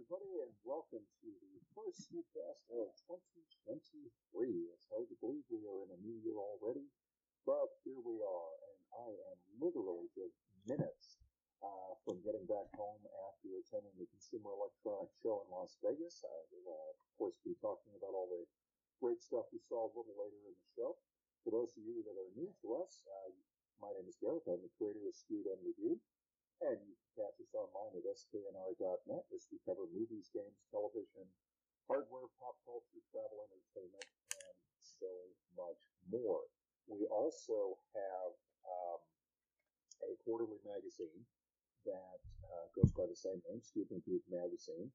everybody, 0.00 0.40
and 0.40 0.56
welcome 0.64 1.04
to 1.20 1.28
the 1.28 1.60
first 1.76 2.08
Snoopcast 2.08 2.64
of 2.72 2.88
2023. 3.04 4.08
It's 4.72 4.88
hard 4.88 5.04
to 5.12 5.16
believe 5.20 5.44
we 5.52 5.60
are 5.68 5.84
in 5.84 5.92
a 5.92 6.00
new 6.00 6.16
year 6.24 6.40
already, 6.40 6.88
but 7.44 7.68
here 7.84 8.00
we 8.00 8.16
are, 8.24 8.52
and 8.64 8.80
I 8.96 9.12
am 9.12 9.38
literally 9.60 10.08
just 10.16 10.40
minutes 10.64 11.20
uh, 11.60 12.00
from 12.08 12.16
getting 12.24 12.48
back 12.48 12.72
home 12.80 13.04
after 13.28 13.52
attending 13.60 13.92
the 14.00 14.08
Consumer 14.08 14.56
Electronics 14.56 15.20
Show 15.20 15.44
in 15.44 15.52
Las 15.52 15.76
Vegas. 15.84 16.24
I 16.24 16.32
will, 16.48 16.80
uh, 16.80 16.96
of 16.96 17.10
course, 17.20 17.36
be 17.44 17.52
talking 17.60 17.92
about 17.92 18.16
all 18.16 18.32
the 18.32 18.48
great 19.04 19.20
stuff 19.20 19.52
we 19.52 19.60
saw 19.68 19.84
a 19.84 19.92
little 19.92 20.16
later 20.16 20.40
in 20.48 20.56
the 20.56 20.68
show. 20.80 20.96
For 21.44 21.52
those 21.52 21.76
of 21.76 21.84
you 21.84 22.00
that 22.08 22.16
are 22.16 22.32
new 22.40 22.48
to 22.48 22.68
us, 22.80 23.04
uh, 23.04 23.36
my 23.84 23.92
name 24.00 24.08
is 24.08 24.16
Gareth. 24.16 24.48
I'm 24.48 24.64
the 24.64 24.72
creator 24.80 25.04
of 25.04 25.12
Skewed 25.12 25.44
and 25.44 25.60
Review. 25.60 26.00
And 26.60 26.76
you 26.84 26.92
can 26.92 27.24
catch 27.24 27.36
us 27.40 27.56
online 27.56 27.96
at 27.96 28.04
sknr.net 28.04 29.24
as 29.32 29.48
we 29.48 29.56
cover 29.64 29.88
movies, 29.88 30.28
games, 30.28 30.60
television, 30.68 31.24
hardware, 31.88 32.28
pop 32.36 32.60
culture, 32.68 33.00
travel, 33.08 33.48
entertainment, 33.48 34.08
and 34.36 34.56
so 34.76 35.08
much 35.56 35.88
more. 36.12 36.44
We 36.84 37.08
also 37.08 37.80
have 37.96 38.32
um, 38.68 39.00
a 40.04 40.12
quarterly 40.20 40.60
magazine 40.68 41.24
that 41.88 42.20
uh, 42.44 42.66
goes 42.76 42.92
by 42.92 43.08
the 43.08 43.16
same 43.16 43.40
name, 43.48 43.64
and 43.64 43.88
Reviewed 43.88 44.26
Magazine. 44.28 44.92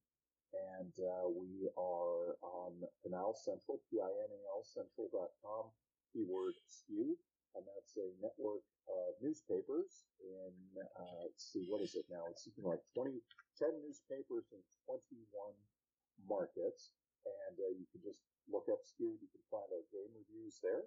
And 0.77 0.93
uh, 1.01 1.27
we 1.27 1.67
are 1.75 2.37
on 2.45 2.77
Pinal 3.03 3.35
Central, 3.35 3.81
P-I-N-A-L 3.91 4.63
Central.com, 4.63 5.73
keyword 6.13 6.55
skewed, 6.69 7.19
and 7.55 7.63
that's 7.63 7.95
a 7.95 8.07
network 8.19 8.67
of 8.91 9.15
newspapers 9.23 10.05
in, 10.19 10.53
uh, 10.99 11.23
let's 11.23 11.51
see, 11.55 11.63
what 11.71 11.79
is 11.79 11.95
it 11.95 12.05
now? 12.11 12.27
It's 12.29 12.43
something 12.43 12.67
like 12.67 12.83
20, 12.93 13.15
10 13.57 13.71
newspapers 13.79 14.51
in 14.51 14.59
21 14.83 15.23
markets. 16.27 16.91
And 17.25 17.55
uh, 17.57 17.73
you 17.73 17.87
can 17.89 18.03
just 18.03 18.21
look 18.51 18.67
up 18.69 18.83
Skewed. 18.85 19.17
You 19.17 19.31
can 19.31 19.41
find 19.49 19.65
our 19.71 19.85
game 19.89 20.11
reviews 20.13 20.61
there. 20.61 20.85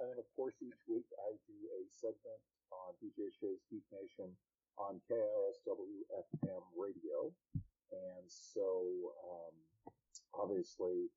And 0.00 0.10
then, 0.10 0.18
of 0.18 0.26
course, 0.34 0.58
each 0.58 0.80
week 0.88 1.06
I 1.20 1.36
do 1.46 1.58
a 1.78 1.80
segment 1.90 2.42
on 2.70 2.96
DJ 2.98 3.30
Shea's 3.34 3.62
Geek 3.70 3.86
Nation 3.94 4.30
on 4.78 5.02
KISW 5.06 5.98
FM 6.14 6.62
radio. 6.74 7.30
And 7.90 8.26
so, 8.26 9.14
um, 9.26 9.54
obviously, 10.34 11.10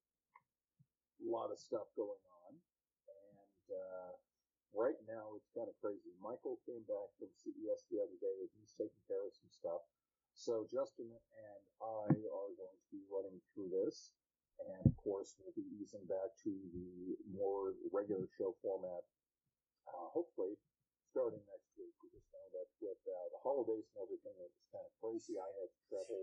a 1.22 1.28
lot 1.30 1.54
of 1.54 1.58
stuff 1.58 1.90
going 1.96 2.22
on. 2.46 2.52
And, 2.58 3.66
uh, 3.70 4.14
right 4.76 5.00
now 5.08 5.36
it's 5.36 5.52
kind 5.52 5.68
of 5.68 5.76
crazy. 5.80 6.12
Michael 6.20 6.60
came 6.64 6.84
back 6.88 7.10
from 7.20 7.32
CES 7.36 7.88
the 7.92 8.00
other 8.00 8.18
day 8.20 8.36
and 8.44 8.52
he's 8.60 8.76
taking 8.76 9.04
care 9.08 9.24
of 9.24 9.36
some 9.36 9.52
stuff. 9.52 9.84
So 10.34 10.64
Justin 10.72 11.12
and 11.12 11.64
I 11.84 12.08
are 12.08 12.52
going 12.56 12.78
to 12.80 12.90
be 12.92 13.04
running 13.12 13.40
through 13.52 13.72
this. 13.72 14.16
And 14.62 14.86
of 14.86 14.96
course, 15.02 15.34
we'll 15.42 15.58
be 15.58 15.66
easing 15.82 16.06
back 16.06 16.38
to 16.46 16.52
the 16.54 17.18
more 17.34 17.74
regular 17.90 18.30
show 18.38 18.54
format, 18.62 19.02
uh, 19.90 20.08
hopefully 20.14 20.54
starting 21.10 21.42
next 21.50 21.74
week. 21.76 21.92
We 22.00 22.14
just 22.14 22.30
know 22.30 22.46
that 22.54 22.70
with 22.78 23.02
uh, 23.10 23.28
the 23.34 23.42
holidays 23.42 23.90
and 23.92 24.06
everything, 24.06 24.38
it 24.38 24.54
was 24.54 24.70
kind 24.70 24.86
of 24.86 24.94
crazy. 25.02 25.36
I 25.42 25.50
had 25.60 25.70
to 25.74 25.82
travel 25.90 26.22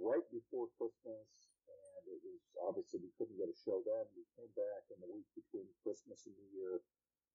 right 0.00 0.24
before 0.32 0.72
Christmas, 0.80 1.28
and 1.68 2.02
it 2.08 2.20
was 2.24 2.40
obviously 2.64 3.04
we 3.04 3.12
couldn't 3.20 3.36
get 3.36 3.52
a 3.52 3.56
show 3.56 3.84
then. 3.84 4.08
We 4.16 4.24
came 4.34 4.50
back 4.56 4.88
in 4.88 4.98
the 5.04 5.10
week 5.12 5.28
between 5.36 5.68
Christmas 5.84 6.24
and 6.24 6.34
New 6.40 6.50
Year 6.56 6.80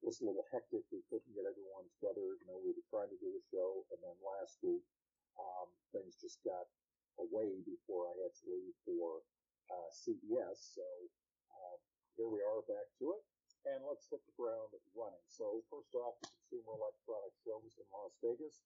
was 0.04 0.20
a 0.20 0.28
little 0.28 0.46
hectic. 0.52 0.84
We 0.92 1.00
couldn't 1.08 1.32
get 1.32 1.48
everyone 1.48 1.88
together. 1.98 2.36
You 2.36 2.46
know, 2.46 2.59
we 2.59 2.76
were 2.76 2.88
trying 2.92 3.09
to 3.09 3.20
do 3.23 3.32
a 3.32 3.44
show, 3.48 3.88
and 3.96 4.00
then 4.04 4.16
last 4.20 4.59
week 4.59 4.84
um, 5.40 5.72
things 5.96 6.20
just 6.20 6.44
got 6.44 6.68
away 7.18 7.64
before 7.64 8.12
I 8.12 8.14
had 8.20 8.36
to 8.36 8.46
leave 8.52 8.76
for 8.84 9.24
uh, 9.72 9.90
CES. 9.96 10.76
So 10.76 10.86
uh, 11.50 11.76
here 12.20 12.28
we 12.28 12.44
are 12.44 12.62
back 12.68 12.88
to 13.00 13.16
it, 13.16 13.24
and 13.72 13.80
let's 13.88 14.12
hit 14.12 14.20
the 14.28 14.36
ground 14.36 14.76
running. 14.92 15.25
So 15.31 15.63
first 15.72 15.96
off, 15.96 16.19
the 16.19 16.30
Consumer 16.36 16.75
Electronics 16.75 17.40
Show 17.47 17.58
was 17.63 17.75
in 17.80 17.88
Las 17.96 18.13
Vegas. 18.19 18.59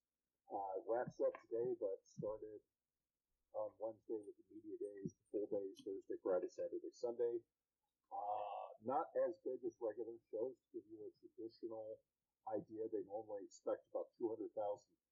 Uh, 0.47 0.79
wraps 0.87 1.19
up 1.21 1.35
today, 1.47 1.75
but 1.77 1.99
started 2.07 2.63
on 3.53 3.69
Wednesday 3.83 4.17
with 4.23 4.35
the 4.39 4.47
media 4.47 4.79
days, 4.79 5.11
the 5.11 5.25
full 5.29 5.47
days, 5.51 5.75
Thursday, 5.83 6.17
Friday, 6.23 6.47
Saturday, 6.47 6.91
Sunday. 6.95 7.35
Uh, 8.09 8.56
not 8.87 9.11
as 9.27 9.35
big 9.43 9.59
as 9.67 9.75
regular 9.83 10.15
shows. 10.31 10.55
To 10.55 10.79
give 10.79 10.87
you 10.87 11.03
a 11.03 11.11
traditional 11.19 11.99
idea, 12.47 12.87
they 12.87 13.03
normally 13.11 13.43
expect 13.43 13.83
about 13.91 14.07
200,000 14.15 14.47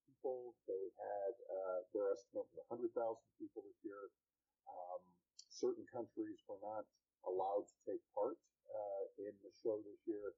people. 0.07 0.55
They 0.63 0.85
had 0.95 1.33
uh, 1.43 1.79
their 1.91 2.15
estimate 2.15 2.47
was 2.55 2.63
100,000 2.71 2.95
people 3.35 3.67
this 3.67 3.83
year. 3.83 4.07
Um, 4.63 5.03
certain 5.51 5.83
countries 5.91 6.39
were 6.47 6.63
not 6.63 6.87
allowed 7.27 7.67
to 7.67 7.77
take 7.83 8.01
part 8.15 8.39
uh, 8.71 9.03
in 9.19 9.35
the 9.43 9.51
show 9.51 9.83
this 9.83 9.99
year. 10.07 10.33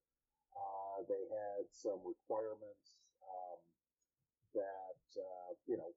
Uh, 0.57 1.05
they 1.05 1.23
had 1.29 1.69
some 1.69 2.01
requirements 2.01 2.97
um, 3.21 3.59
that 4.57 5.01
uh, 5.13 5.51
you 5.69 5.77
know 5.77 5.93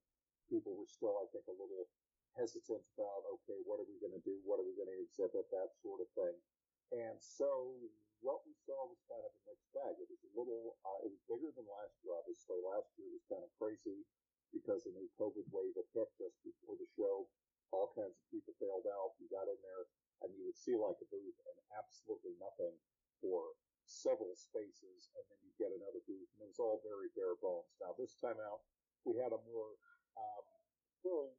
people 0.53 0.77
were 0.77 0.91
still, 0.91 1.17
I 1.17 1.27
think, 1.33 1.49
a 1.49 1.56
little 1.56 1.89
hesitant 2.37 2.84
about. 2.93 3.25
Okay, 3.41 3.56
what 3.65 3.81
are 3.81 3.89
we 3.89 3.97
going 4.03 4.12
to 4.12 4.25
do? 4.29 4.37
What 4.45 4.61
are 4.61 4.67
we 4.69 4.77
going 4.77 4.93
to 4.93 5.00
exhibit? 5.00 5.49
That 5.49 5.73
sort 5.81 6.05
of 6.05 6.09
thing. 6.12 6.37
And 6.91 7.17
so 7.23 7.78
what 8.21 8.43
we 8.45 8.53
saw 8.67 8.77
was 8.91 9.01
kind 9.06 9.23
of 9.23 9.33
a 9.33 9.43
mixed 9.47 9.71
bag. 9.73 9.95
It 9.97 10.11
was 10.11 10.23
a 10.27 10.33
little, 10.34 10.77
uh, 10.84 11.06
it 11.06 11.11
was 11.15 11.23
bigger 11.31 11.55
than 11.55 11.65
last 11.71 11.95
year, 12.03 12.12
obviously. 12.19 12.59
Last 12.61 12.91
year 12.99 13.09
was 13.15 13.25
kind 13.31 13.45
of 13.45 13.51
crazy 13.56 14.05
because 14.51 14.83
the 14.84 14.93
new 14.93 15.09
COVID 15.15 15.47
wave 15.55 15.79
had 15.79 15.89
hit 15.95 16.11
just 16.19 16.37
before 16.43 16.75
the 16.77 16.91
show. 16.99 17.31
All 17.71 17.95
kinds 17.95 18.19
of 18.19 18.25
people 18.34 18.59
bailed 18.59 18.91
out. 18.91 19.15
You 19.23 19.31
got 19.31 19.47
in 19.47 19.59
there 19.62 19.84
and 20.27 20.34
you 20.34 20.45
would 20.50 20.59
see 20.59 20.75
like 20.75 20.99
a 20.99 21.09
booth 21.09 21.39
and 21.47 21.59
absolutely 21.79 22.34
nothing 22.43 22.75
for 23.23 23.55
several 23.87 24.34
spaces. 24.34 25.09
And 25.15 25.25
then 25.31 25.41
you 25.47 25.55
get 25.56 25.71
another 25.71 26.03
booth 26.05 26.29
and 26.34 26.43
it 26.45 26.50
was 26.50 26.61
all 26.61 26.83
very 26.83 27.09
bare 27.15 27.39
bones. 27.39 27.71
Now 27.79 27.95
this 27.95 28.19
time 28.19 28.43
out, 28.43 28.67
we 29.06 29.17
had 29.17 29.33
a 29.33 29.41
more, 29.47 29.79
um, 30.19 30.45
full 31.00 31.39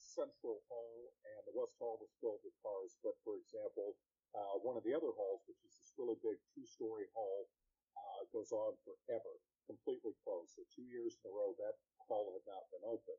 central 0.00 0.64
hall 0.66 1.12
and 1.22 1.40
the 1.46 1.54
west 1.54 1.76
hall 1.78 2.00
was 2.00 2.10
filled 2.18 2.40
with 2.42 2.56
cars. 2.64 2.96
But 3.04 3.14
for 3.22 3.36
example, 3.38 3.94
uh, 4.36 4.56
one 4.60 4.76
of 4.76 4.84
the 4.84 4.92
other 4.92 5.12
halls, 5.14 5.44
which 5.48 5.60
is 5.64 5.72
this 5.76 5.94
really 5.96 6.18
big 6.20 6.36
two-story 6.52 7.08
hall, 7.16 7.48
uh, 7.96 8.20
goes 8.32 8.52
on 8.52 8.76
forever, 8.84 9.34
completely 9.64 10.12
closed. 10.24 10.56
So 10.56 10.64
two 10.72 10.86
years 10.86 11.16
in 11.20 11.28
a 11.28 11.32
row, 11.32 11.56
that 11.58 11.76
hall 12.08 12.32
had 12.36 12.44
not 12.44 12.68
been 12.72 12.84
open. 12.84 13.18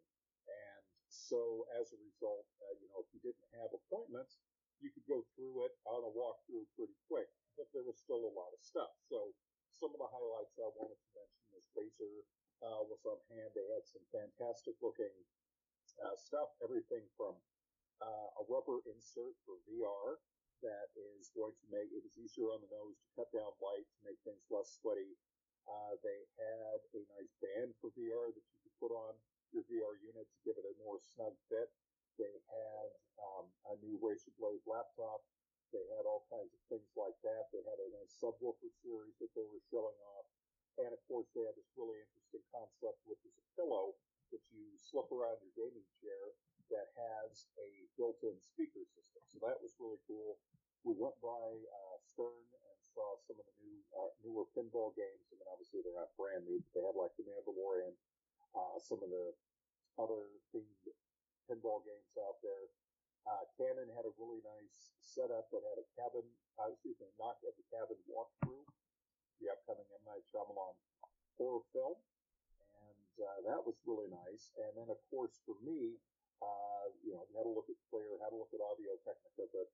And 0.49 0.83
so 1.09 1.65
as 1.77 1.93
a 1.93 1.99
result, 1.99 2.45
uh, 2.61 2.73
you 2.77 2.87
know, 2.93 3.01
if 3.01 3.09
you 3.13 3.21
didn't 3.21 3.49
have 3.57 3.73
appointments, 3.73 4.37
you 4.79 4.89
could 4.93 5.05
go 5.09 5.25
through 5.35 5.67
it 5.67 5.73
on 5.83 6.07
a 6.07 6.11
walkthrough 6.15 6.65
pretty 6.77 6.95
quick, 7.11 7.27
but 7.59 7.67
there 7.75 7.83
was 7.83 7.99
still 7.99 8.23
a 8.23 8.33
lot 8.37 8.49
of 8.55 8.61
stuff. 8.63 8.95
So 9.11 9.35
some 9.75 9.91
of 9.91 9.99
the 9.99 10.07
highlights 10.07 10.55
I 10.55 10.71
wanted 10.71 10.95
to 10.95 11.09
mention 11.15 11.45
is 11.59 11.65
Razer 11.75 12.15
uh, 12.63 12.81
was 12.87 13.03
on 13.03 13.19
hand. 13.31 13.51
They 13.51 13.67
had 13.75 13.83
some 13.83 14.03
fantastic 14.11 14.79
looking 14.79 15.11
uh, 15.99 16.15
stuff, 16.15 16.55
everything 16.63 17.03
from 17.19 17.35
uh, 17.99 18.39
a 18.39 18.43
rubber 18.47 18.79
insert 18.87 19.35
for 19.43 19.59
VR 19.67 20.19
that 20.63 20.91
is 20.95 21.31
going 21.35 21.55
to 21.55 21.67
make 21.71 21.89
it 21.91 22.03
was 22.03 22.15
easier 22.19 22.51
on 22.51 22.59
the 22.63 22.71
nose 22.71 22.99
to 22.99 23.07
cut 23.15 23.29
down 23.31 23.51
light 23.63 23.85
to 23.87 23.99
make 24.07 24.19
things 24.27 24.43
less 24.51 24.75
sweaty. 24.79 25.15
Uh, 25.67 25.93
they 26.01 26.19
had 26.39 26.79
a 26.95 27.01
nice 27.19 27.33
band 27.39 27.71
for 27.77 27.93
VR 27.93 28.33
that 28.33 28.45
you 28.45 28.57
could 28.65 28.77
put 28.81 28.93
on 28.93 29.13
your 29.53 29.65
VR 29.69 29.97
unit 30.01 30.25
to 30.25 30.39
give 30.45 30.57
it 30.57 30.65
a 30.65 30.73
more 30.81 30.97
snug 31.01 31.33
fit. 31.49 31.69
They 32.17 32.35
had 32.49 32.89
um, 33.21 33.45
a 33.71 33.75
new 33.79 33.95
Razer 34.01 34.33
Blade 34.35 34.63
laptop. 34.67 35.23
They 35.69 35.85
had 35.95 36.09
all 36.09 36.25
kinds 36.33 36.49
of 36.49 36.61
things 36.67 36.89
like 36.97 37.15
that. 37.21 37.53
They 37.53 37.61
had 37.61 37.77
a 37.77 37.93
nice 38.01 38.17
subwoofer 38.17 38.73
series 38.81 39.15
that 39.21 39.31
they 39.37 39.45
were 39.45 39.61
showing 39.69 39.97
off. 40.17 40.27
And 40.81 40.89
of 40.89 41.01
course, 41.05 41.29
they 41.35 41.45
had 41.45 41.53
this 41.53 41.69
really 41.77 42.01
interesting 42.01 42.43
concept, 42.49 42.97
which 43.05 43.21
is 43.23 43.35
a 43.37 43.45
pillow 43.53 43.93
that 44.33 44.41
you 44.49 44.65
slip 44.77 45.09
around 45.13 45.37
your 45.41 45.53
gaming 45.53 45.85
chair 46.01 46.33
that 46.69 46.89
has 46.95 47.49
a 47.59 47.69
built-in 47.97 48.37
speaker 48.39 48.85
system. 48.85 49.21
So 49.27 49.37
that 49.45 49.57
was 49.61 49.75
really 49.77 50.01
cool. 50.05 50.37
We 50.87 50.95
went 50.95 51.17
by 51.19 51.49
uh, 51.59 51.97
Stern 52.01 52.39
and 52.39 52.77
saw 52.95 53.19
some 53.27 53.35
of 53.37 53.45
the 53.45 53.57
new 53.59 53.77
uh, 53.93 54.11
newer 54.23 54.47
pinball 54.55 54.95
games. 54.95 55.27
I 55.29 55.37
mean, 55.37 55.49
obviously 55.51 55.83
they're 55.83 55.97
not 55.97 56.15
brand 56.15 56.47
new, 56.47 56.63
but 56.63 56.71
they 56.73 56.83
have 56.87 56.95
like 56.95 57.13
the 57.19 57.27
Mandalorian, 57.27 57.93
uh, 58.55 58.77
some 58.79 59.03
of 59.03 59.09
the 59.11 59.35
other 59.99 60.31
themed 60.55 60.87
pinball 61.51 61.83
games 61.83 62.13
out 62.23 62.39
there. 62.39 62.71
Uh, 63.27 63.43
Canon 63.59 63.91
had 63.93 64.07
a 64.07 64.13
really 64.15 64.39
nice 64.41 64.95
setup 65.03 65.51
that 65.51 65.61
had 65.61 65.77
a 65.77 65.87
cabin, 65.99 66.23
uh, 66.57 66.71
excuse 66.71 66.97
me, 67.03 67.11
knock 67.19 67.37
at 67.43 67.53
the 67.59 67.65
cabin 67.67 67.99
walkthrough, 68.07 68.63
the 69.43 69.51
upcoming 69.51 69.85
M. 69.91 70.01
Night 70.07 70.23
Shyamalan 70.31 70.73
horror 71.39 71.63
film. 71.71 71.95
And 72.75 73.13
uh, 73.19 73.39
that 73.51 73.61
was 73.63 73.75
really 73.87 74.11
nice. 74.11 74.51
And 74.59 74.71
then, 74.75 74.89
of 74.91 74.99
course, 75.11 75.39
for 75.47 75.55
me, 75.63 75.99
uh, 76.39 76.85
you 77.03 77.13
know, 77.15 77.23
had 77.35 77.47
a 77.47 77.53
look 77.53 77.67
at 77.67 77.79
Claire, 77.91 78.19
had 78.23 78.33
a 78.33 78.39
look 78.39 78.51
at 78.55 78.63
Audio 78.63 78.95
Technica, 79.03 79.47
but 79.51 79.67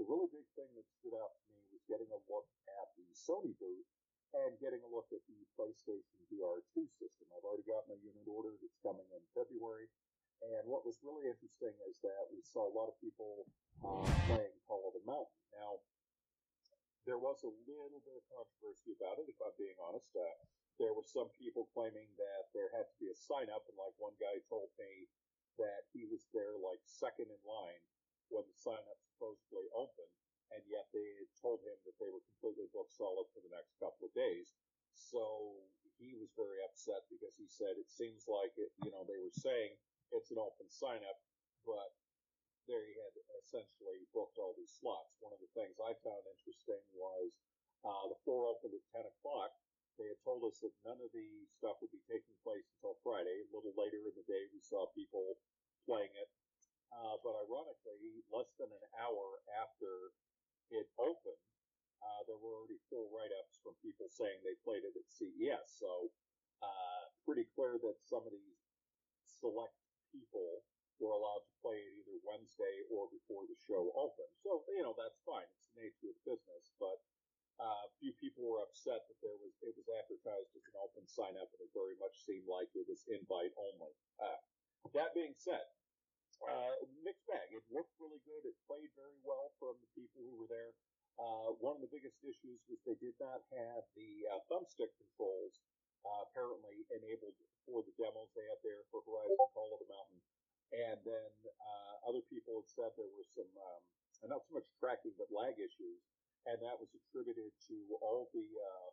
the 0.00 0.04
really 0.08 0.28
big 0.32 0.46
thing 0.56 0.70
that 0.74 0.86
stood 0.88 1.14
out 1.18 1.36
to 1.36 1.42
me 1.52 1.60
was 1.70 1.82
getting 1.86 2.08
a 2.10 2.20
look 2.30 2.48
at 2.80 2.88
the 2.96 3.06
Sony 3.12 3.52
booth 3.60 3.88
and 4.32 4.56
getting 4.64 4.80
a 4.80 4.88
look 4.88 5.12
at 5.12 5.20
the 5.28 5.38
PlayStation 5.58 6.18
VR 6.32 6.64
2 6.72 6.88
system. 6.96 7.28
I've 7.36 7.44
already 7.44 7.68
got 7.68 7.84
my 7.84 8.00
unit 8.00 8.24
ordered. 8.24 8.64
It's 8.64 8.80
coming 8.80 9.04
in 9.12 9.20
February. 9.36 9.92
And 10.40 10.64
what 10.66 10.88
was 10.88 10.98
really 11.04 11.28
interesting 11.28 11.42
interesting 11.52 11.76
is 11.86 12.00
that 12.02 12.26
we 12.32 12.40
saw 12.42 12.64
a 12.66 12.74
lot 12.74 12.88
of 12.88 12.96
people 12.98 13.46
uh, 13.84 14.06
playing 14.26 14.56
Call 14.66 14.88
of 14.88 14.94
the 14.96 15.04
Mountain. 15.04 15.42
Now, 15.52 15.78
there 17.04 17.18
was 17.18 17.42
a 17.42 17.52
little 17.66 18.02
bit 18.06 18.14
of 18.14 18.24
controversy 18.30 18.94
about 18.94 19.18
it, 19.18 19.26
if 19.28 19.38
I'm 19.42 19.54
being 19.58 19.76
honest. 19.82 20.08
Uh, 20.14 20.22
there 20.80 20.94
were 20.94 21.04
some 21.04 21.28
people 21.36 21.68
claiming 21.76 22.08
that 22.16 22.48
there 22.56 22.70
had 22.72 22.88
to 22.88 22.96
be 22.98 23.10
a 23.10 23.18
sign 23.18 23.50
up, 23.52 23.66
and 23.68 23.76
like 23.76 23.94
one 23.98 24.14
guy 24.18 24.40
told 24.48 24.70
me 24.80 25.06
that 25.60 25.88
he 25.92 26.08
was 26.08 26.28
there 26.32 26.56
like 26.60 26.80
second 26.84 27.28
in 27.28 27.42
line 27.44 27.82
when 28.32 28.44
the 28.48 28.56
sign 28.56 28.80
up 28.88 29.00
supposedly 29.04 29.68
opened, 29.76 30.14
and 30.56 30.62
yet 30.68 30.88
they 30.92 31.04
had 31.20 31.32
told 31.36 31.60
him 31.64 31.76
that 31.84 31.96
they 32.00 32.08
were 32.08 32.24
completely 32.32 32.68
booked 32.72 32.96
solid 32.96 33.28
for 33.32 33.44
the 33.44 33.52
next 33.52 33.76
couple 33.76 34.08
of 34.08 34.12
days. 34.16 34.56
So 34.96 35.56
he 36.00 36.16
was 36.16 36.32
very 36.36 36.60
upset 36.64 37.04
because 37.12 37.36
he 37.36 37.48
said 37.48 37.76
it 37.76 37.92
seems 37.92 38.24
like 38.28 38.52
it, 38.56 38.72
you 38.84 38.90
know, 38.92 39.04
they 39.04 39.20
were 39.20 39.32
saying 39.32 39.76
it's 40.12 40.32
an 40.32 40.40
open 40.40 40.68
sign 40.68 41.00
up, 41.04 41.20
but 41.64 41.92
there 42.68 42.84
he 42.84 42.94
had 42.94 43.14
essentially 43.42 44.06
booked 44.14 44.38
all 44.38 44.54
these 44.54 44.72
slots. 44.72 45.18
One 45.18 45.34
of 45.34 45.42
the 45.42 45.50
things 45.56 45.76
I 45.82 45.96
found 46.04 46.22
interesting 46.28 46.82
was 46.94 47.32
uh, 47.82 48.06
the 48.08 48.20
floor 48.22 48.46
opened 48.46 48.76
at 48.78 48.84
10 48.94 49.08
o'clock. 49.08 49.50
They 50.00 50.08
had 50.08 50.20
told 50.24 50.44
us 50.48 50.58
that 50.64 50.72
none 50.84 51.00
of 51.00 51.10
the 51.12 51.28
stuff 51.52 51.78
would 51.80 51.92
be 51.92 52.02
taking 52.08 52.36
place 52.42 52.64
until 52.76 52.96
Friday. 53.04 53.44
A 53.44 53.52
little 53.52 53.74
later 53.76 54.00
in 54.04 54.14
the 54.16 54.26
day, 54.26 54.48
we 54.52 54.60
saw 54.64 54.88
people 54.96 55.36
playing 55.84 56.12
it. 56.16 56.30
Uh, 56.92 57.16
but 57.24 57.36
ironically, 57.48 58.20
less 58.28 58.52
than 58.60 58.68
an 58.68 58.84
hour 59.00 59.40
after 59.56 60.12
it 60.68 60.88
opened, 61.00 61.44
uh, 62.02 62.20
there 62.26 62.40
were 62.40 62.58
already 62.58 62.80
full 62.90 63.08
write-ups 63.14 63.62
from 63.62 63.72
people 63.80 64.10
saying 64.10 64.36
they 64.42 64.58
played 64.66 64.84
it 64.84 64.96
at 64.96 65.08
CES. 65.08 65.66
So 65.80 66.12
uh, 66.60 67.02
pretty 67.24 67.46
clear 67.54 67.78
that 67.80 67.96
some 68.04 68.26
of 68.26 68.32
these 68.34 68.60
select 69.24 69.74
people 70.12 70.62
were 71.00 71.14
allowed 71.14 71.42
to 71.42 71.54
play 71.62 71.78
it 71.82 71.92
either 72.02 72.18
Wednesday 72.22 72.86
or 72.92 73.10
before 73.10 73.46
the 73.50 73.58
show 73.66 73.90
opened. 73.98 74.30
So 74.38 74.62
you 74.70 74.86
know 74.86 74.94
that's 74.94 75.18
fine; 75.26 75.46
it's 75.58 75.70
the 75.74 75.82
nature 75.82 76.10
of 76.10 76.16
the 76.22 76.36
business. 76.36 76.70
But 76.78 77.02
uh, 77.62 77.86
a 77.86 77.90
few 78.02 78.10
people 78.18 78.42
were 78.42 78.58
upset 78.66 79.06
that 79.06 79.18
there 79.22 79.38
was 79.38 79.54
it 79.62 79.74
was 79.78 79.86
advertised 79.86 80.50
as 80.58 80.66
an 80.66 80.76
open 80.82 81.06
sign 81.06 81.38
up, 81.38 81.46
and 81.54 81.62
it 81.62 81.70
very 81.70 81.94
much 82.02 82.18
seemed 82.26 82.50
like 82.50 82.66
it 82.74 82.86
was 82.90 83.06
invite 83.06 83.54
only. 83.54 83.94
Uh, 84.18 84.38
that 84.90 85.14
being 85.14 85.38
said, 85.38 85.62
uh, 86.42 86.74
mixed 87.06 87.22
bag. 87.30 87.54
It 87.54 87.62
looked 87.70 87.94
really 88.02 88.18
good. 88.26 88.42
It 88.42 88.58
played 88.66 88.90
very 88.98 89.18
well 89.22 89.54
from 89.62 89.78
the 89.78 89.90
people 89.94 90.26
who 90.26 90.34
were 90.42 90.50
there. 90.50 90.74
Uh, 91.20 91.54
one 91.62 91.78
of 91.78 91.82
the 91.84 91.92
biggest 91.92 92.18
issues 92.24 92.58
was 92.66 92.80
they 92.82 92.98
did 92.98 93.14
not 93.22 93.44
have 93.54 93.84
the 93.94 94.26
uh, 94.32 94.40
thumbstick 94.50 94.90
controls 94.98 95.60
uh, 96.02 96.26
apparently 96.26 96.82
enabled 96.90 97.36
for 97.68 97.84
the 97.86 97.94
demos 97.94 98.32
they 98.34 98.46
had 98.48 98.58
there 98.66 98.82
for 98.90 99.04
Horizon 99.06 99.38
Call 99.54 99.70
of 99.70 99.80
the 99.86 99.90
Mountain. 99.92 100.20
And 100.72 100.98
then 101.04 101.30
uh, 101.46 102.08
other 102.08 102.24
people 102.32 102.64
had 102.64 102.68
said 102.72 102.90
there 102.96 103.12
were 103.12 103.28
some, 103.28 103.52
um, 103.54 103.80
not 104.32 104.42
so 104.48 104.56
much 104.56 104.66
tracking, 104.80 105.12
but 105.20 105.28
lag 105.30 105.60
issues. 105.60 106.00
And 106.46 106.58
that 106.58 106.76
was 106.78 106.90
attributed 106.90 107.54
to 107.70 107.76
all 108.02 108.26
the, 108.34 108.46
uh, 108.58 108.90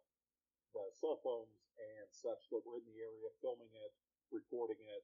the 0.77 0.85
cell 1.01 1.17
phones 1.25 1.57
and 1.79 2.07
such 2.13 2.45
that 2.53 2.61
were 2.61 2.77
in 2.77 2.85
the 2.85 2.99
area 3.01 3.29
filming 3.41 3.71
it, 3.73 3.91
recording 4.29 4.77
it, 4.77 5.03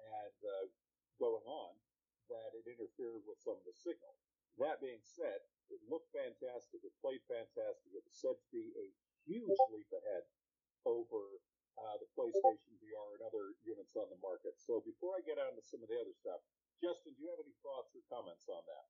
and 0.00 0.38
uh, 0.42 0.66
going 1.22 1.44
on, 1.46 1.72
that 2.32 2.50
it 2.58 2.66
interfered 2.66 3.22
with 3.28 3.38
some 3.38 3.54
of 3.54 3.66
the 3.68 3.76
signal. 3.76 4.14
That 4.58 4.82
being 4.82 5.02
said, 5.02 5.42
it 5.70 5.82
looked 5.86 6.10
fantastic. 6.14 6.82
It 6.82 6.94
played 7.02 7.22
fantastic. 7.26 7.90
It 7.94 8.02
was 8.02 8.16
said 8.18 8.34
to 8.38 8.48
be 8.50 8.70
a 8.74 8.86
huge 9.26 9.58
leap 9.70 9.90
ahead 9.94 10.24
over 10.86 11.40
uh, 11.78 11.96
the 11.98 12.08
PlayStation 12.14 12.74
VR 12.78 13.18
and 13.18 13.22
other 13.26 13.54
units 13.66 13.96
on 13.98 14.06
the 14.10 14.20
market. 14.22 14.54
So 14.62 14.82
before 14.84 15.18
I 15.18 15.26
get 15.26 15.40
on 15.42 15.56
to 15.58 15.62
some 15.64 15.82
of 15.82 15.90
the 15.90 15.98
other 15.98 16.14
stuff, 16.14 16.38
Justin, 16.78 17.14
do 17.16 17.26
you 17.26 17.30
have 17.34 17.42
any 17.42 17.54
thoughts 17.64 17.94
or 17.96 18.02
comments 18.10 18.46
on 18.46 18.62
that? 18.66 18.86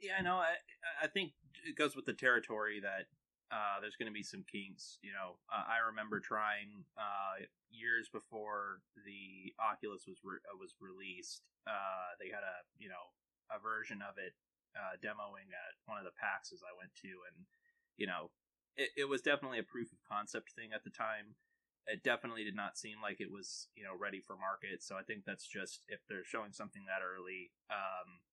Yeah, 0.00 0.20
no, 0.22 0.36
I 0.40 0.56
I 1.02 1.06
think 1.08 1.32
it 1.66 1.76
goes 1.76 1.94
with 1.94 2.06
the 2.06 2.16
territory 2.16 2.80
that 2.80 3.06
uh, 3.52 3.80
there's 3.80 3.96
going 3.96 4.08
to 4.08 4.16
be 4.16 4.22
some 4.24 4.44
kinks. 4.48 4.98
You 5.02 5.12
know, 5.12 5.36
uh, 5.52 5.64
I 5.68 5.84
remember 5.92 6.20
trying 6.20 6.84
uh, 6.96 7.44
years 7.68 8.08
before 8.08 8.80
the 9.04 9.52
Oculus 9.60 10.08
was 10.08 10.16
re- 10.24 10.40
uh, 10.48 10.56
was 10.56 10.72
released. 10.80 11.44
Uh, 11.68 12.16
they 12.16 12.32
had 12.32 12.44
a 12.44 12.64
you 12.80 12.88
know 12.88 13.12
a 13.52 13.60
version 13.60 14.00
of 14.00 14.16
it 14.16 14.32
uh, 14.72 14.96
demoing 15.04 15.52
at 15.52 15.76
one 15.84 15.98
of 16.00 16.08
the 16.08 16.16
PAXs 16.16 16.64
I 16.64 16.72
went 16.72 16.96
to, 17.04 17.12
and 17.28 17.44
you 18.00 18.06
know, 18.08 18.32
it, 18.80 19.04
it 19.04 19.08
was 19.08 19.20
definitely 19.20 19.60
a 19.60 19.68
proof 19.68 19.92
of 19.92 20.00
concept 20.08 20.56
thing 20.56 20.72
at 20.72 20.84
the 20.84 20.94
time. 20.94 21.36
It 21.88 22.04
definitely 22.04 22.44
did 22.44 22.54
not 22.56 22.78
seem 22.78 23.02
like 23.02 23.20
it 23.20 23.28
was 23.32 23.68
you 23.76 23.84
know 23.84 23.92
ready 23.98 24.20
for 24.24 24.32
market. 24.36 24.80
So 24.80 24.96
I 24.96 25.04
think 25.04 25.28
that's 25.28 25.44
just 25.44 25.84
if 25.92 26.00
they're 26.08 26.24
showing 26.24 26.56
something 26.56 26.88
that 26.88 27.04
early, 27.04 27.52
um, 27.68 28.24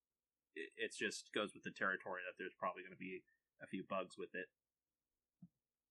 it, 0.77 0.91
just 0.93 1.29
goes 1.33 1.53
with 1.53 1.63
the 1.63 1.73
territory 1.73 2.21
that 2.25 2.35
there's 2.41 2.55
probably 2.57 2.81
going 2.81 2.95
to 2.95 2.99
be 2.99 3.21
a 3.61 3.67
few 3.67 3.83
bugs 3.85 4.17
with 4.17 4.33
it 4.33 4.49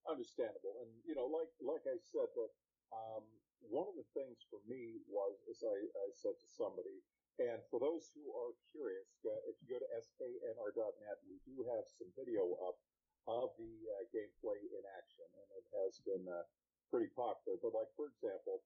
understandable. 0.09 0.79
And 0.83 0.91
you 1.05 1.15
know, 1.19 1.27
like 1.27 1.51
like 1.61 1.85
I 1.87 1.99
said, 1.99 2.31
that 2.39 2.53
um, 2.95 3.27
one 3.67 3.91
of 3.91 3.99
the 3.99 4.07
things 4.15 4.47
for 4.47 4.63
me 4.71 5.03
was, 5.11 5.43
as 5.51 5.61
I, 5.67 5.77
I 5.77 6.09
said 6.15 6.39
to 6.39 6.49
somebody, 6.49 7.03
and 7.43 7.61
for 7.69 7.83
those 7.83 8.15
who 8.15 8.25
are 8.33 8.55
curious, 8.71 9.11
uh, 9.27 9.51
if 9.51 9.59
you 9.61 9.67
go 9.69 9.83
to 9.83 9.91
sknr.net, 9.91 11.19
we 11.27 11.37
do 11.45 11.67
have 11.75 11.85
some 11.91 12.09
video 12.15 12.57
up 12.65 12.79
of 13.27 13.51
the 13.59 13.75
uh, 13.99 14.07
gameplay 14.15 14.63
in 14.63 14.83
action, 14.95 15.27
and 15.27 15.49
it 15.59 15.67
has 15.83 15.99
been 16.07 16.25
uh, 16.31 16.47
pretty 16.89 17.11
popular. 17.13 17.59
But 17.59 17.75
like 17.75 17.91
for 17.99 18.07
example, 18.09 18.63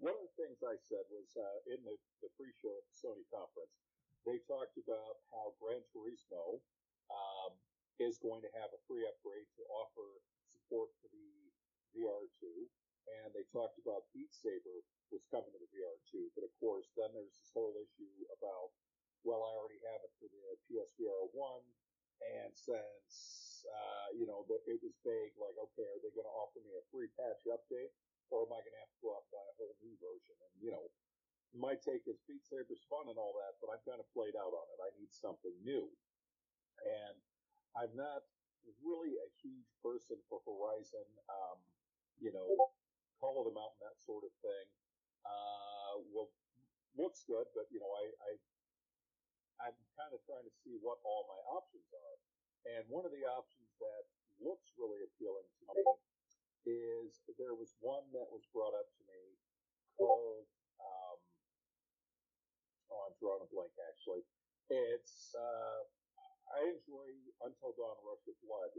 one 0.00 0.16
of 0.16 0.24
the 0.26 0.36
things 0.40 0.58
I 0.64 0.80
said 0.80 1.04
was 1.12 1.28
uh, 1.38 1.58
in 1.70 1.78
the, 1.84 1.94
the 2.24 2.32
pre-show 2.34 2.72
at 2.72 2.84
the 2.88 2.96
Sony 2.96 3.22
conference, 3.30 3.76
they 4.24 4.40
talked 4.48 4.76
about 4.80 5.20
how 5.32 5.52
Gran 5.60 5.84
Turismo 5.92 6.60
um, 7.12 7.52
is 8.00 8.18
going 8.18 8.42
to 8.42 8.50
have 8.56 8.72
a 8.72 8.80
free 8.88 9.04
upgrade 9.06 9.48
to 9.60 9.62
offer 9.70 10.20
support 10.48 10.90
for 11.00 11.08
the 11.12 11.30
VR2, 11.94 12.42
and 13.22 13.30
they 13.36 13.44
talked 13.52 13.78
about 13.78 14.08
Beat 14.16 14.32
Saber 14.32 14.82
was 15.12 15.22
coming 15.30 15.52
to 15.52 15.60
the 15.60 15.70
VR2, 15.70 16.32
but 16.34 16.42
of 16.42 16.52
course, 16.58 16.90
then 16.98 17.12
there's 17.14 17.36
this 17.36 17.52
whole 17.54 17.76
issue 17.78 18.16
about, 18.34 18.74
well, 19.22 19.44
I 19.46 19.52
already 19.54 19.78
have 19.92 20.02
it 20.02 20.12
for 20.18 20.26
the 20.26 20.44
PSVR 20.66 21.30
1, 21.30 21.62
and 22.40 22.50
since, 22.56 23.62
uh, 23.68 24.08
you 24.16 24.26
know, 24.26 24.42
it 24.48 24.80
was 24.80 24.96
vague, 25.04 25.36
like, 25.36 25.54
okay, 25.54 25.86
are 25.86 26.00
they 26.02 26.10
going 26.16 26.26
to 26.26 26.34
offer 26.34 26.64
me 26.64 26.74
a 26.74 26.84
free 26.90 27.12
patch 27.14 27.44
update, 27.46 27.92
or 28.32 28.48
am 28.48 28.52
I 28.56 28.64
going 28.64 28.74
to 28.74 28.82
have 28.82 28.94
to 28.96 29.00
go 29.04 29.14
out 29.14 29.22
and 29.28 29.32
buy 29.36 29.44
a 29.44 29.54
whole 29.60 29.76
new 29.84 29.94
version? 30.00 30.34
And, 30.40 30.52
you 30.58 30.70
know, 30.72 30.88
my 31.54 31.78
take 31.78 32.04
is 32.10 32.18
Beat 32.26 32.42
Saber's 32.42 32.82
fun 32.90 33.06
and 33.06 33.18
all 33.18 33.34
that, 33.38 33.54
but 33.62 33.70
I'm 33.70 33.82
kind 33.86 34.02
of 34.02 34.06
played 34.10 34.34
out 34.34 34.50
on 34.50 34.66
it. 34.74 34.78
I 34.82 34.90
need 34.98 35.10
something 35.14 35.54
new. 35.62 35.86
And 36.82 37.16
I'm 37.78 37.94
not 37.94 38.26
really 38.82 39.14
a 39.16 39.28
huge 39.38 39.70
person 39.82 40.18
for 40.26 40.42
Horizon. 40.42 41.06
Um, 41.30 41.58
you 42.18 42.34
know, 42.34 42.46
Call 43.22 43.42
of 43.42 43.50
the 43.50 43.54
Mountain, 43.54 43.80
that 43.82 43.98
sort 44.02 44.26
of 44.26 44.32
thing. 44.42 44.66
Uh, 45.24 46.02
well, 46.12 46.30
looks 46.98 47.26
good, 47.26 47.46
but 47.54 47.66
you 47.70 47.80
know, 47.82 47.90
I, 47.90 48.04
I 48.22 48.30
I'm 49.70 49.78
kind 49.94 50.12
of 50.12 50.20
trying 50.26 50.44
to 50.44 50.54
see 50.62 50.76
what 50.82 50.98
all 51.06 51.26
my 51.30 51.40
options 51.54 51.86
are. 51.94 52.16
And 52.74 52.82
one 52.90 53.06
of 53.06 53.12
the 53.14 53.24
options 53.24 53.70
that 53.78 54.02
looks 54.42 54.74
really 54.74 55.04
appealing 55.06 55.46
to 55.46 55.62
me 55.70 55.84
is 56.64 57.22
there 57.38 57.54
was 57.54 57.76
one 57.78 58.04
that 58.16 58.26
was 58.32 58.42
brought 58.50 58.72
up 58.74 58.88
to 58.88 59.02
me 59.04 59.22
called 59.96 60.48
um, 60.80 61.18
oh, 62.90 63.00
I'm 63.08 63.16
drawing 63.20 63.44
a 63.44 63.48
blank 63.52 63.72
actually. 63.88 64.24
It's 64.70 65.34
uh, 65.36 65.80
I 66.54 66.70
enjoy 66.70 67.08
Until 67.44 67.72
Dawn 67.76 67.98
Rush 68.04 68.24
of 68.28 68.36
Blood 68.44 68.72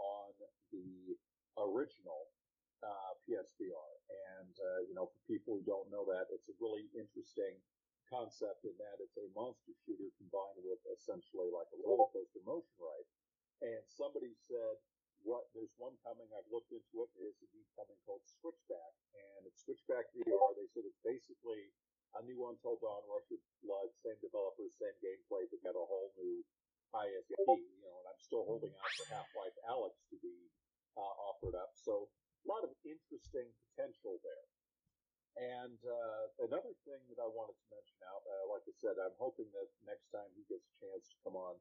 on 0.00 0.32
the 0.72 1.16
original 1.60 2.28
uh, 2.82 3.12
PSVR. 3.24 3.92
And, 4.40 4.54
uh, 4.56 4.80
you 4.88 4.94
know, 4.96 5.12
for 5.12 5.20
people 5.28 5.60
who 5.60 5.64
don't 5.68 5.88
know 5.92 6.04
that, 6.08 6.32
it's 6.32 6.48
a 6.48 6.56
really 6.58 6.88
interesting 6.96 7.60
concept 8.08 8.66
in 8.66 8.74
that 8.82 8.98
it's 8.98 9.14
a 9.20 9.30
monster 9.36 9.70
shooter 9.86 10.10
combined 10.18 10.58
with 10.66 10.82
essentially 10.90 11.46
like 11.54 11.70
a 11.70 11.78
roller 11.86 12.10
coaster 12.10 12.42
motion 12.42 12.74
ride. 12.80 13.08
And 13.62 13.84
somebody 13.86 14.34
said, 14.48 14.80
what, 15.22 15.46
there's 15.52 15.70
one 15.76 15.94
coming, 16.00 16.26
I've 16.32 16.48
looked 16.48 16.72
into 16.72 17.04
it, 17.04 17.10
it 17.20 17.22
is 17.28 17.38
indeed 17.44 17.68
coming 17.76 18.00
called 18.08 18.24
Switchback. 18.40 18.92
And 19.14 19.46
it's 19.46 19.62
Switchback 19.62 20.08
VR. 20.16 20.56
They 20.56 20.66
said 20.72 20.88
it's 20.88 21.04
basically 21.04 21.70
a 22.18 22.20
new 22.26 22.38
Until 22.50 22.76
Dawn 22.82 23.02
Rush 23.06 23.30
of 23.30 23.40
Blood, 23.62 23.90
same 24.02 24.18
developers, 24.18 24.74
same 24.80 24.96
gameplay, 24.98 25.46
but 25.46 25.62
got 25.62 25.78
a 25.78 25.86
whole 25.86 26.10
new 26.18 26.42
ISP, 26.90 27.38
you 27.38 27.82
know, 27.86 27.94
and 28.02 28.06
I'm 28.10 28.18
still 28.18 28.42
holding 28.42 28.74
out 28.74 28.90
for 28.98 29.06
Half-Life 29.14 29.56
Alyx 29.70 29.94
to 30.10 30.16
be 30.18 30.50
uh, 30.98 31.14
offered 31.30 31.54
up. 31.54 31.70
So 31.78 32.10
a 32.42 32.46
lot 32.50 32.66
of 32.66 32.74
interesting 32.82 33.46
potential 33.70 34.18
there. 34.26 34.46
And 35.38 35.78
uh, 35.86 36.50
another 36.50 36.74
thing 36.82 37.00
that 37.14 37.22
I 37.22 37.28
wanted 37.30 37.54
to 37.54 37.66
mention 37.70 37.98
out, 38.10 38.22
uh, 38.26 38.50
like 38.50 38.66
I 38.66 38.74
said, 38.82 38.98
I'm 38.98 39.14
hoping 39.14 39.46
that 39.54 39.70
next 39.86 40.10
time 40.10 40.26
he 40.34 40.42
gets 40.50 40.66
a 40.66 40.74
chance 40.82 41.06
to 41.14 41.16
come 41.22 41.38
on, 41.38 41.54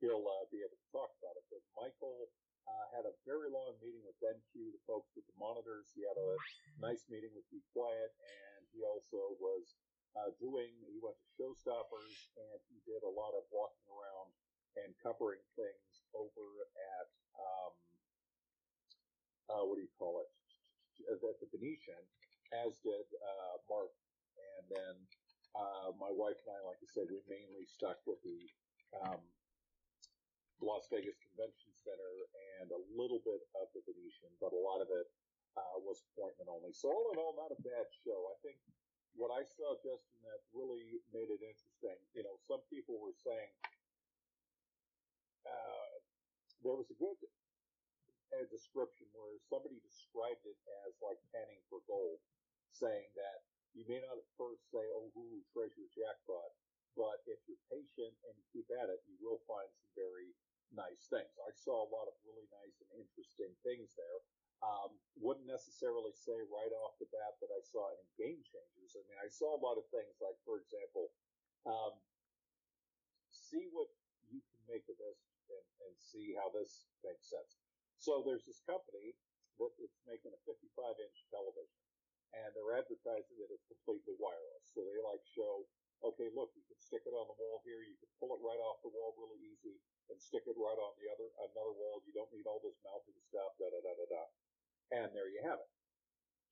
he'll 0.00 0.24
uh, 0.24 0.48
be 0.48 0.64
able 0.64 0.80
to 0.80 0.88
talk 0.88 1.12
about 1.20 1.36
it. 1.36 1.44
But 1.52 1.60
Michael 1.76 2.32
uh, 2.64 2.86
had 2.96 3.04
a 3.04 3.14
very 3.28 3.52
long 3.52 3.76
meeting 3.84 4.00
with 4.08 4.16
BenQ, 4.24 4.72
the 4.72 4.82
folks 4.88 5.12
with 5.12 5.28
the 5.28 5.36
monitors. 5.36 5.92
He 5.92 6.08
had 6.08 6.16
a 6.16 6.32
nice 6.80 7.04
meeting 7.12 7.30
with 7.36 7.44
Be 7.52 7.60
Quiet, 7.76 8.10
and 8.16 8.64
he 8.72 8.80
also 8.80 9.36
was 9.36 9.76
uh, 10.18 10.30
doing, 10.42 10.70
he 10.90 10.98
went 10.98 11.16
to 11.18 11.28
Showstoppers 11.38 12.16
and 12.34 12.58
he 12.66 12.82
did 12.86 13.02
a 13.06 13.12
lot 13.12 13.34
of 13.36 13.46
walking 13.50 13.86
around 13.90 14.28
and 14.78 14.90
covering 15.02 15.42
things 15.54 16.06
over 16.14 16.46
at, 16.96 17.08
um, 17.38 17.72
uh, 19.50 19.62
what 19.66 19.78
do 19.78 19.82
you 19.82 19.94
call 19.98 20.22
it? 20.22 20.30
At 21.10 21.18
the 21.40 21.48
Venetian, 21.48 22.04
as 22.52 22.76
did 22.84 23.06
uh, 23.18 23.56
Mark. 23.66 23.90
And 24.36 24.64
then 24.68 24.94
uh, 25.56 25.90
my 25.96 26.12
wife 26.12 26.36
and 26.44 26.52
I, 26.54 26.60
like 26.68 26.78
I 26.78 26.88
said, 26.92 27.08
we 27.08 27.24
mainly 27.24 27.64
stuck 27.64 27.98
with 28.04 28.20
the 28.20 28.40
um, 29.00 29.24
Las 30.60 30.84
Vegas 30.92 31.16
Convention 31.24 31.72
Center 31.72 32.12
and 32.60 32.68
a 32.68 32.80
little 32.92 33.24
bit 33.24 33.40
of 33.56 33.72
the 33.72 33.80
Venetian, 33.88 34.28
but 34.38 34.52
a 34.52 34.60
lot 34.60 34.84
of 34.84 34.92
it 34.92 35.08
uh, 35.56 35.76
was 35.82 36.04
appointment 36.12 36.52
only. 36.52 36.76
So 36.76 36.92
all 36.92 37.10
in 37.10 37.18
all, 37.18 37.32
not 37.34 37.50
a 37.50 37.60
bad 37.64 37.88
show. 38.04 38.28
I 38.28 38.36
think 38.44 38.60
what 39.14 39.30
I 39.30 39.44
saw, 39.44 39.74
Justin, 39.76 40.22
that 40.22 40.40
really 40.52 41.02
made 41.12 41.30
it 41.30 41.42
interesting. 41.42 41.98
You 42.14 42.22
know, 42.22 42.36
some 42.38 42.62
people 42.70 43.00
were 43.00 43.14
saying 43.14 43.52
uh, 45.46 45.92
there 46.62 46.76
was 46.76 46.90
a 46.90 46.98
good 46.98 47.18
uh, 48.34 48.46
description 48.50 49.08
where 49.12 49.38
somebody 49.40 49.80
described 49.80 50.46
it 50.46 50.58
as 50.86 50.94
like 51.02 51.18
panning 51.34 51.62
for 51.68 51.80
gold, 51.86 52.20
saying 52.70 53.10
that 53.16 53.44
you 53.74 53.86
may 53.86 54.00
not 54.00 54.18
at 54.18 54.30
first 54.38 54.70
say, 54.70 54.84
"Oh, 54.90 55.12
ooh, 55.16 55.42
treasure 55.52 55.88
jackpot," 55.90 56.52
but 56.96 57.22
if 57.26 57.40
you're 57.48 57.62
patient 57.70 58.14
and 58.26 58.34
you 58.38 58.44
keep 58.52 58.70
at 58.70 58.90
it, 58.90 59.02
you 59.06 59.18
will 59.20 59.40
find 59.46 59.70
some 59.74 59.90
very 59.94 60.34
nice 60.70 61.06
things. 61.10 61.34
I 61.38 61.50
saw 61.52 61.82
a 61.82 61.90
lot 61.90 62.08
of 62.08 62.14
really 62.24 62.46
nice 62.50 62.80
and 62.82 62.90
interesting 63.00 63.54
things 63.62 63.94
there. 63.94 64.20
Um, 64.60 64.92
wouldn't 65.16 65.48
necessarily 65.48 66.12
say 66.12 66.36
right 66.52 66.72
off 66.84 67.00
the 67.00 67.08
bat 67.08 67.40
that 67.40 67.48
I 67.48 67.64
saw 67.64 67.88
any 67.96 68.04
game 68.20 68.40
changers. 68.44 68.92
I 68.92 69.00
mean, 69.08 69.16
I 69.16 69.28
saw 69.32 69.56
a 69.56 69.60
lot 69.64 69.80
of 69.80 69.88
things 69.88 70.20
like, 70.20 70.36
for 70.44 70.60
example, 70.60 71.12
um, 71.64 71.96
see 73.32 73.72
what 73.72 73.88
you 74.28 74.44
can 74.52 74.60
make 74.68 74.84
of 74.92 75.00
this 75.00 75.20
and, 75.48 75.66
and 75.88 75.94
see 75.96 76.36
how 76.36 76.52
this 76.52 76.88
makes 77.00 77.28
sense. 77.32 77.56
So 77.96 78.20
there's 78.24 78.44
this 78.44 78.60
company 78.68 79.16
that 79.60 79.72
it's 79.80 80.00
making 80.08 80.32
a 80.32 80.40
55 80.44 80.60
inch 81.04 81.18
television 81.28 81.80
and 82.32 82.48
they're 82.54 82.78
advertising 82.78 83.36
that 83.42 83.50
it's 83.50 83.66
completely 83.66 84.14
wireless. 84.16 84.64
So 84.70 84.86
they 84.86 84.96
like 85.02 85.20
show, 85.34 85.66
okay, 86.04 86.30
look, 86.32 86.54
you 86.54 86.64
can 86.70 86.78
stick 86.78 87.02
it 87.04 87.14
on 87.14 87.26
the 87.26 87.36
wall 87.36 87.60
here, 87.66 87.82
you 87.82 87.98
can 87.98 88.10
pull 88.22 88.32
it 88.38 88.42
right 88.44 88.60
off 88.62 88.80
the 88.86 88.92
wall 88.94 89.12
really 89.18 89.40
easy 89.50 89.76
and 90.08 90.16
stick 90.18 90.46
it 90.46 90.58
right 90.58 90.78
on 90.78 90.92
the 90.98 91.10
other 91.10 91.28
another 91.50 91.74
wall. 91.74 92.02
You 92.06 92.14
don't 92.14 92.30
need 92.30 92.46
all 92.46 92.62
this 92.62 92.78
mounting 92.86 93.18
stuff, 93.26 93.54
da 93.58 93.66
da 93.70 93.80
da 93.82 93.92
da 93.94 94.06
da. 94.10 94.24
And 94.90 95.10
there 95.14 95.30
you 95.30 95.42
have 95.46 95.58
it. 95.62 95.70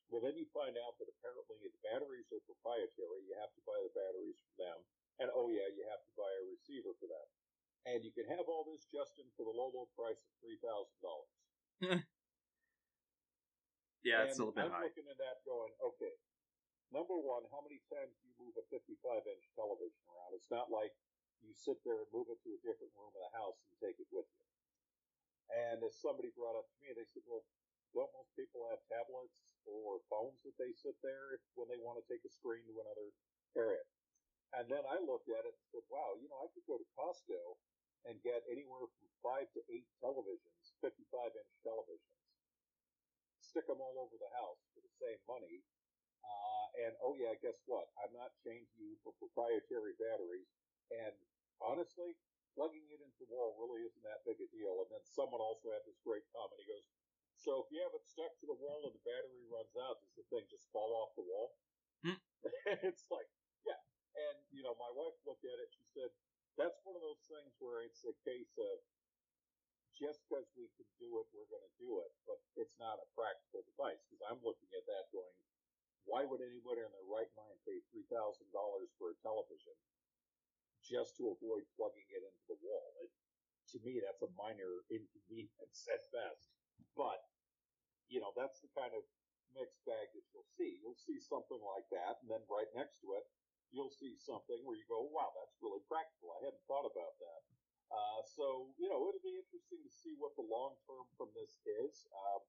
Well, 0.08 0.24
then 0.24 0.38
you 0.40 0.48
find 0.56 0.72
out 0.80 0.96
that 0.96 1.10
apparently 1.10 1.60
the 1.60 1.74
batteries 1.84 2.32
are 2.32 2.40
proprietary. 2.48 3.28
You 3.28 3.36
have 3.36 3.52
to 3.52 3.62
buy 3.68 3.76
the 3.84 3.92
batteries 3.92 4.40
from 4.40 4.56
them. 4.56 4.78
And 5.20 5.28
oh 5.34 5.50
yeah, 5.52 5.68
you 5.68 5.84
have 5.90 6.00
to 6.06 6.12
buy 6.16 6.30
a 6.40 6.44
receiver 6.48 6.94
for 6.96 7.10
that. 7.10 7.28
And 7.84 8.00
you 8.06 8.12
can 8.14 8.24
have 8.30 8.46
all 8.48 8.64
this, 8.64 8.88
Justin, 8.88 9.28
for 9.36 9.44
the 9.44 9.52
low, 9.52 9.68
low 9.74 9.90
price 9.98 10.22
of 10.22 10.32
three 10.40 10.56
thousand 10.64 10.98
dollars. 11.04 11.34
yeah, 14.06 14.24
it's 14.24 14.38
a 14.38 14.46
little 14.46 14.54
bit 14.56 14.70
I'm 14.70 14.72
high. 14.72 14.86
looking 14.88 15.08
at 15.10 15.18
that 15.20 15.44
going, 15.44 15.72
okay. 15.94 16.14
Number 16.88 17.20
one, 17.20 17.44
how 17.52 17.60
many 17.60 17.84
times 17.92 18.16
do 18.16 18.24
you 18.24 18.36
move 18.40 18.56
a 18.56 18.64
55 18.72 18.96
inch 19.28 19.44
television 19.52 20.00
around? 20.08 20.32
It's 20.32 20.48
not 20.48 20.72
like 20.72 20.96
you 21.44 21.52
sit 21.52 21.76
there 21.84 22.00
and 22.00 22.08
move 22.16 22.32
it 22.32 22.40
to 22.48 22.56
a 22.56 22.60
different 22.64 22.96
room 22.96 23.12
of 23.12 23.22
the 23.28 23.34
house 23.36 23.60
and 23.68 23.76
take 23.76 24.00
it 24.00 24.08
with 24.08 24.24
you. 24.24 24.44
And 25.52 25.84
as 25.84 26.00
somebody 26.00 26.32
brought 26.32 26.56
up 26.56 26.64
to 26.72 26.76
me, 26.80 26.96
they 26.96 27.04
said, 27.04 27.24
well, 27.28 27.44
don't 27.96 28.12
most 28.12 28.32
people 28.36 28.68
have 28.68 28.80
tablets 28.88 29.56
or 29.64 30.00
phones 30.08 30.44
that 30.44 30.56
they 30.60 30.72
sit 30.76 30.96
there 31.00 31.40
when 31.56 31.68
they 31.68 31.80
want 31.80 32.00
to 32.00 32.04
take 32.08 32.24
a 32.24 32.32
screen 32.32 32.64
to 32.68 32.76
another 32.80 33.08
area? 33.56 33.84
And 34.56 34.64
then 34.72 34.80
I 34.88 34.96
looked 35.04 35.28
at 35.28 35.44
it 35.44 35.52
and 35.52 35.66
said, 35.68 35.84
wow, 35.92 36.16
you 36.16 36.28
know, 36.32 36.40
I 36.40 36.48
could 36.56 36.64
go 36.64 36.80
to 36.80 36.88
Costco 36.96 37.60
and 38.08 38.16
get 38.24 38.40
anywhere 38.48 38.88
from 38.96 39.08
five 39.20 39.48
to 39.52 39.60
eight 39.68 39.88
televisions, 40.00 40.72
55 40.80 40.96
inch 41.36 41.52
televisions, 41.60 42.24
stick 43.44 43.68
them 43.68 43.82
all 43.82 44.00
over 44.00 44.16
the 44.16 44.32
house 44.40 44.62
for 44.72 44.80
the 44.80 44.94
same 44.96 45.20
money. 45.28 45.60
Uh, 46.24 46.66
and 46.88 46.92
oh 47.04 47.16
yeah, 47.16 47.36
guess 47.44 47.60
what? 47.68 47.92
I'm 48.00 48.12
not 48.16 48.32
changing 48.40 48.80
you 48.80 48.96
for 49.04 49.12
proprietary 49.20 49.96
batteries. 50.00 50.48
And 50.88 51.12
honestly, 51.60 52.16
plugging 52.56 52.88
it 52.88 53.04
into 53.04 53.22
the 53.22 53.28
wall 53.28 53.56
really 53.60 53.84
isn't 53.84 54.04
that 54.08 54.24
big 54.24 54.40
a 54.40 54.48
deal. 54.48 54.80
And 54.80 54.88
then 54.88 55.04
someone 55.04 55.44
also 55.44 55.68
had 55.72 55.84
this 55.84 56.00
great 56.00 56.24
comment. 56.32 56.60
He 56.60 56.68
goes, 56.68 56.86
so 57.38 57.64
if 57.64 57.70
you 57.70 57.78
have 57.80 57.94
it 57.94 58.04
stuck 58.04 58.34
to 58.42 58.46
the 58.46 58.58
wall 58.58 58.86
and 58.90 58.94
the 58.94 59.04
battery 59.06 59.46
runs 59.48 59.74
out, 59.78 60.02
does 60.02 60.14
the 60.18 60.26
thing 60.28 60.44
just 60.50 60.66
fall 60.74 60.90
off 60.98 61.14
the 61.14 61.26
wall? 61.26 61.54
Hmm. 62.02 62.20
it's 62.86 63.06
like, 63.08 63.30
yeah. 63.64 63.78
And, 64.18 64.36
you 64.50 64.66
know, 64.66 64.74
my 64.76 64.90
wife 64.92 65.16
looked 65.24 65.46
at 65.46 65.58
it. 65.62 65.70
She 65.72 65.86
said, 65.94 66.10
that's 66.58 66.78
one 66.82 66.98
of 66.98 67.02
those 67.02 67.22
things 67.30 67.54
where 67.62 67.86
it's 67.86 68.02
a 68.02 68.14
case 68.26 68.54
of 68.58 68.76
just 69.94 70.22
because 70.26 70.46
we 70.54 70.70
can 70.78 70.86
do 70.98 71.10
it, 71.18 71.26
we're 71.34 71.50
going 71.50 71.64
to 71.64 71.76
do 71.78 72.02
it. 72.02 72.10
But 72.26 72.38
it's 72.58 72.78
not 72.78 73.02
a 73.02 73.06
practical 73.14 73.66
device 73.66 74.02
because 74.06 74.22
I'm 74.26 74.42
looking 74.42 74.70
at 74.74 74.86
that 74.86 75.10
going, 75.14 75.34
why 76.06 76.24
would 76.24 76.42
anybody 76.42 76.82
in 76.82 76.90
their 76.90 77.10
right 77.10 77.30
mind 77.38 77.58
pay 77.66 77.82
$3,000 77.94 78.10
for 78.98 79.14
a 79.14 79.16
television 79.22 79.76
just 80.88 81.20
to 81.20 81.36
avoid 81.36 81.68
plugging 81.76 82.08
it 82.08 82.24
into 82.24 82.44
the 82.48 82.58
wall. 82.64 82.96
It, 83.04 83.12
to 83.74 83.78
me, 83.84 84.00
that's 84.00 84.24
a 84.24 84.32
minor 84.40 84.88
inconvenience 84.88 85.84
at 85.92 86.00
best. 86.08 86.48
But, 86.96 87.20
you 88.08 88.20
know, 88.20 88.32
that's 88.34 88.60
the 88.60 88.70
kind 88.72 88.92
of 88.92 89.04
mixed 89.56 89.80
bag 89.84 90.12
that 90.12 90.26
you'll 90.32 90.48
see. 90.56 90.80
You'll 90.80 90.98
see 90.98 91.20
something 91.20 91.60
like 91.60 91.88
that, 91.92 92.20
and 92.24 92.28
then 92.28 92.42
right 92.48 92.68
next 92.76 93.00
to 93.04 93.16
it, 93.16 93.24
you'll 93.72 93.92
see 93.92 94.16
something 94.16 94.60
where 94.64 94.76
you 94.76 94.86
go, 94.88 95.08
wow, 95.12 95.32
that's 95.36 95.56
really 95.60 95.84
practical. 95.88 96.32
I 96.32 96.48
hadn't 96.48 96.64
thought 96.64 96.88
about 96.88 97.14
that. 97.20 97.40
Uh, 97.88 98.20
so, 98.24 98.68
you 98.76 98.88
know, 98.88 99.08
it'll 99.08 99.24
be 99.24 99.40
interesting 99.40 99.80
to 99.80 99.92
see 99.92 100.12
what 100.20 100.36
the 100.36 100.44
long 100.44 100.76
term 100.84 101.08
from 101.16 101.32
this 101.32 101.60
is. 101.64 102.04
Um, 102.12 102.44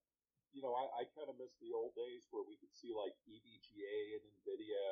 you 0.51 0.59
know, 0.59 0.75
I, 0.75 1.03
I 1.03 1.11
kind 1.15 1.31
of 1.31 1.39
miss 1.39 1.55
the 1.63 1.71
old 1.71 1.95
days 1.95 2.27
where 2.31 2.43
we 2.43 2.59
could 2.59 2.73
see 2.73 2.91
like 2.91 3.15
EVGA 3.27 4.19
and 4.19 4.23
NVIDIA 4.41 4.87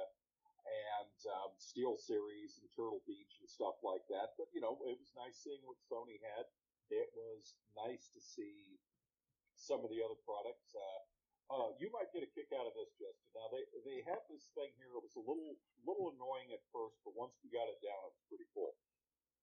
and 0.68 1.18
um, 1.32 1.52
SteelSeries 1.60 2.60
and 2.60 2.68
Turtle 2.76 3.04
Beach 3.08 3.40
and 3.40 3.50
stuff 3.50 3.80
like 3.84 4.04
that. 4.12 4.36
But 4.40 4.52
you 4.56 4.64
know, 4.64 4.80
it 4.88 4.96
was 5.00 5.12
nice 5.16 5.36
seeing 5.40 5.64
what 5.68 5.80
Sony 5.88 6.20
had. 6.36 6.48
It 6.88 7.12
was 7.12 7.60
nice 7.76 8.08
to 8.16 8.22
see 8.24 8.80
some 9.58 9.82
of 9.82 9.90
the 9.90 10.00
other 10.00 10.18
products. 10.24 10.72
Uh, 10.74 11.02
uh, 11.48 11.70
you 11.80 11.88
might 11.96 12.12
get 12.12 12.28
a 12.28 12.30
kick 12.36 12.52
out 12.52 12.68
of 12.68 12.76
this, 12.76 12.92
Justin. 13.00 13.32
Now 13.32 13.48
they 13.50 13.64
they 13.88 14.04
had 14.04 14.20
this 14.28 14.52
thing 14.54 14.72
here. 14.76 14.92
It 14.94 15.04
was 15.04 15.16
a 15.16 15.24
little 15.24 15.56
little 15.88 16.14
annoying 16.14 16.52
at 16.52 16.62
first, 16.76 17.00
but 17.08 17.16
once 17.16 17.40
we 17.40 17.50
got 17.50 17.72
it 17.72 17.80
down, 17.80 18.00
it 18.04 18.14
was 18.14 18.28
pretty 18.28 18.48
cool. 18.52 18.76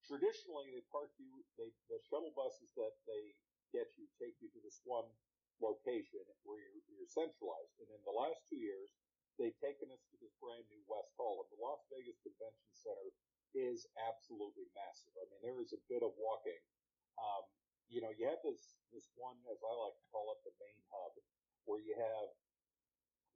Traditionally, 0.04 0.68
they 0.68 0.85
park 0.92 1.11
you. 1.16 1.33
They 1.56 1.73
the 1.88 1.97
shuttle 2.04 2.33
buses 2.37 2.68
that 2.76 2.92
they 3.09 3.33
get 3.73 3.88
you 3.97 4.06
take 4.21 4.37
you 4.38 4.52
to 4.52 4.61
this 4.62 4.78
one 4.85 5.09
location 5.64 6.23
where 6.44 6.61
you're, 6.61 6.85
you're 6.92 7.11
centralized. 7.11 7.75
And 7.80 7.88
in 7.88 8.02
the 8.04 8.12
last 8.12 8.44
two 8.47 8.61
years, 8.61 8.92
they've 9.40 9.56
taken 9.64 9.88
us 9.90 10.04
to 10.12 10.16
this 10.21 10.37
brand 10.38 10.68
new 10.68 10.83
West 10.87 11.11
Hall, 11.16 11.40
and 11.42 11.50
the 11.50 11.61
Las 11.62 11.83
Vegas 11.88 12.21
Convention 12.21 12.71
Center 12.76 13.11
is 13.56 13.87
absolutely 14.11 14.68
massive. 14.76 15.14
I 15.16 15.25
mean, 15.30 15.40
there 15.40 15.62
is 15.62 15.73
a 15.73 15.80
bit 15.88 16.02
of 16.04 16.12
walking. 16.21 16.59
Um, 17.16 17.47
you 17.95 18.03
know, 18.03 18.11
you 18.11 18.27
have 18.27 18.43
this 18.43 18.75
this 18.91 19.07
one, 19.15 19.39
as 19.47 19.63
I 19.63 19.73
like 19.87 19.95
to 19.95 20.07
call 20.11 20.35
it, 20.35 20.43
the 20.43 20.51
main 20.59 20.83
hub, 20.91 21.15
where 21.63 21.79
you 21.79 21.95
have 21.95 22.29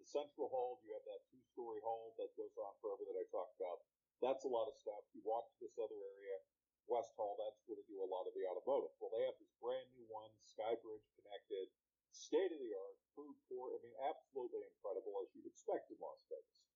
the 0.03 0.07
central 0.07 0.51
hall, 0.51 0.83
you 0.83 0.91
have 0.99 1.07
that 1.07 1.23
two 1.31 1.39
story 1.55 1.79
hall 1.79 2.19
that 2.19 2.35
goes 2.35 2.55
on 2.59 2.75
forever 2.83 3.07
that 3.07 3.15
I 3.15 3.27
talked 3.31 3.55
about. 3.55 3.87
That's 4.19 4.43
a 4.43 4.51
lot 4.51 4.67
of 4.67 4.75
stuff. 4.75 5.07
You 5.15 5.23
walk 5.23 5.47
to 5.55 5.59
this 5.63 5.79
other 5.79 5.95
area, 5.95 6.43
West 6.91 7.15
Hall, 7.15 7.39
that's 7.39 7.63
where 7.71 7.79
they 7.79 7.87
do 7.87 8.03
a 8.03 8.11
lot 8.11 8.27
of 8.27 8.35
the 8.35 8.43
automotive. 8.51 8.91
Well, 8.99 9.15
they 9.15 9.23
have 9.31 9.39
this 9.39 9.55
brand 9.63 9.87
new 9.95 10.07
one, 10.11 10.31
Skybridge 10.43 11.07
connected, 11.15 11.71
state 12.11 12.51
of 12.51 12.59
the 12.59 12.75
art, 12.75 12.99
food 13.15 13.39
court. 13.47 13.79
I 13.79 13.83
mean, 13.87 13.95
absolutely 14.11 14.67
incredible 14.67 15.23
as 15.23 15.31
you'd 15.39 15.47
expect 15.47 15.91
in 15.95 16.03
Las 16.03 16.19
Vegas. 16.27 16.67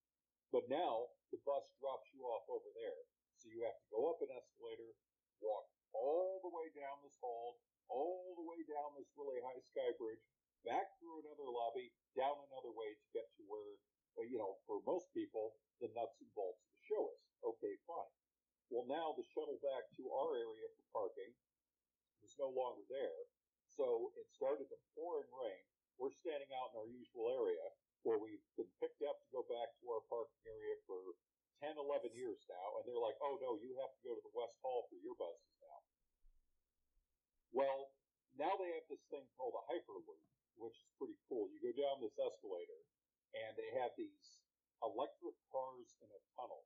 But 0.54 0.70
now 0.70 1.10
the 1.34 1.42
bus 1.42 1.66
drops 1.82 2.14
you 2.14 2.22
off 2.30 2.46
over 2.46 2.70
there. 2.78 3.02
So 3.42 3.50
you 3.50 3.66
have 3.66 3.74
to 3.74 3.88
go 3.90 4.06
up 4.06 4.22
an 4.22 4.30
escalator, 4.30 4.94
walk 5.42 5.66
all 5.92 6.38
the 6.46 6.52
way 6.52 6.70
down 6.76 7.02
this 7.02 7.16
hall, 7.18 7.58
all 7.92 8.32
the 8.34 8.48
way 8.48 8.64
down 8.64 8.96
this 8.96 9.12
really 9.14 9.38
high 9.44 9.60
sky 9.60 9.92
bridge, 10.00 10.24
back 10.64 10.88
through 10.98 11.20
another 11.22 11.46
lobby, 11.46 11.92
down 12.16 12.40
another 12.48 12.72
way 12.72 12.96
to 12.96 13.06
get 13.12 13.28
to 13.36 13.42
where, 13.44 13.76
uh, 14.16 14.24
you 14.24 14.40
know, 14.40 14.56
for 14.64 14.80
most 14.88 15.12
people, 15.12 15.52
the 15.84 15.92
nuts 15.92 16.16
and 16.24 16.32
bolts 16.32 16.64
of 16.64 16.72
the 16.72 16.84
show 16.88 17.04
is. 17.12 17.22
Okay, 17.42 17.74
fine. 17.84 18.12
Well, 18.72 18.88
now 18.88 19.12
the 19.12 19.26
shuttle 19.36 19.60
back 19.60 19.84
to 20.00 20.04
our 20.08 20.32
area 20.38 20.66
for 20.72 21.04
parking 21.04 21.32
is 22.24 22.32
no 22.40 22.48
longer 22.48 22.86
there. 22.88 23.20
So 23.68 24.14
it 24.16 24.28
started 24.32 24.70
to 24.72 24.78
pour 24.96 25.20
and 25.20 25.30
rain. 25.32 25.64
We're 26.00 26.14
standing 26.14 26.48
out 26.56 26.72
in 26.72 26.80
our 26.80 26.88
usual 26.88 27.28
area 27.28 27.66
where 28.02 28.18
we've 28.18 28.42
been 28.56 28.70
picked 28.80 29.04
up 29.04 29.20
to 29.22 29.28
go 29.34 29.42
back 29.46 29.76
to 29.80 29.84
our 29.92 30.02
parking 30.08 30.42
area 30.48 30.74
for 30.88 31.14
10, 31.62 31.78
11 31.78 32.10
years 32.16 32.42
now. 32.48 32.66
And 32.80 32.84
they're 32.88 33.00
like, 33.00 33.18
oh 33.22 33.38
no, 33.38 33.60
you 33.60 33.76
have 33.78 33.92
to 33.92 34.02
go 34.02 34.12
to 34.16 34.24
the 34.24 34.34
West 34.34 34.58
Hall 34.64 34.88
for 34.90 34.98
your 34.98 35.14
now. 35.20 35.51
Well, 37.52 37.92
now 38.36 38.56
they 38.56 38.72
have 38.72 38.88
this 38.88 39.04
thing 39.12 39.28
called 39.36 39.54
a 39.60 39.64
Hyperloop, 39.68 40.24
which 40.56 40.76
is 40.80 40.88
pretty 40.96 41.20
cool. 41.28 41.52
You 41.52 41.60
go 41.60 41.72
down 41.76 42.00
this 42.00 42.16
escalator 42.16 42.80
and 43.36 43.52
they 43.56 43.70
have 43.80 43.92
these 43.96 44.40
electric 44.84 45.36
cars 45.52 45.96
in 46.00 46.08
a 46.12 46.20
tunnel, 46.36 46.64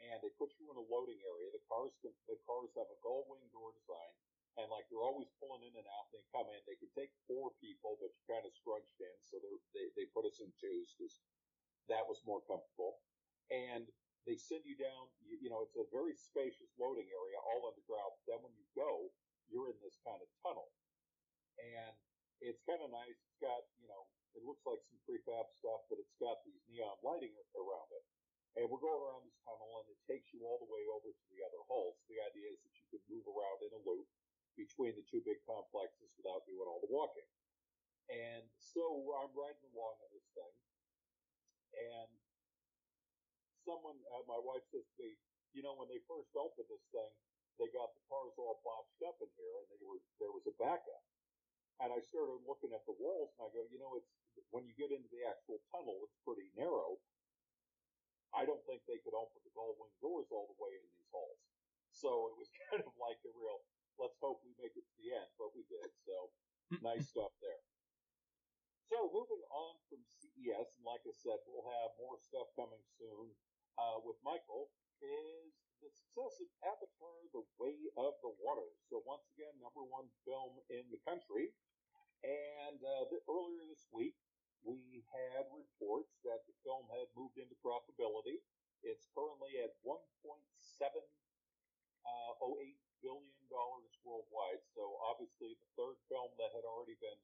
and 0.00 0.20
they 0.24 0.32
put 0.40 0.52
you 0.56 0.68
in 0.72 0.78
a 0.78 0.88
loading 0.88 1.20
area. 1.24 1.52
The 1.52 1.64
cars 1.68 1.92
can, 2.00 2.12
the 2.28 2.38
cars 2.48 2.72
have 2.76 2.88
a 2.88 2.98
gull 3.04 3.24
wing 3.28 3.44
door 3.52 3.72
design, 3.76 4.12
and 4.60 4.68
like 4.72 4.88
they're 4.88 5.04
always 5.04 5.32
pulling 5.40 5.64
in 5.64 5.74
and 5.76 5.88
out. 5.96 6.08
They 6.12 6.24
come 6.32 6.48
in. 6.48 6.60
They 6.64 6.80
can 6.80 6.92
take 6.96 7.12
four 7.28 7.52
people, 7.60 7.96
but 8.00 8.12
you 8.12 8.22
kind 8.28 8.44
of 8.44 8.52
scrunched 8.56 9.00
in, 9.00 9.16
so 9.20 9.40
they 9.72 9.88
they 9.96 10.06
put 10.12 10.28
us 10.28 10.40
in 10.40 10.52
twos 10.56 10.92
because 10.96 11.20
that 11.88 12.04
was 12.08 12.20
more 12.24 12.40
comfortable. 12.44 13.00
And 13.52 13.84
they 14.24 14.38
send 14.38 14.64
you 14.64 14.78
down. 14.78 15.10
You, 15.20 15.36
you 15.44 15.50
know, 15.50 15.66
it's 15.66 15.76
a 15.76 15.84
very 15.92 16.14
spacious 16.16 16.72
loading 16.78 17.10
area, 17.10 17.36
all 17.42 17.68
underground. 17.68 18.16
Then 18.24 18.40
when 18.40 18.54
you 18.56 18.64
go, 18.72 19.10
you're 19.52 19.68
in 19.68 19.78
this 19.84 20.00
kind 20.00 20.18
of 20.18 20.28
tunnel, 20.40 20.72
and 21.60 21.92
it's 22.40 22.64
kind 22.64 22.80
of 22.80 22.90
nice. 22.90 23.14
It's 23.14 23.38
got 23.38 23.62
you 23.78 23.86
know, 23.86 24.08
it 24.32 24.42
looks 24.42 24.64
like 24.64 24.80
some 24.88 24.98
prefab 25.04 25.46
stuff, 25.60 25.84
but 25.92 26.00
it's 26.00 26.16
got 26.16 26.40
these 26.48 26.64
neon 26.72 26.96
lighting 27.04 27.36
around 27.54 27.90
it. 27.92 28.04
And 28.52 28.68
we're 28.68 28.84
going 28.84 29.00
around 29.00 29.24
this 29.24 29.40
tunnel, 29.48 29.80
and 29.80 29.88
it 29.88 30.00
takes 30.04 30.28
you 30.32 30.44
all 30.44 30.60
the 30.60 30.68
way 30.68 30.84
over 30.84 31.08
to 31.08 31.26
the 31.32 31.40
other 31.40 31.60
hulls. 31.72 31.96
The 32.04 32.20
idea 32.20 32.52
is 32.52 32.60
that 32.60 32.74
you 32.76 32.84
can 32.92 33.00
move 33.08 33.24
around 33.24 33.64
in 33.64 33.72
a 33.72 33.80
loop 33.80 34.04
between 34.60 34.92
the 34.92 35.04
two 35.08 35.24
big 35.24 35.40
complexes 35.48 36.12
without 36.20 36.44
doing 36.44 36.68
all 36.68 36.84
the 36.84 36.92
walking. 36.92 37.24
And 38.12 38.44
so 38.60 38.84
I'm 39.24 39.32
riding 39.32 39.64
along 39.72 39.96
on 40.04 40.10
this 40.12 40.28
thing, 40.36 40.54
and 41.80 42.10
someone, 43.64 43.96
uh, 44.12 44.26
my 44.28 44.36
wife 44.36 44.66
says 44.68 44.84
to 44.84 44.96
me, 45.00 45.16
you 45.56 45.62
know, 45.64 45.72
when 45.78 45.88
they 45.88 46.02
first 46.04 46.28
opened 46.36 46.68
this 46.68 46.84
thing, 46.92 47.12
they 47.60 47.68
got 47.72 47.92
the 47.92 48.04
cars 48.08 48.34
all 48.40 48.60
boxed 48.64 49.00
up 49.04 49.18
in 49.20 49.30
here, 49.36 49.56
and 49.60 49.66
they 49.72 49.80
were 49.84 50.00
there 50.20 50.32
was 50.32 50.46
a 50.48 50.54
backup. 50.56 51.04
And 51.80 51.90
I 51.90 52.00
started 52.04 52.46
looking 52.46 52.70
at 52.72 52.86
the 52.86 52.94
walls, 52.94 53.34
and 53.36 53.42
I 53.44 53.48
go, 53.50 53.66
you 53.66 53.80
know, 53.80 53.98
it's 53.98 54.08
when 54.54 54.64
you 54.68 54.74
get 54.76 54.92
into 54.92 55.08
the 55.10 55.24
actual 55.28 55.60
tunnel, 55.72 55.98
it's 56.06 56.16
pretty 56.22 56.48
narrow. 56.56 57.00
I 58.32 58.48
don't 58.48 58.62
think 58.64 58.84
they 58.88 59.00
could 59.04 59.12
open 59.12 59.44
the 59.44 59.52
gull 59.52 59.76
wing 59.76 59.92
doors 60.00 60.28
all 60.32 60.48
the 60.48 60.56
way 60.56 60.72
in 60.72 60.84
these 60.88 61.08
halls. 61.12 61.40
So 61.92 62.32
it 62.32 62.36
was 62.40 62.48
kind 62.68 62.80
of 62.80 62.92
like 62.96 63.20
a 63.28 63.32
real, 63.36 63.60
let's 64.00 64.16
hope 64.20 64.40
we 64.44 64.56
make 64.56 64.72
it 64.72 64.84
to 64.88 64.94
the 64.96 65.12
end, 65.12 65.28
but 65.36 65.52
we 65.52 65.68
did. 65.68 65.88
So 66.04 66.32
nice 66.80 67.12
stuff 67.12 67.32
there. 67.44 67.60
So 68.88 69.08
moving 69.08 69.40
on 69.48 69.72
from 69.88 70.04
CES, 70.20 70.68
and 70.76 70.84
like 70.84 71.00
I 71.04 71.14
said, 71.16 71.40
we'll 71.48 71.64
have 71.64 71.96
more 71.96 72.16
stuff 72.20 72.52
coming 72.56 72.84
soon 73.00 73.32
uh, 73.80 74.00
with 74.04 74.20
Michael, 74.20 74.68
is 75.00 75.52
the 75.82 75.90
success 75.90 76.38
of 76.38 76.48
Avatar: 76.62 77.16
The 77.34 77.42
Way 77.58 77.74
of 77.98 78.14
the 78.22 78.30
Water. 78.38 78.70
So 78.86 79.02
once 79.02 79.26
again, 79.34 79.52
number 79.58 79.82
one 79.82 80.06
film 80.22 80.62
in 80.70 80.86
the 80.94 81.02
country. 81.02 81.50
And 82.22 82.78
uh, 82.78 83.10
the, 83.10 83.18
earlier 83.26 83.66
this 83.66 83.82
week, 83.90 84.14
we 84.62 85.02
had 85.10 85.50
reports 85.50 86.14
that 86.22 86.46
the 86.46 86.54
film 86.62 86.86
had 86.94 87.10
moved 87.18 87.34
into 87.34 87.58
profitability. 87.58 88.38
It's 88.86 89.10
currently 89.10 89.58
at 89.58 89.74
1.708 89.82 91.02
uh, 92.06 92.38
billion 93.02 93.42
dollars 93.50 93.90
worldwide. 94.06 94.62
So 94.70 95.02
obviously, 95.02 95.58
the 95.58 95.70
third 95.74 95.98
film 96.06 96.30
that 96.38 96.54
had 96.54 96.62
already 96.62 96.94
been 97.02 97.18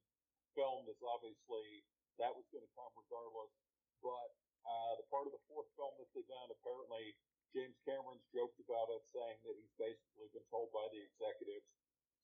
filmed 0.58 0.90
is 0.90 0.98
obviously 0.98 1.86
that 2.18 2.34
was 2.34 2.46
going 2.50 2.66
to 2.66 2.74
come 2.74 2.90
regardless. 2.98 3.54
But 4.02 4.34
uh, 4.66 4.98
the 4.98 5.06
part 5.06 5.30
of 5.30 5.34
the 5.34 5.42
fourth 5.46 5.70
film 5.78 5.94
that 6.02 6.10
they've 6.10 6.26
done, 6.26 6.50
apparently 6.50 7.14
James 7.54 7.78
Cameron's 7.88 8.26
joked 8.34 8.60
about 8.60 8.92
it, 8.92 9.02
saying 9.08 9.38
that 9.46 9.56
he's 9.56 9.72
basically 9.80 10.28
been 10.36 10.44
told 10.52 10.68
by 10.74 10.84
the 10.92 11.00
executives 11.00 11.64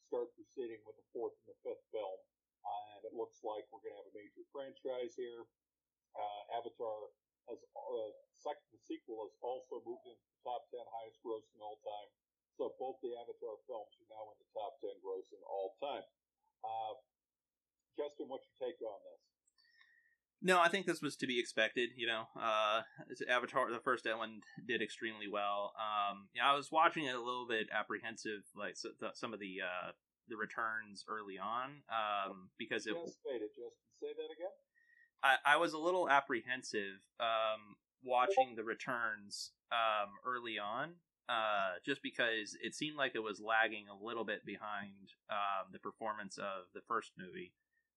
start 0.05 0.29
proceeding 0.37 0.83
with 0.85 1.01
the 1.01 1.07
fourth 1.17 1.33
and 1.43 1.55
the 1.55 1.59
fifth 1.65 1.87
film. 1.89 2.19
Uh, 2.65 2.97
and 2.97 3.03
it 3.09 3.15
looks 3.17 3.41
like 3.45 3.65
we're 3.73 3.81
going 3.81 3.97
to 3.97 4.01
have 4.05 4.11
a 4.13 4.17
major 4.17 4.45
franchise 4.53 5.17
here. 5.17 5.49
Uh, 6.17 6.59
Avatar 6.61 7.13
has 7.49 7.61
uh, 7.77 8.13
second, 8.31 8.69
the 8.73 8.81
sequel 8.81 9.25
has 9.29 9.35
also 9.41 9.81
moved 9.85 10.05
into 10.09 10.25
the 10.29 10.41
top 10.45 10.69
ten 10.73 10.85
highest 11.01 11.21
grossing 11.25 11.61
all 11.61 11.81
time. 11.85 12.11
So 12.57 12.73
both 12.79 13.01
the 13.03 13.13
Avatar 13.19 13.59
films 13.67 13.93
are 14.01 14.11
now 14.13 14.25
in 14.33 14.39
the 14.39 14.49
top 14.55 14.81
ten 14.81 14.97
grossing 15.01 15.43
all 15.45 15.77
time. 15.81 16.05
Uh, 16.65 16.95
Justin, 17.97 18.29
what's 18.29 18.49
your 18.49 18.59
take 18.71 18.81
on 18.81 19.01
this? 19.09 19.25
No, 20.47 20.61
I 20.61 20.69
think 20.69 20.85
this 20.85 21.01
was 21.01 21.17
to 21.17 21.27
be 21.27 21.41
expected. 21.41 21.91
You 21.97 22.07
know, 22.07 22.25
uh, 22.39 22.83
Avatar, 23.31 23.73
the 23.73 23.79
first 23.79 24.07
one 24.07 24.43
did 24.69 24.83
extremely 24.83 25.27
well. 25.27 25.73
Um, 25.81 26.29
yeah, 26.37 26.53
I 26.53 26.55
was 26.55 26.71
watching 26.71 27.07
it 27.07 27.15
a 27.15 27.19
little 27.19 27.47
bit 27.49 27.69
apprehensive, 27.73 28.45
like 28.55 28.77
so, 28.77 28.91
the, 29.01 29.09
some 29.15 29.33
of 29.33 29.41
the 29.41 29.57
uh, 29.65 29.93
the 30.29 30.37
returns 30.37 31.03
early 31.09 31.39
on, 31.39 31.81
um, 31.89 32.51
because 32.59 32.87
it. 32.87 32.93
Just 32.93 33.17
faded. 33.25 33.49
Justin, 33.49 33.89
say 34.01 34.09
that 34.09 34.31
again. 34.37 34.53
I, 35.23 35.55
I 35.55 35.57
was 35.57 35.73
a 35.73 35.79
little 35.79 36.11
apprehensive 36.11 37.01
um, 37.19 37.77
watching 38.05 38.55
the 38.55 38.65
returns 38.65 39.53
um, 39.73 40.11
early 40.27 40.59
on, 40.59 40.97
uh, 41.31 41.81
just 41.87 42.03
because 42.03 42.55
it 42.63 42.75
seemed 42.75 42.97
like 42.97 43.13
it 43.15 43.23
was 43.23 43.41
lagging 43.41 43.87
a 43.89 44.05
little 44.05 44.27
bit 44.27 44.45
behind 44.45 45.17
um, 45.31 45.73
the 45.73 45.79
performance 45.79 46.37
of 46.37 46.69
the 46.75 46.83
first 46.87 47.13
movie. 47.17 47.55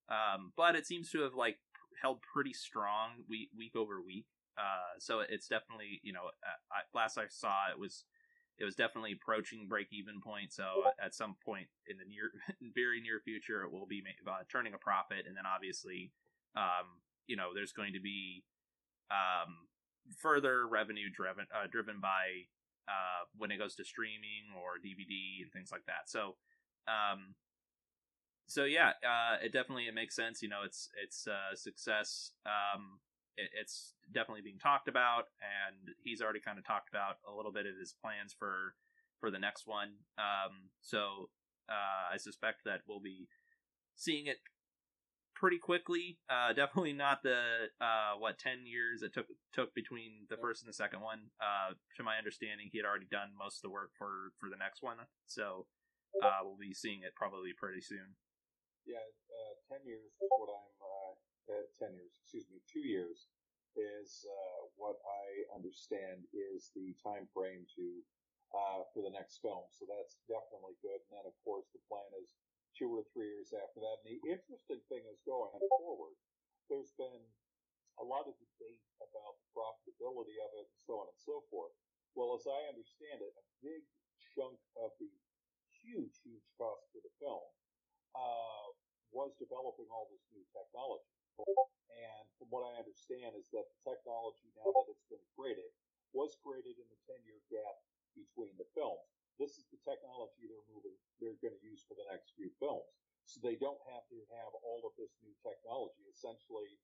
Um, 0.09 0.53
but 0.55 0.75
it 0.75 0.87
seems 0.87 1.11
to 1.11 1.21
have 1.23 1.33
like 1.33 1.57
held 2.01 2.21
pretty 2.21 2.53
strong 2.53 3.23
week 3.29 3.49
week 3.55 3.75
over 3.75 4.01
week. 4.01 4.25
Uh, 4.57 4.97
so 4.99 5.21
it's 5.21 5.47
definitely 5.47 6.01
you 6.03 6.13
know 6.13 6.31
I, 6.71 6.81
last 6.97 7.17
I 7.17 7.25
saw 7.29 7.69
it 7.71 7.79
was 7.79 8.05
it 8.57 8.65
was 8.65 8.75
definitely 8.75 9.13
approaching 9.13 9.67
break 9.67 9.87
even 9.91 10.19
point. 10.19 10.51
So 10.51 10.89
at 11.03 11.13
some 11.13 11.35
point 11.45 11.67
in 11.87 11.97
the 11.97 12.05
near 12.05 12.31
very 12.73 13.01
near 13.01 13.19
future, 13.23 13.63
it 13.63 13.71
will 13.71 13.85
be 13.85 14.01
uh, 14.27 14.43
turning 14.51 14.73
a 14.73 14.77
profit, 14.77 15.25
and 15.27 15.37
then 15.37 15.45
obviously 15.45 16.11
um, 16.55 17.01
you 17.27 17.35
know 17.35 17.53
there's 17.53 17.71
going 17.71 17.93
to 17.93 18.01
be 18.01 18.43
um, 19.11 19.67
further 20.17 20.67
revenue 20.67 21.09
driven 21.13 21.45
uh, 21.53 21.67
driven 21.69 21.99
by 21.99 22.49
uh, 22.87 23.27
when 23.37 23.51
it 23.51 23.57
goes 23.57 23.75
to 23.75 23.85
streaming 23.85 24.49
or 24.55 24.79
DVD 24.79 25.43
and 25.43 25.51
things 25.51 25.71
like 25.71 25.85
that. 25.85 26.07
So 26.07 26.35
um, 26.87 27.35
so 28.47 28.63
yeah, 28.63 28.91
uh, 29.03 29.37
it 29.43 29.51
definitely 29.51 29.87
it 29.87 29.93
makes 29.93 30.15
sense. 30.15 30.41
You 30.41 30.49
know, 30.49 30.61
it's 30.65 30.89
it's 31.03 31.27
uh, 31.27 31.55
success. 31.55 32.31
Um, 32.45 32.99
it, 33.35 33.49
it's 33.61 33.93
definitely 34.13 34.41
being 34.41 34.57
talked 34.57 34.87
about, 34.87 35.25
and 35.41 35.95
he's 36.03 36.21
already 36.21 36.39
kind 36.39 36.57
of 36.57 36.65
talked 36.65 36.89
about 36.89 37.17
a 37.29 37.35
little 37.35 37.51
bit 37.51 37.65
of 37.65 37.77
his 37.79 37.93
plans 38.01 38.33
for 38.37 38.73
for 39.19 39.29
the 39.31 39.39
next 39.39 39.67
one. 39.67 39.89
Um, 40.17 40.71
so 40.81 41.29
uh, 41.69 42.13
I 42.13 42.17
suspect 42.17 42.63
that 42.65 42.81
we'll 42.87 43.01
be 43.01 43.27
seeing 43.95 44.27
it 44.27 44.37
pretty 45.35 45.57
quickly. 45.57 46.17
Uh, 46.29 46.53
definitely 46.55 46.93
not 46.93 47.23
the 47.23 47.67
uh, 47.81 48.13
what 48.17 48.39
ten 48.39 48.65
years 48.65 49.01
it 49.01 49.13
took 49.13 49.27
took 49.51 49.75
between 49.75 50.25
the 50.29 50.37
first 50.37 50.63
and 50.63 50.69
the 50.69 50.73
second 50.73 51.01
one. 51.01 51.19
Uh, 51.41 51.73
to 51.97 52.03
my 52.03 52.17
understanding, 52.17 52.69
he 52.71 52.77
had 52.77 52.85
already 52.85 53.07
done 53.11 53.29
most 53.37 53.57
of 53.57 53.61
the 53.63 53.73
work 53.73 53.91
for 53.97 54.31
for 54.39 54.49
the 54.49 54.57
next 54.57 54.81
one, 54.81 54.97
so 55.25 55.65
uh, 56.23 56.39
we'll 56.43 56.57
be 56.57 56.73
seeing 56.73 57.01
it 57.03 57.13
probably 57.15 57.51
pretty 57.57 57.81
soon. 57.81 58.15
Yeah, 58.87 59.03
uh, 59.03 59.53
ten 59.67 59.83
years 59.83 60.07
is 60.15 60.31
what 60.31 60.47
I'm. 60.47 60.75
Uh, 60.79 61.13
uh, 61.51 61.65
ten 61.75 61.91
years, 61.91 62.15
excuse 62.23 62.47
me, 62.47 62.63
two 62.71 62.83
years 62.87 63.27
is 63.75 64.23
uh, 64.23 64.59
what 64.79 64.95
I 65.03 65.27
understand 65.51 66.23
is 66.31 66.71
the 66.71 66.95
time 67.03 67.27
frame 67.35 67.67
to 67.75 67.87
uh, 68.55 68.87
for 68.95 69.03
the 69.03 69.11
next 69.11 69.43
film. 69.43 69.67
So 69.75 69.83
that's 69.91 70.15
definitely 70.31 70.79
good. 70.79 71.03
And 71.03 71.19
then, 71.19 71.27
of 71.27 71.35
course, 71.43 71.67
the 71.75 71.83
plan 71.91 72.07
is 72.23 72.31
two 72.79 72.87
or 72.87 73.03
three 73.11 73.27
years 73.27 73.51
after 73.51 73.83
that. 73.83 74.01
And 74.07 74.15
the 74.17 74.23
interesting 74.31 74.79
thing 74.87 75.03
is 75.11 75.19
going 75.27 75.51
forward. 75.77 76.15
There's 76.71 76.95
been 76.95 77.27
a 77.99 78.05
lot 78.07 78.23
of 78.31 78.39
debate 78.39 78.83
about 79.03 79.35
the 79.35 79.47
profitability 79.51 80.39
of 80.39 80.49
it 80.63 80.67
and 80.71 80.81
so 80.87 81.03
on 81.03 81.11
and 81.11 81.19
so 81.19 81.43
forth. 81.51 81.75
Well, 82.15 82.39
as 82.39 82.47
I 82.47 82.71
understand 82.71 83.19
it, 83.19 83.35
a 83.35 83.45
big 83.59 83.83
chunk 84.33 84.57
of 84.79 84.95
the 84.97 85.11
huge, 85.83 86.15
huge 86.23 86.47
cost 86.55 86.87
for 86.95 87.03
the 87.03 87.13
film 87.19 87.45
uh, 88.17 88.67
was 89.13 89.37
developing 89.37 89.87
all 89.93 90.09
this 90.09 90.25
new 90.33 90.43
technology. 90.49 91.13
And 91.37 92.25
from 92.41 92.49
what 92.49 92.65
I 92.65 92.81
understand 92.81 93.37
is 93.37 93.49
that 93.53 93.65
the 93.69 93.93
technology 93.93 94.49
now 94.57 94.73
that 94.73 94.89
it's 94.89 95.05
been 95.09 95.23
created 95.37 95.69
was 96.13 96.37
created 96.41 96.77
in 96.81 96.87
the 96.89 96.99
10 97.05 97.21
year 97.29 97.41
gap 97.53 97.77
between 98.17 98.57
the 98.57 98.65
films. 98.73 99.05
This 99.37 99.61
is 99.61 99.69
the 99.69 99.77
technology 99.85 100.49
they're 100.49 100.69
moving, 100.73 100.97
they're 101.21 101.37
going 101.45 101.53
to 101.53 101.61
use 101.61 101.85
for 101.85 101.93
the 101.93 102.09
next 102.09 102.33
few 102.33 102.49
films. 102.57 102.89
So 103.29 103.37
they 103.43 103.59
don't 103.59 103.81
have 103.93 104.07
to 104.09 104.19
have 104.33 104.51
all 104.65 104.87
of 104.87 104.95
this 104.97 105.13
new 105.21 105.35
technology. 105.45 106.07
Essentially, 106.09 106.79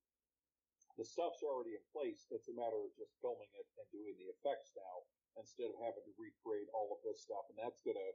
the 1.00 1.08
stuff's 1.08 1.42
already 1.42 1.74
in 1.74 1.86
place. 1.90 2.30
It's 2.30 2.52
a 2.52 2.54
matter 2.54 2.78
of 2.78 2.94
just 2.94 3.18
filming 3.24 3.50
it 3.58 3.66
and 3.80 3.88
doing 3.90 4.14
the 4.22 4.30
effects 4.30 4.76
now 4.78 5.08
instead 5.40 5.72
of 5.74 5.82
having 5.82 6.06
to 6.06 6.14
recreate 6.20 6.70
all 6.76 6.94
of 6.94 7.02
this 7.02 7.26
stuff. 7.26 7.50
And 7.50 7.58
that's 7.58 7.82
going 7.82 7.98
to 7.98 8.12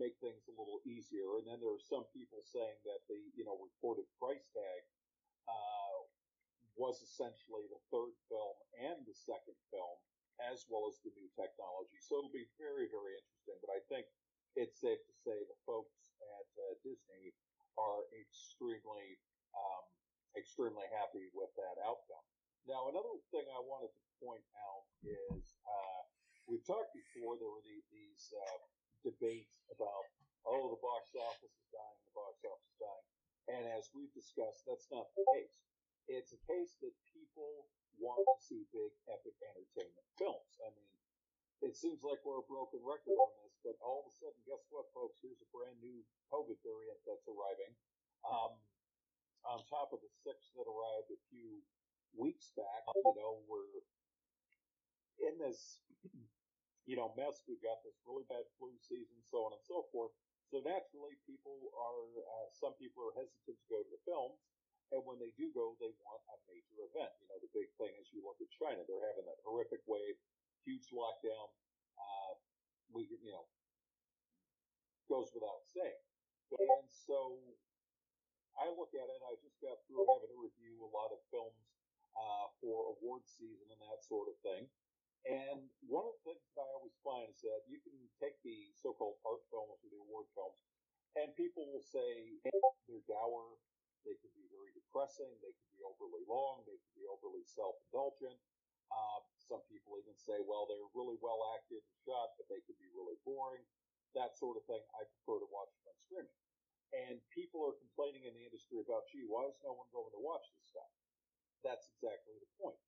make 0.00 0.16
things 0.24 0.40
a 0.48 0.56
little 0.56 0.80
easier. 0.88 1.36
And 1.36 1.44
then 1.44 1.60
there 1.60 1.76
are 1.76 1.84
some 1.92 2.08
people 2.16 2.40
saying 2.40 2.80
that 2.88 3.04
the 3.12 3.20
you 3.36 3.44
know 3.44 3.60
reported 3.60 4.08
price 4.16 4.48
tag 4.56 4.80
uh, 5.44 5.98
was 6.80 7.04
essentially 7.04 7.68
the 7.68 7.82
third 7.92 8.16
film 8.32 8.56
and 8.80 9.04
the 9.04 9.12
second 9.12 9.60
film, 9.68 10.00
as 10.48 10.64
well 10.72 10.88
as 10.88 10.96
the 11.04 11.12
new 11.12 11.28
technology. 11.36 12.00
So 12.00 12.24
it'll 12.24 12.32
be 12.32 12.48
very 12.56 12.88
very 12.88 13.20
interesting. 13.20 13.60
But 13.60 13.76
I 13.76 13.80
think 13.92 14.08
it's 14.56 14.80
safe 14.80 14.98
to 15.04 15.14
say 15.20 15.36
the 15.44 15.60
folks 15.68 16.16
at 16.18 16.48
uh, 16.56 16.74
Disney 16.80 17.36
are 17.76 18.08
extremely 18.16 19.20
um, 19.52 19.84
extremely 20.32 20.88
happy 20.96 21.28
with 21.36 21.52
that 21.60 21.76
outcome. 21.84 22.24
Now 22.64 22.88
another 22.88 23.20
thing 23.28 23.44
I 23.52 23.60
wanted 23.60 23.92
to 23.92 24.04
point 24.20 24.44
out 24.56 24.84
is 25.04 25.44
uh, 25.68 26.00
we've 26.48 26.64
talked 26.66 26.92
before 26.96 27.36
there 27.36 27.50
were 27.50 27.64
the, 27.64 27.78
these 27.92 28.32
uh, 28.34 28.58
debate 29.02 29.48
about 29.72 30.04
oh 30.44 30.72
the 30.72 30.80
box 30.80 31.12
office 31.16 31.54
is 31.54 31.68
dying, 31.72 32.00
the 32.08 32.16
box 32.16 32.40
office 32.44 32.68
is 32.70 32.78
dying, 32.80 33.06
and 33.56 33.62
as 33.76 33.90
we've 33.92 34.12
discussed, 34.12 34.64
that's 34.66 34.88
not 34.88 35.08
the 35.16 35.24
case. 35.36 35.56
It's 36.10 36.34
a 36.34 36.40
case 36.48 36.74
that 36.82 36.94
people 37.14 37.70
want 38.00 38.24
to 38.24 38.36
see 38.42 38.66
big 38.74 38.90
epic 39.06 39.36
entertainment 39.44 40.08
films. 40.18 40.52
I 40.64 40.72
mean, 40.74 40.90
it 41.60 41.76
seems 41.76 42.00
like 42.00 42.18
we're 42.24 42.40
a 42.40 42.48
broken 42.50 42.80
record 42.80 43.14
on 43.20 43.32
this, 43.44 43.54
but 43.60 43.76
all 43.84 44.02
of 44.02 44.10
a 44.10 44.14
sudden, 44.16 44.40
guess 44.48 44.64
what, 44.72 44.88
folks? 44.96 45.20
Here's 45.20 45.38
a 45.44 45.50
brand 45.52 45.76
new 45.84 46.00
COVID 46.32 46.56
variant 46.64 46.98
that's 47.04 47.28
arriving. 47.28 47.76
Um, 48.24 48.56
on 49.44 49.60
top 49.68 49.92
of 49.92 50.00
the 50.00 50.12
six 50.24 50.52
that 50.56 50.64
arrived 50.64 51.12
a 51.12 51.20
few 51.28 51.60
weeks 52.16 52.52
back, 52.56 52.82
you 52.96 53.14
know, 53.16 53.44
we're 53.44 53.84
in 55.20 55.36
this, 55.36 55.84
you 56.88 56.96
know, 56.96 57.12
mess. 57.16 57.42
We've 57.48 57.62
got 57.62 57.80
this 57.84 57.96
really 58.04 58.24
bad 58.28 58.44
flu 58.58 58.72
season, 58.80 59.16
so 59.26 59.48
on 59.48 59.52
and 59.56 59.64
so 59.64 59.86
forth. 59.92 60.12
So 60.50 60.58
naturally, 60.66 61.14
people 61.28 61.70
are, 61.76 62.02
uh, 62.18 62.48
some 62.50 62.74
people 62.80 63.06
are 63.06 63.14
hesitant 63.14 63.56
to 63.60 63.66
go 63.70 63.80
to 63.82 63.90
the 63.90 64.02
films. 64.02 64.40
And 64.90 65.06
when 65.06 65.22
they 65.22 65.30
do 65.38 65.54
go, 65.54 65.78
they 65.78 65.94
want 66.02 66.22
a 66.34 66.36
major 66.50 66.82
event. 66.90 67.14
You 67.22 67.30
know, 67.30 67.38
the 67.38 67.52
big 67.54 67.70
thing 67.78 67.94
is 68.02 68.10
you 68.10 68.26
look 68.26 68.42
at 68.42 68.50
China, 68.50 68.82
they're 68.82 69.06
having 69.14 69.26
that 69.30 69.38
horrific 69.46 69.86
wave 69.86 70.18
huge 70.66 70.90
lockdown. 70.90 71.48
Uh, 71.94 72.32
we, 72.90 73.06
you 73.06 73.30
know, 73.30 73.46
goes 75.08 75.30
without 75.34 75.62
saying. 75.70 76.02
And 76.58 76.86
so 76.90 77.38
I 78.58 78.66
look 78.74 78.90
at 78.94 79.06
it. 79.06 79.20
I 79.26 79.34
just 79.42 79.58
got 79.62 79.78
through 79.86 80.06
having 80.06 80.30
to 80.34 80.38
review 80.38 80.82
a 80.82 80.90
lot 80.90 81.14
of 81.14 81.22
films 81.30 81.62
uh, 82.18 82.46
for 82.58 82.94
award 82.98 83.22
season 83.26 83.66
and 83.70 83.80
that 83.86 84.02
sort 84.02 84.26
of 84.28 84.36
thing. 84.42 84.66
And 85.28 85.68
one 85.84 86.08
of 86.08 86.16
the 86.20 86.32
things 86.32 86.40
that 86.56 86.64
I 86.64 86.70
always 86.80 86.96
find 87.04 87.28
is 87.28 87.40
that 87.44 87.62
you 87.68 87.78
can 87.84 87.94
take 88.16 88.40
the 88.40 88.72
so-called 88.72 89.20
art 89.28 89.44
films 89.52 89.78
or 89.84 89.88
the 89.92 90.00
award 90.00 90.26
films, 90.32 90.58
and 91.18 91.28
people 91.36 91.68
will 91.68 91.84
say 91.84 92.40
they're 92.42 93.04
dour, 93.06 93.58
they 94.06 94.16
can 94.18 94.32
be 94.34 94.48
very 94.48 94.72
depressing, 94.72 95.30
they 95.44 95.52
can 95.52 95.68
be 95.76 95.82
overly 95.84 96.24
long, 96.26 96.64
they 96.64 96.78
can 96.80 96.92
be 96.96 97.04
overly 97.06 97.44
self-indulgent. 97.44 98.38
Uh, 98.90 99.20
some 99.38 99.62
people 99.70 99.94
even 100.00 100.16
say, 100.18 100.40
well, 100.42 100.66
they're 100.66 100.90
really 100.96 101.18
well 101.22 101.46
acted 101.54 101.78
and 101.78 101.96
shot, 102.02 102.34
but 102.34 102.48
they 102.50 102.58
could 102.66 102.78
be 102.80 102.90
really 102.90 103.18
boring. 103.22 103.62
That 104.18 104.34
sort 104.34 104.58
of 104.58 104.66
thing. 104.66 104.82
I 104.98 105.06
prefer 105.06 105.38
to 105.38 105.48
watch 105.54 105.70
them 105.78 105.94
on 105.94 105.96
streaming. 106.02 106.38
And 106.90 107.22
people 107.30 107.62
are 107.62 107.78
complaining 107.78 108.26
in 108.26 108.34
the 108.34 108.42
industry 108.42 108.82
about, 108.82 109.06
gee, 109.06 109.22
why 109.22 109.46
is 109.46 109.54
no 109.62 109.70
one 109.78 109.86
going 109.94 110.10
to 110.10 110.18
watch 110.18 110.42
this 110.58 110.74
stuff? 110.74 110.90
That's 111.62 111.86
exactly 111.94 112.34
the 112.42 112.50
point. 112.58 112.80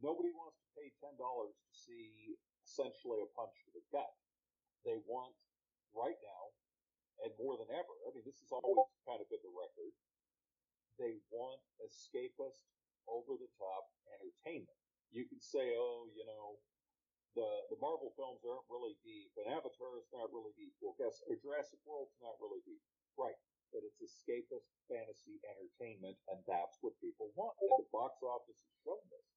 Nobody 0.00 0.32
wants 0.32 0.58
to 0.64 0.68
pay 0.76 0.88
$10 1.00 1.16
to 1.16 1.70
see 1.72 2.36
essentially 2.64 3.20
a 3.20 3.28
punch 3.36 3.52
to 3.68 3.70
the 3.76 3.84
gut. 3.92 4.12
They 4.84 4.96
want, 5.04 5.36
right 5.92 6.16
now, 6.24 6.42
and 7.24 7.32
more 7.36 7.60
than 7.60 7.68
ever, 7.68 7.94
I 8.08 8.16
mean, 8.16 8.24
this 8.24 8.40
has 8.40 8.52
always 8.52 8.88
kind 9.04 9.20
of 9.20 9.28
been 9.28 9.44
the 9.44 9.52
record, 9.52 9.92
they 10.96 11.20
want 11.28 11.60
escapist, 11.84 12.64
over 13.08 13.34
the 13.40 13.48
top 13.58 13.90
entertainment 14.12 14.76
you 15.10 15.26
can 15.26 15.42
say, 15.42 15.74
oh, 15.74 16.06
you 16.14 16.22
know, 16.26 16.58
the 17.34 17.46
the 17.70 17.78
Marvel 17.78 18.10
films 18.18 18.42
aren't 18.42 18.66
really 18.70 18.98
deep, 19.06 19.30
and 19.38 19.50
Avatar 19.54 19.98
is 19.98 20.10
not 20.10 20.30
really 20.34 20.54
deep. 20.58 20.74
Well, 20.82 20.98
guess 20.98 21.22
or 21.30 21.38
Jurassic 21.38 21.78
World's 21.86 22.14
not 22.18 22.38
really 22.42 22.62
deep, 22.66 22.82
right? 23.14 23.38
But 23.70 23.86
it's 23.86 24.02
escapist 24.02 24.66
fantasy 24.90 25.38
entertainment, 25.46 26.18
and 26.26 26.42
that's 26.46 26.78
what 26.82 26.98
people 26.98 27.30
want. 27.38 27.54
And 27.62 27.86
the 27.86 27.90
box 27.94 28.18
office 28.22 28.58
has 28.58 28.74
shown 28.82 29.02
this 29.14 29.29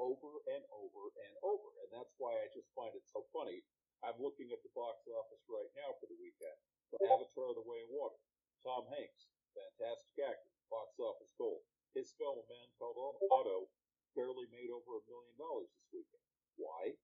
over 0.00 0.40
and 0.48 0.64
over 0.72 1.12
and 1.28 1.34
over, 1.44 1.68
and 1.84 1.90
that's 1.92 2.16
why 2.16 2.32
I 2.40 2.48
just 2.56 2.72
find 2.72 2.96
it 2.96 3.04
so 3.04 3.28
funny. 3.36 3.60
I'm 4.00 4.16
looking 4.16 4.48
at 4.48 4.64
the 4.64 4.72
box 4.72 5.04
office 5.12 5.44
right 5.44 5.68
now 5.76 5.92
for 6.00 6.08
the 6.08 6.16
weekend. 6.16 6.56
For 6.88 6.98
Avatar: 7.12 7.52
The 7.52 7.68
Way 7.68 7.84
of 7.84 7.92
Water, 7.92 8.16
Tom 8.64 8.88
Hanks, 8.88 9.28
fantastic 9.52 10.16
actor, 10.24 10.50
box 10.72 10.96
office 10.96 11.36
gold. 11.36 11.60
His 11.92 12.16
film, 12.16 12.40
A 12.40 12.46
Man 12.48 12.68
Called 12.80 12.96
Otto, 13.28 13.68
barely 14.16 14.48
made 14.48 14.72
over 14.72 14.98
a 14.98 15.06
million 15.10 15.36
dollars 15.36 15.68
this 15.76 15.90
weekend. 15.92 16.24
Why? 16.56 16.96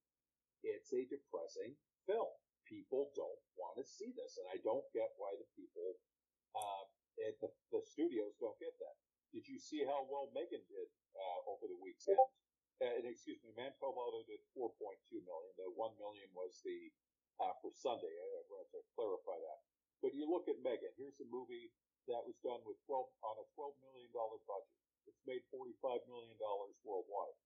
It's 0.65 0.91
a 0.91 1.05
depressing 1.05 1.77
film. 2.09 2.33
People 2.65 3.13
don't 3.15 3.41
want 3.55 3.77
to 3.79 3.85
see 3.85 4.11
this, 4.17 4.41
and 4.41 4.47
I 4.51 4.57
don't 4.65 4.83
get 4.91 5.13
why 5.15 5.31
the 5.37 5.47
people 5.55 5.95
uh, 6.55 6.83
at 7.29 7.35
the, 7.39 7.49
the 7.71 7.81
studios 7.85 8.35
don't 8.41 8.57
get 8.59 8.75
that. 8.79 8.95
Did 9.31 9.47
you 9.47 9.59
see 9.59 9.83
how 9.85 10.07
well 10.07 10.31
M3GAN 10.35 10.63
did 10.67 10.89
uh, 11.15 11.39
over 11.51 11.67
the 11.67 11.79
weekend? 11.79 12.19
Uh, 12.77 12.93
and 12.93 13.09
excuse 13.09 13.41
me, 13.41 13.49
Man 13.57 13.73
Called 13.81 13.97
Otto 13.97 14.21
did 14.29 14.41
4.2 14.53 14.69
million. 15.25 15.53
The 15.57 15.65
1 15.73 15.97
million 15.97 16.29
was 16.37 16.61
the 16.61 16.93
uh, 17.41 17.53
for 17.61 17.73
Sunday. 17.73 18.09
I 18.09 18.45
want 18.49 18.69
to 18.73 18.81
clarify 18.93 19.37
that. 19.37 19.59
But 20.01 20.13
you 20.13 20.29
look 20.29 20.45
at 20.45 20.61
M3GAN. 20.61 20.93
Here's 20.97 21.17
a 21.21 21.29
movie 21.29 21.73
that 22.05 22.21
was 22.21 22.37
done 22.45 22.61
with 22.69 22.77
12 22.85 23.09
on 23.25 23.35
a 23.41 23.45
12 23.57 23.73
million 23.81 24.09
dollar 24.13 24.37
budget. 24.45 24.77
It's 25.09 25.23
made 25.25 25.41
$45 25.49 26.05
million 26.05 26.37
worldwide. 26.85 27.37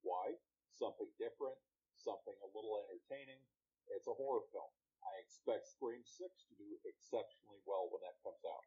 Why? 0.00 0.32
Something 0.72 1.10
different, 1.20 1.58
something 1.92 2.34
a 2.40 2.48
little 2.56 2.80
entertaining. 2.88 3.40
It's 3.92 4.08
a 4.08 4.16
horror 4.16 4.46
film. 4.48 4.70
I 5.04 5.20
expect 5.20 5.68
Scream 5.68 6.00
6 6.00 6.16
to 6.24 6.54
do 6.56 6.68
exceptionally 6.88 7.60
well 7.68 7.92
when 7.92 8.00
that 8.06 8.16
comes 8.24 8.40
out. 8.48 8.64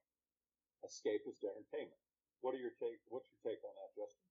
Escapist 0.85 1.41
entertainment. 1.41 1.97
What 2.45 2.53
are 2.53 2.61
your 2.61 2.75
take? 2.77 3.01
What's 3.09 3.33
your 3.33 3.41
take 3.41 3.63
on 3.65 3.73
that, 3.81 3.97
Justin? 3.97 4.26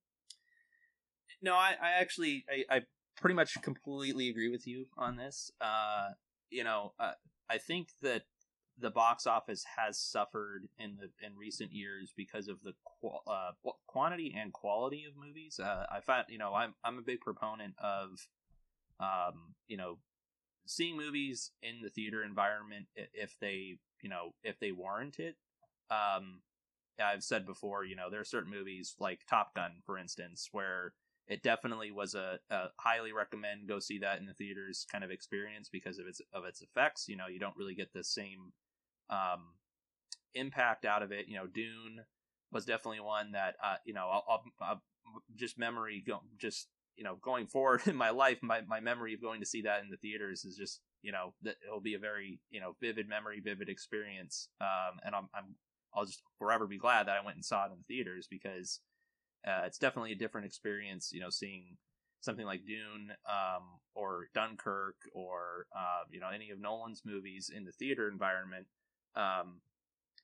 No, 1.41 1.53
I, 1.55 1.75
I 1.81 1.91
actually, 1.99 2.45
I, 2.49 2.77
I 2.77 2.81
pretty 3.15 3.35
much 3.35 3.61
completely 3.61 4.29
agree 4.29 4.49
with 4.49 4.67
you 4.67 4.85
on 4.97 5.15
this. 5.15 5.51
Uh, 5.61 6.09
you 6.49 6.63
know, 6.63 6.93
uh, 6.99 7.13
I 7.49 7.57
think 7.57 7.89
that 8.01 8.23
the 8.79 8.91
box 8.91 9.25
office 9.25 9.65
has 9.77 9.97
suffered 9.97 10.67
in 10.77 10.97
the 10.97 11.09
in 11.25 11.35
recent 11.35 11.71
years 11.73 12.13
because 12.15 12.47
of 12.47 12.57
the 12.63 12.73
uh, 13.27 13.51
quantity 13.87 14.35
and 14.37 14.53
quality 14.53 15.05
of 15.05 15.13
movies. 15.17 15.59
Uh, 15.59 15.85
I 15.91 15.99
find 15.99 16.25
you 16.29 16.37
know 16.37 16.53
I'm 16.53 16.75
I'm 16.83 16.97
a 16.99 17.01
big 17.01 17.21
proponent 17.21 17.73
of 17.79 18.27
um, 18.99 19.55
you 19.67 19.77
know 19.77 19.97
seeing 20.67 20.97
movies 20.97 21.51
in 21.63 21.81
the 21.81 21.89
theater 21.89 22.23
environment 22.23 22.85
if 22.95 23.35
they 23.39 23.79
you 24.01 24.09
know 24.09 24.33
if 24.43 24.59
they 24.59 24.71
warrant 24.71 25.19
it. 25.19 25.35
Um, 25.89 26.41
I've 26.99 27.23
said 27.23 27.45
before, 27.45 27.85
you 27.85 27.95
know, 27.95 28.09
there 28.09 28.19
are 28.19 28.25
certain 28.25 28.51
movies 28.51 28.95
like 28.99 29.19
Top 29.29 29.53
Gun, 29.53 29.81
for 29.85 29.99
instance, 29.99 30.49
where 30.51 30.93
it 31.27 31.43
definitely 31.43 31.91
was 31.91 32.15
a, 32.15 32.39
a, 32.49 32.67
highly 32.77 33.11
recommend 33.11 33.67
go 33.67 33.79
see 33.79 33.99
that 33.99 34.19
in 34.19 34.25
the 34.25 34.33
theaters 34.33 34.85
kind 34.89 35.03
of 35.03 35.11
experience 35.11 35.69
because 35.69 35.99
of 35.99 36.07
its 36.07 36.21
of 36.33 36.45
its 36.45 36.61
effects. 36.61 37.07
You 37.07 37.17
know, 37.17 37.27
you 37.27 37.39
don't 37.39 37.57
really 37.57 37.75
get 37.75 37.93
the 37.93 38.03
same 38.03 38.53
um, 39.09 39.55
impact 40.33 40.85
out 40.85 41.03
of 41.03 41.11
it. 41.11 41.27
You 41.27 41.35
know, 41.35 41.47
Dune 41.47 42.01
was 42.51 42.65
definitely 42.65 43.01
one 43.01 43.33
that 43.33 43.55
uh, 43.63 43.75
you 43.85 43.93
know 43.93 44.07
I'll, 44.09 44.23
I'll, 44.29 44.43
I'll 44.61 44.83
just 45.35 45.57
memory 45.57 46.03
go, 46.05 46.21
just 46.37 46.67
you 46.95 47.03
know 47.03 47.17
going 47.21 47.47
forward 47.47 47.81
in 47.85 47.95
my 47.95 48.09
life 48.09 48.39
my, 48.41 48.61
my 48.67 48.79
memory 48.79 49.13
of 49.13 49.21
going 49.21 49.39
to 49.39 49.45
see 49.45 49.61
that 49.63 49.83
in 49.83 49.89
the 49.89 49.97
theaters 49.97 50.45
is 50.45 50.55
just 50.55 50.81
you 51.01 51.11
know 51.11 51.33
that 51.43 51.55
it'll 51.65 51.79
be 51.79 51.93
a 51.93 51.99
very 51.99 52.39
you 52.49 52.59
know 52.59 52.75
vivid 52.81 53.07
memory 53.07 53.39
vivid 53.39 53.69
experience 53.69 54.49
um, 54.61 54.99
and 55.05 55.15
I'm, 55.15 55.29
I'm 55.33 55.55
I'll 55.93 56.05
just 56.05 56.21
forever 56.37 56.67
be 56.67 56.77
glad 56.77 57.07
that 57.07 57.17
I 57.17 57.23
went 57.23 57.37
and 57.37 57.45
saw 57.45 57.65
it 57.65 57.71
in 57.71 57.77
the 57.77 57.95
theaters 57.95 58.27
because 58.29 58.81
uh, 59.47 59.61
it's 59.65 59.77
definitely 59.77 60.11
a 60.11 60.15
different 60.15 60.45
experience 60.45 61.11
you 61.13 61.19
know 61.19 61.29
seeing 61.29 61.77
something 62.21 62.45
like 62.45 62.65
Dune 62.65 63.11
um, 63.29 63.63
or 63.95 64.27
Dunkirk 64.33 64.95
or 65.13 65.67
uh, 65.75 66.03
you 66.11 66.19
know 66.19 66.29
any 66.33 66.49
of 66.49 66.59
Nolan's 66.59 67.03
movies 67.05 67.51
in 67.55 67.63
the 67.63 67.71
theater 67.71 68.09
environment 68.09 68.67
um, 69.15 69.61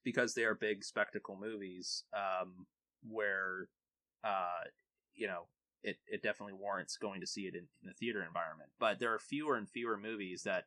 because 0.04 0.34
they 0.34 0.44
are 0.44 0.56
big 0.56 0.84
spectacle 0.84 1.38
movies 1.40 2.04
um, 2.14 2.66
where 3.08 3.70
uh, 4.24 4.64
you 5.14 5.28
know 5.28 5.48
it, 5.84 5.98
it 6.08 6.24
definitely 6.24 6.54
warrants 6.54 6.98
going 6.98 7.22
to 7.22 7.28
see 7.28 7.42
it 7.42 7.56
in, 7.56 7.68
in 7.82 7.88
the 7.88 7.94
theater 7.94 8.24
environment. 8.24 8.70
But 8.80 9.00
there 9.00 9.14
are 9.14 9.20
fewer 9.20 9.56
and 9.56 9.70
fewer 9.70 9.98
movies 9.98 10.44
that 10.44 10.66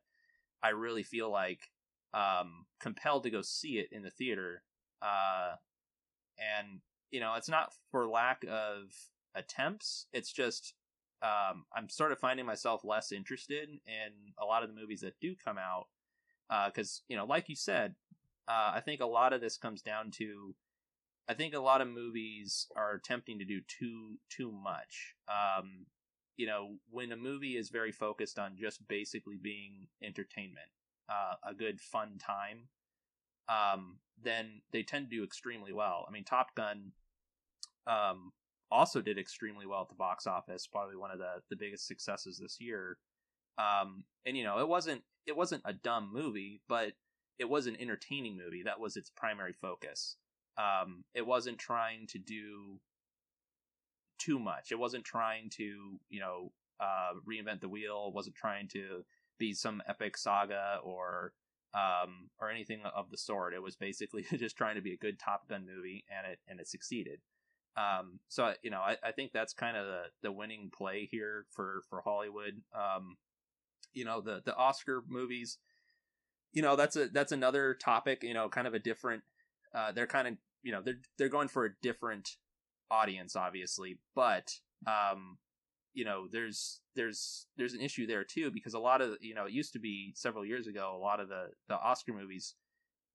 I 0.62 0.70
really 0.70 1.02
feel 1.02 1.30
like 1.30 1.70
um, 2.12 2.66
compelled 2.80 3.22
to 3.24 3.30
go 3.30 3.42
see 3.42 3.78
it 3.78 3.88
in 3.92 4.02
the 4.02 4.10
theater. 4.10 4.62
Uh, 5.00 5.54
and 6.38 6.80
you 7.10 7.20
know, 7.20 7.34
it's 7.34 7.48
not 7.48 7.72
for 7.90 8.06
lack 8.06 8.44
of 8.48 8.92
attempts. 9.34 10.06
It's 10.12 10.32
just 10.32 10.74
um, 11.22 11.64
I'm 11.74 11.88
sort 11.88 12.12
of 12.12 12.18
finding 12.18 12.46
myself 12.46 12.84
less 12.84 13.12
interested 13.12 13.68
in 13.68 14.12
a 14.38 14.44
lot 14.44 14.62
of 14.62 14.68
the 14.68 14.80
movies 14.80 15.00
that 15.00 15.18
do 15.20 15.34
come 15.42 15.58
out 15.58 15.86
because 16.68 17.02
uh, 17.02 17.04
you 17.08 17.16
know, 17.16 17.24
like 17.24 17.48
you 17.48 17.56
said, 17.56 17.94
uh, 18.48 18.72
I 18.74 18.80
think 18.84 19.00
a 19.00 19.06
lot 19.06 19.32
of 19.32 19.40
this 19.40 19.56
comes 19.56 19.82
down 19.82 20.10
to 20.12 20.54
I 21.28 21.34
think 21.34 21.54
a 21.54 21.60
lot 21.60 21.80
of 21.80 21.88
movies 21.88 22.68
are 22.76 22.94
attempting 22.94 23.38
to 23.38 23.44
do 23.44 23.60
too 23.66 24.18
too 24.30 24.52
much. 24.52 25.14
Um, 25.28 25.86
you 26.36 26.46
know, 26.46 26.76
when 26.90 27.12
a 27.12 27.16
movie 27.16 27.56
is 27.56 27.70
very 27.70 27.92
focused 27.92 28.38
on 28.38 28.56
just 28.56 28.86
basically 28.86 29.38
being 29.40 29.88
entertainment, 30.02 30.68
uh, 31.08 31.34
a 31.48 31.54
good 31.54 31.80
fun 31.80 32.18
time, 32.18 32.68
um, 33.48 33.98
then 34.22 34.62
they 34.72 34.82
tend 34.82 35.10
to 35.10 35.16
do 35.16 35.24
extremely 35.24 35.72
well. 35.72 36.04
I 36.08 36.12
mean, 36.12 36.24
Top 36.24 36.54
Gun 36.54 36.92
um, 37.86 38.32
also 38.70 39.00
did 39.00 39.18
extremely 39.18 39.66
well 39.66 39.82
at 39.82 39.88
the 39.88 39.94
box 39.94 40.26
office, 40.26 40.66
probably 40.66 40.96
one 40.96 41.10
of 41.10 41.18
the 41.18 41.42
the 41.50 41.56
biggest 41.56 41.86
successes 41.86 42.38
this 42.38 42.58
year. 42.60 42.98
Um, 43.58 44.04
and 44.24 44.36
you 44.36 44.44
know, 44.44 44.58
it 44.58 44.68
wasn't 44.68 45.02
it 45.26 45.36
wasn't 45.36 45.62
a 45.64 45.72
dumb 45.72 46.10
movie, 46.12 46.60
but 46.68 46.92
it 47.38 47.48
was 47.48 47.66
an 47.66 47.76
entertaining 47.80 48.36
movie. 48.36 48.62
That 48.64 48.80
was 48.80 48.96
its 48.96 49.10
primary 49.10 49.52
focus. 49.52 50.16
Um, 50.58 51.04
it 51.14 51.26
wasn't 51.26 51.58
trying 51.58 52.06
to 52.08 52.18
do 52.18 52.80
too 54.18 54.38
much. 54.38 54.72
It 54.72 54.78
wasn't 54.78 55.04
trying 55.04 55.50
to, 55.56 55.98
you 56.08 56.20
know, 56.20 56.52
uh, 56.80 57.12
reinvent 57.28 57.60
the 57.60 57.68
wheel. 57.68 58.06
It 58.08 58.14
wasn't 58.14 58.36
trying 58.36 58.68
to 58.68 59.04
be 59.38 59.52
some 59.52 59.82
epic 59.86 60.16
saga 60.16 60.78
or 60.82 61.32
um, 61.76 62.30
or 62.40 62.50
anything 62.50 62.80
of 62.94 63.10
the 63.10 63.18
sort. 63.18 63.52
It 63.52 63.62
was 63.62 63.76
basically 63.76 64.24
just 64.36 64.56
trying 64.56 64.76
to 64.76 64.82
be 64.82 64.94
a 64.94 64.96
good 64.96 65.18
Top 65.18 65.48
Gun 65.48 65.66
movie, 65.66 66.04
and 66.08 66.32
it 66.32 66.38
and 66.48 66.58
it 66.58 66.68
succeeded. 66.68 67.20
Um, 67.76 68.20
so 68.28 68.54
you 68.62 68.70
know, 68.70 68.80
I, 68.80 68.96
I 69.04 69.12
think 69.12 69.32
that's 69.32 69.52
kind 69.52 69.76
of 69.76 69.86
the, 69.86 70.02
the 70.22 70.32
winning 70.32 70.70
play 70.76 71.06
here 71.10 71.44
for 71.50 71.82
for 71.88 72.00
Hollywood. 72.00 72.62
Um, 72.74 73.16
you 73.92 74.04
know, 74.04 74.20
the 74.20 74.40
the 74.44 74.56
Oscar 74.56 75.02
movies. 75.06 75.58
You 76.52 76.62
know, 76.62 76.74
that's 76.74 76.96
a 76.96 77.08
that's 77.08 77.32
another 77.32 77.74
topic. 77.74 78.22
You 78.22 78.34
know, 78.34 78.48
kind 78.48 78.66
of 78.66 78.74
a 78.74 78.78
different. 78.78 79.22
Uh, 79.74 79.92
they're 79.92 80.06
kind 80.06 80.28
of 80.28 80.34
you 80.62 80.72
know 80.72 80.80
they're 80.82 81.00
they're 81.18 81.28
going 81.28 81.48
for 81.48 81.66
a 81.66 81.74
different 81.82 82.36
audience, 82.90 83.36
obviously, 83.36 83.98
but 84.14 84.54
um, 84.86 85.36
you 85.96 86.04
know 86.04 86.28
there's 86.30 86.82
there's 86.94 87.46
there's 87.56 87.72
an 87.72 87.80
issue 87.80 88.06
there 88.06 88.22
too 88.22 88.50
because 88.50 88.74
a 88.74 88.78
lot 88.78 89.00
of 89.00 89.16
you 89.22 89.34
know 89.34 89.46
it 89.46 89.52
used 89.52 89.72
to 89.72 89.78
be 89.78 90.12
several 90.14 90.44
years 90.44 90.66
ago 90.66 90.94
a 90.94 91.02
lot 91.02 91.20
of 91.20 91.28
the 91.28 91.46
the 91.68 91.74
Oscar 91.74 92.12
movies 92.12 92.54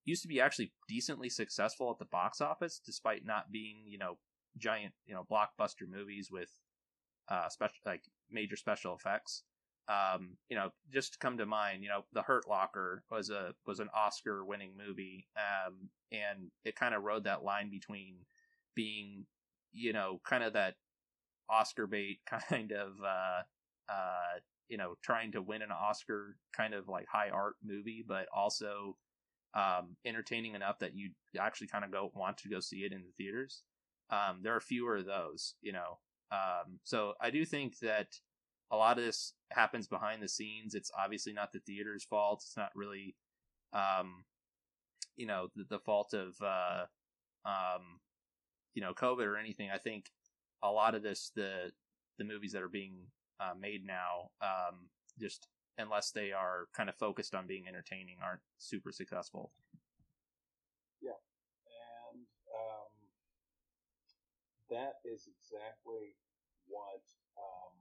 used 0.03 0.23
to 0.23 0.27
be 0.27 0.41
actually 0.41 0.73
decently 0.89 1.29
successful 1.29 1.91
at 1.91 1.99
the 1.99 2.09
box 2.11 2.41
office 2.41 2.81
despite 2.83 3.23
not 3.23 3.51
being 3.51 3.83
you 3.85 3.99
know 3.99 4.17
giant 4.57 4.93
you 5.05 5.13
know 5.13 5.23
blockbuster 5.31 5.87
movies 5.87 6.29
with 6.31 6.49
uh 7.29 7.47
special 7.49 7.75
like 7.85 8.01
major 8.31 8.55
special 8.55 8.95
effects. 8.95 9.43
Um 9.87 10.37
you 10.49 10.57
know 10.57 10.71
just 10.91 11.13
to 11.13 11.19
come 11.19 11.37
to 11.37 11.45
mind 11.45 11.83
you 11.83 11.89
know 11.89 12.01
the 12.13 12.23
hurt 12.23 12.49
locker 12.49 13.03
was 13.11 13.29
a 13.29 13.53
was 13.67 13.79
an 13.79 13.89
oscar 13.95 14.43
winning 14.43 14.73
movie 14.75 15.27
um 15.37 15.89
and 16.11 16.49
it 16.65 16.75
kind 16.75 16.95
of 16.95 17.03
rode 17.03 17.25
that 17.25 17.43
line 17.43 17.69
between 17.69 18.15
being 18.75 19.25
you 19.71 19.93
know 19.93 20.19
kind 20.25 20.43
of 20.43 20.53
that 20.53 20.75
Oscar 21.49 21.87
bait 21.87 22.19
kind 22.49 22.71
of 22.71 22.93
uh, 23.03 23.41
uh, 23.91 24.39
you 24.69 24.77
know 24.77 24.95
trying 25.03 25.31
to 25.33 25.41
win 25.41 25.61
an 25.61 25.71
Oscar 25.71 26.37
kind 26.55 26.73
of 26.73 26.87
like 26.87 27.05
high 27.11 27.29
art 27.29 27.55
movie, 27.63 28.03
but 28.07 28.27
also 28.35 28.97
um, 29.53 29.95
entertaining 30.05 30.55
enough 30.55 30.79
that 30.79 30.95
you 30.95 31.11
actually 31.39 31.67
kind 31.67 31.83
of 31.83 31.91
go 31.91 32.11
want 32.15 32.37
to 32.37 32.49
go 32.49 32.59
see 32.59 32.79
it 32.79 32.93
in 32.93 33.01
the 33.01 33.23
theaters. 33.23 33.63
Um, 34.09 34.39
there 34.43 34.55
are 34.55 34.61
fewer 34.61 34.97
of 34.97 35.05
those, 35.05 35.55
you 35.61 35.71
know. 35.71 35.99
Um, 36.31 36.79
so 36.83 37.13
I 37.21 37.29
do 37.29 37.45
think 37.45 37.79
that 37.79 38.07
a 38.71 38.77
lot 38.77 38.97
of 38.97 39.03
this 39.03 39.33
happens 39.51 39.87
behind 39.87 40.21
the 40.21 40.29
scenes. 40.29 40.75
It's 40.75 40.91
obviously 40.97 41.33
not 41.33 41.51
the 41.51 41.59
theater's 41.59 42.05
fault. 42.05 42.43
It's 42.45 42.57
not 42.57 42.71
really, 42.73 43.15
um, 43.73 44.23
you 45.17 45.25
know, 45.25 45.47
the, 45.55 45.65
the 45.69 45.79
fault 45.79 46.13
of, 46.13 46.35
uh, 46.41 46.85
um, 47.45 47.99
you 48.73 48.81
know, 48.81 48.93
COVID 48.93 49.25
or 49.25 49.37
anything. 49.37 49.69
I 49.73 49.77
think 49.77 50.05
a 50.63 50.69
lot 50.69 50.95
of 50.95 51.03
this 51.03 51.31
the 51.35 51.71
the 52.17 52.23
movies 52.23 52.51
that 52.53 52.61
are 52.61 52.69
being 52.69 52.95
uh, 53.39 53.53
made 53.59 53.85
now 53.85 54.29
um, 54.41 54.87
just 55.19 55.47
unless 55.77 56.11
they 56.11 56.31
are 56.31 56.67
kind 56.75 56.89
of 56.89 56.95
focused 56.95 57.33
on 57.33 57.47
being 57.47 57.67
entertaining 57.67 58.17
aren't 58.21 58.41
super 58.57 58.91
successful. 58.91 59.51
Yeah. 61.01 61.17
And 62.13 62.21
um, 62.53 62.91
that 64.69 65.01
is 65.03 65.25
exactly 65.25 66.13
what 66.67 67.01
um, 67.39 67.73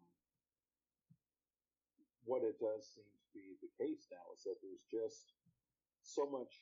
what 2.24 2.42
it 2.42 2.56
does 2.58 2.88
seem 2.88 3.04
to 3.04 3.28
be 3.34 3.58
the 3.60 3.72
case 3.76 4.08
now 4.08 4.24
is 4.32 4.42
that 4.44 4.56
there's 4.62 4.86
just 4.88 5.34
so 6.02 6.24
much 6.24 6.56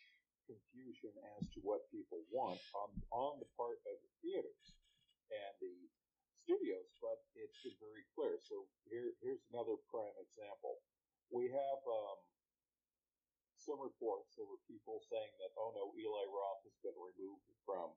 confusion 0.49 1.13
as 1.39 1.47
to 1.53 1.61
what 1.61 1.85
people 1.93 2.25
want 2.33 2.59
on 2.75 2.91
on 3.13 3.39
the 3.39 3.49
part 3.55 3.79
of 3.87 3.97
the 4.01 4.13
theaters. 4.25 4.75
And 5.29 5.53
the 5.61 5.77
studios, 6.49 6.89
but 7.05 7.21
it's 7.37 7.61
very 7.77 8.09
clear. 8.17 8.41
So 8.41 8.65
here, 8.89 9.13
here's 9.21 9.45
another 9.53 9.77
prime 9.93 10.17
example. 10.17 10.81
We 11.29 11.53
have 11.53 11.81
um, 11.85 12.19
some 13.61 13.77
reports. 13.77 14.33
There 14.33 14.49
were 14.49 14.65
people 14.65 15.05
saying 15.13 15.37
that, 15.45 15.53
oh 15.61 15.77
no, 15.77 15.93
Eli 15.93 16.25
Roth 16.33 16.65
has 16.65 16.73
been 16.81 16.97
removed 16.97 17.45
from 17.69 17.93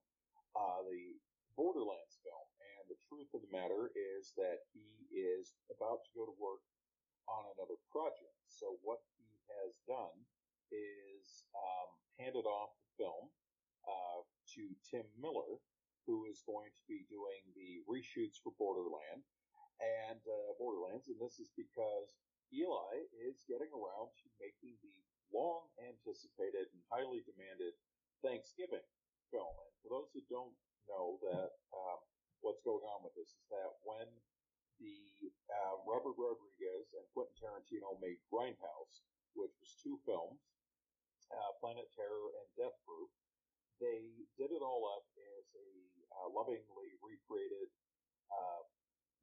uh, 0.51 0.83
the 0.83 1.15
Borderlands 1.55 2.19
film. 2.19 2.43
And 2.75 2.91
the 2.91 2.99
truth 3.07 3.31
of 3.31 3.39
the 3.47 3.55
matter 3.55 3.87
is 3.95 4.35
that 4.35 4.67
he 4.75 5.07
is 5.15 5.55
about 5.71 6.03
to 6.03 6.11
go 6.11 6.27
to 6.27 6.35
work 6.35 6.59
on 7.31 7.47
another 7.55 7.79
project. 7.87 8.35
So 8.51 8.75
what 8.83 8.99
he 9.15 9.31
has 9.47 9.79
done 9.87 10.27
is 10.75 11.47
um, 11.55 11.87
handed 12.19 12.43
off 12.43 12.75
the 12.83 13.07
film 13.07 13.31
uh, 13.87 14.27
to 14.59 14.63
Tim 14.83 15.07
Miller, 15.15 15.63
who 16.05 16.25
is 16.25 16.41
going 16.45 16.71
to 16.73 16.83
be 16.89 17.05
doing 17.07 17.41
the 17.53 17.81
reshoots 17.85 18.41
for 18.41 18.53
Borderland 18.57 19.21
and 19.81 20.21
uh, 20.21 20.53
Borderlands, 20.61 21.09
and 21.09 21.17
this 21.17 21.41
is 21.41 21.49
because 21.57 22.13
Eli 22.53 23.07
is 23.25 23.47
getting 23.47 23.71
around 23.71 24.13
to 24.21 24.27
making 24.37 24.77
the 24.83 24.97
long 25.31 25.71
anticipated 25.81 26.67
and 26.69 26.83
highly 26.91 27.23
demanded 27.23 27.73
Thanksgiving 28.21 28.85
film. 29.31 29.55
And 29.57 29.73
for 29.81 29.89
those 29.89 30.11
who 30.13 30.21
don't 30.27 30.53
know 30.85 31.17
that 31.23 31.55
um, 31.71 31.99
what's 32.43 32.61
going 32.61 32.83
on 32.83 33.01
with 33.01 33.15
this 33.15 33.31
is 33.31 33.47
that 33.49 33.71
when 33.87 34.05
the 34.77 35.31
uh, 35.49 35.75
Robert 35.87 36.17
Rodriguez 36.17 36.91
and 36.97 37.05
Quentin 37.15 37.37
Tarantino 37.39 37.95
made 38.01 38.19
Grindhouse, 38.27 39.05
which 39.33 39.53
was 39.61 39.79
two 39.79 39.97
films, 40.03 40.41
uh, 41.31 41.51
Planet 41.63 41.87
Terror 41.95 42.35
and 42.41 42.47
Death 42.59 42.75
Proof, 42.83 43.09
they 43.79 44.27
did 44.37 44.51
it 44.51 44.61
all 44.61 44.85
up 44.93 45.07
as 45.39 45.45
a 45.57 45.69
uh, 46.15 46.27
lovingly 46.31 46.91
recreated 46.99 47.71
uh, 48.31 48.61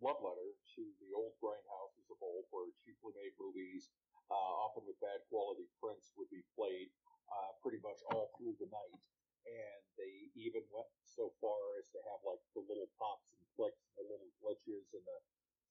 love 0.00 0.20
letter 0.22 0.54
to 0.76 0.82
the 1.02 1.10
old 1.16 1.34
grindhouses 1.42 2.06
of 2.08 2.18
old, 2.22 2.46
where 2.54 2.70
cheaply 2.84 3.12
made 3.18 3.34
movies, 3.40 3.90
uh, 4.30 4.52
often 4.64 4.86
with 4.86 4.98
bad 5.02 5.20
quality 5.26 5.66
prints, 5.82 6.14
would 6.14 6.30
be 6.30 6.44
played 6.54 6.88
uh, 7.28 7.50
pretty 7.60 7.82
much 7.82 7.98
all 8.12 8.30
through 8.38 8.54
the 8.62 8.70
night. 8.70 9.02
And 9.48 9.80
they 9.96 10.28
even 10.36 10.62
went 10.68 10.92
so 11.08 11.32
far 11.40 11.58
as 11.80 11.88
to 11.96 11.98
have 12.12 12.20
like 12.20 12.42
the 12.52 12.62
little 12.68 12.90
pops 13.00 13.32
and 13.32 13.40
clicks 13.56 13.80
and 13.88 13.96
the 13.96 14.06
little 14.06 14.32
glitches 14.44 14.86
in 14.92 15.02
the 15.02 15.18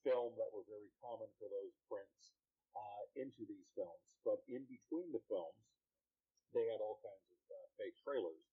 film 0.02 0.34
that 0.42 0.50
were 0.50 0.66
very 0.66 0.90
common 0.98 1.30
for 1.38 1.46
those 1.46 1.78
prints 1.86 2.34
uh, 2.74 3.04
into 3.22 3.46
these 3.46 3.70
films. 3.78 4.02
But 4.26 4.42
in 4.50 4.66
between 4.66 5.14
the 5.14 5.22
films, 5.30 5.62
they 6.58 6.66
had 6.74 6.82
all 6.82 6.98
kinds 7.06 7.28
of 7.30 7.40
uh, 7.54 7.68
fake 7.78 7.96
trailers 8.02 8.48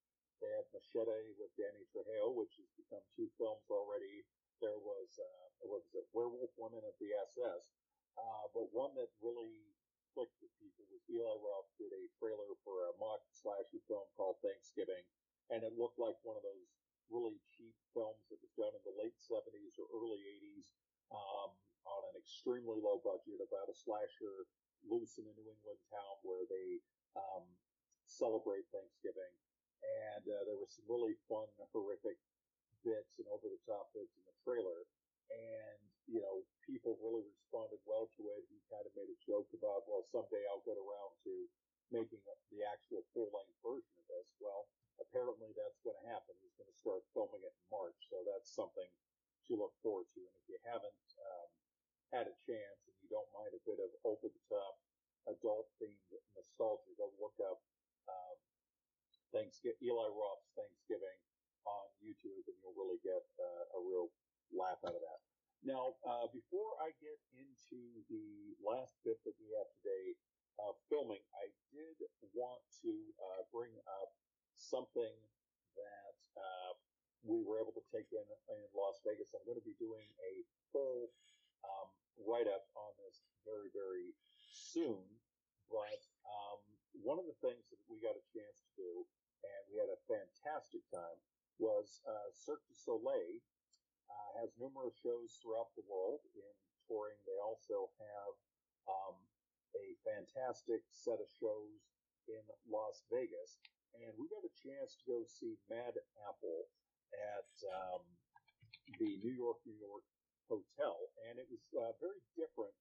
they 0.45 0.53
had 0.61 0.69
Machete 0.77 1.33
with 1.41 1.57
Danny 1.57 1.89
Trejo, 1.89 2.37
which 2.37 2.53
has 2.61 2.69
become 2.77 3.01
two 3.17 3.33
films 3.41 3.65
already. 3.73 4.29
There 4.61 4.77
was, 4.77 5.09
uh, 5.17 5.45
what 5.65 5.81
was 5.81 5.97
it, 5.97 6.05
Werewolf 6.13 6.53
Women 6.61 6.85
of 6.85 6.93
the 7.01 7.17
SS. 7.33 7.65
Uh, 8.13 8.45
but 8.53 8.69
one 8.77 8.93
that 9.01 9.09
really 9.25 9.73
clicked 10.13 10.37
with 10.45 10.53
people 10.61 10.85
was 10.93 11.01
Eli 11.09 11.33
Roth 11.41 11.73
did 11.81 11.91
a 11.97 12.13
trailer 12.21 12.53
for 12.61 12.87
a 12.87 12.93
mock 13.01 13.25
slasher 13.33 13.81
film 13.89 14.05
called 14.21 14.37
Thanksgiving, 14.45 15.03
and 15.49 15.65
it 15.65 15.75
looked 15.81 15.99
like 15.99 16.21
one 16.23 16.37
of 16.37 16.45
those 16.45 16.69
really 17.09 17.41
cheap 17.57 17.75
films 17.97 18.23
that 18.29 18.39
was 18.45 18.53
done 18.61 18.77
in 18.77 18.85
the 18.85 18.97
late 19.01 19.17
70s 19.25 19.81
or 19.81 19.89
early 19.97 20.21
80s 20.45 20.69
um, 21.09 21.51
on 21.89 22.01
an 22.13 22.21
extremely 22.21 22.85
low 22.85 23.01
budget 23.01 23.41
about 23.41 23.73
a 23.73 23.77
slasher 23.77 24.45
loose 25.05 25.21
in 25.21 25.29
a 25.29 25.37
New 25.37 25.53
England 25.53 25.85
town 25.93 26.17
where 26.25 26.49
they 26.49 26.81
um, 27.13 27.45
celebrate 28.09 28.65
Thanksgiving 28.73 29.37
and 29.85 30.25
uh, 30.25 30.49
there 30.49 30.57
were 30.57 30.73
some 30.73 30.89
really 30.89 31.13
fun, 31.29 31.45
horrific 31.77 32.17
bits 32.81 33.21
and 33.21 33.29
over 33.29 33.53
the 33.53 33.61
top 33.69 33.93
bits 33.93 34.17
in 34.17 34.25
the 34.25 34.37
trailer. 34.41 34.89
And, 35.29 35.81
you 36.09 36.25
know, 36.25 36.41
people 36.65 36.97
really 37.05 37.21
responded 37.37 37.85
well 37.85 38.09
to 38.17 38.23
it. 38.33 38.49
He 38.49 38.65
kind 38.73 38.89
of 38.89 38.97
made 38.97 39.13
a 39.13 39.21
joke 39.29 39.53
about, 39.53 39.85
well, 39.85 40.09
someday 40.09 40.41
I'll 40.49 40.65
get 40.65 40.81
around 40.81 41.13
to 41.29 41.33
making 41.93 42.25
the 42.49 42.65
actual 42.65 43.05
full 43.13 43.29
length 43.37 43.61
version 43.61 43.93
of 44.01 44.09
this. 44.09 44.29
Well, 44.41 44.73
apparently 44.97 45.53
that's 45.53 45.85
going 45.85 46.01
to 46.01 46.07
happen. 46.09 46.33
He's 46.41 46.57
going 46.57 46.73
to 46.73 46.81
start 46.81 47.05
filming 47.13 47.45
it 47.45 47.53
in 47.53 47.67
March. 47.69 48.01
So 48.09 48.25
that's 48.25 48.49
something 48.49 48.89
to 48.89 49.53
look 49.53 49.77
forward 49.85 50.09
to. 50.17 50.25
And 50.25 50.33
if 50.41 50.49
you 50.49 50.57
haven't 50.65 51.09
um, 51.21 51.49
had 52.09 52.25
a 52.25 52.37
chance 52.49 52.81
and 52.89 52.97
you 53.05 53.13
don't 53.13 53.29
mind 53.37 53.53
a 53.53 53.61
bit 53.69 53.83
of 53.85 53.93
over 54.09 54.33
the 54.33 54.45
top 54.49 54.81
adult 55.27 55.67
themed 55.81 56.13
nostalgia, 56.37 56.93
go 57.01 57.09
look 57.17 57.37
up 57.43 57.61
um, 58.09 58.39
Thanksgiving, 59.33 59.81
Eli 59.83 60.09
Roth's 60.13 60.53
Thanksgiving 60.55 61.19
on 61.65 61.87
YouTube, 61.99 62.45
and 62.47 62.57
you'll 62.61 62.77
really 62.77 63.01
get 63.01 63.25
uh, 63.41 63.77
a 63.77 63.81
real 63.81 64.13
laugh 64.53 64.79
out 64.85 64.95
of 64.95 65.03
that. 65.03 65.21
Now, 65.65 65.97
uh, 66.05 66.29
before 66.29 66.77
I 66.79 66.93
get 67.01 67.17
into 67.33 68.05
the 68.13 68.53
last 68.61 69.01
bit 69.01 69.17
that 69.25 69.35
we 69.41 69.49
have 69.57 69.69
today 69.81 70.15
of 70.61 70.77
filming, 70.93 71.25
I 71.35 71.51
did 71.73 71.97
want 72.37 72.63
to 72.85 72.93
uh, 73.17 73.43
bring 73.49 73.73
up 73.89 74.13
something 74.55 75.17
that 75.75 76.21
uh, 76.37 76.73
we 77.25 77.41
were 77.43 77.59
able 77.59 77.73
to 77.75 77.85
take 77.91 78.13
in 78.13 78.29
in 78.53 78.69
Las 78.77 79.01
Vegas. 79.09 79.33
I'm 79.33 79.43
going 79.49 79.59
to 79.59 79.65
be 79.65 79.75
doing 79.81 80.07
a 80.21 80.45
full 80.69 81.11
um, 81.65 81.89
write 82.23 82.47
up 82.47 82.69
on 82.77 82.93
this 83.03 83.25
very, 83.43 83.73
very 83.75 84.15
soon. 84.55 85.03
But 85.73 86.01
um, 86.23 86.61
one 87.03 87.19
of 87.19 87.27
the 87.27 87.39
things 87.43 87.67
that 87.73 87.81
we 87.91 87.99
got 87.99 88.15
a 88.15 88.25
chance 88.31 88.63
to 88.63 88.73
do, 88.79 88.93
and 89.43 89.61
we 89.73 89.81
had 89.83 89.91
a 89.91 90.01
fantastic 90.07 90.85
time, 90.93 91.19
was 91.59 92.03
uh, 92.07 92.31
Cirque 92.35 92.65
du 92.67 92.75
Soleil 92.75 93.43
uh, 94.11 94.31
has 94.43 94.51
numerous 94.59 94.95
shows 94.99 95.39
throughout 95.41 95.71
the 95.75 95.87
world 95.87 96.23
in 96.35 96.55
touring. 96.87 97.19
They 97.27 97.39
also 97.39 97.91
have 97.99 98.33
um, 98.91 99.17
a 99.75 99.87
fantastic 100.65 100.97
set 100.97 101.21
of 101.21 101.29
shows 101.29 101.81
in 102.25 102.41
Las 102.73 103.05
Vegas, 103.13 103.61
and 104.01 104.09
we 104.17 104.25
got 104.33 104.49
a 104.49 104.55
chance 104.57 104.97
to 104.97 105.05
go 105.05 105.19
see 105.29 105.61
Mad 105.69 105.93
Apple 106.25 106.73
at 107.37 107.53
um, 107.69 108.01
the 108.97 109.21
New 109.21 109.37
York, 109.37 109.61
New 109.69 109.77
York 109.77 110.05
hotel, 110.49 110.97
and 111.29 111.37
it 111.37 111.45
was 111.53 111.61
uh, 111.77 111.93
very 112.01 112.21
different 112.33 112.73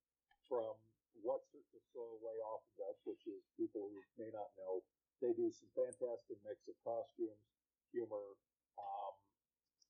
from 0.47 0.71
what 1.19 1.43
Cirque 1.51 1.67
du 1.75 1.81
Soleil 1.91 2.39
often 2.47 2.73
does, 2.79 2.97
which 3.03 3.27
is 3.27 3.43
people 3.59 3.91
who 3.91 3.99
may 4.15 4.31
not 4.31 4.49
know, 4.55 4.81
they 5.19 5.35
do 5.35 5.51
some 5.51 5.69
fantastic 5.75 6.39
mix 6.47 6.63
of 6.71 6.75
costumes, 6.87 7.43
humor. 7.91 8.39
Um, 8.79 9.13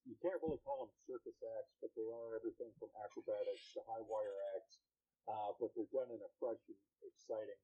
you 0.04 0.18
can't 0.20 0.42
really 0.44 0.60
call 0.66 0.84
them 0.84 0.94
circus 1.08 1.38
acts, 1.62 1.74
but 1.80 1.94
they 1.96 2.10
are 2.10 2.36
everything 2.36 2.74
from 2.76 2.92
acrobatics 3.06 3.72
to 3.78 3.86
high 3.88 4.04
wire 4.04 4.38
acts, 4.58 4.82
uh, 5.30 5.56
but 5.62 5.72
they're 5.78 5.90
done 5.96 6.12
in 6.12 6.20
a 6.20 6.32
fresh 6.42 6.60
and 6.68 6.78
exciting 7.08 7.62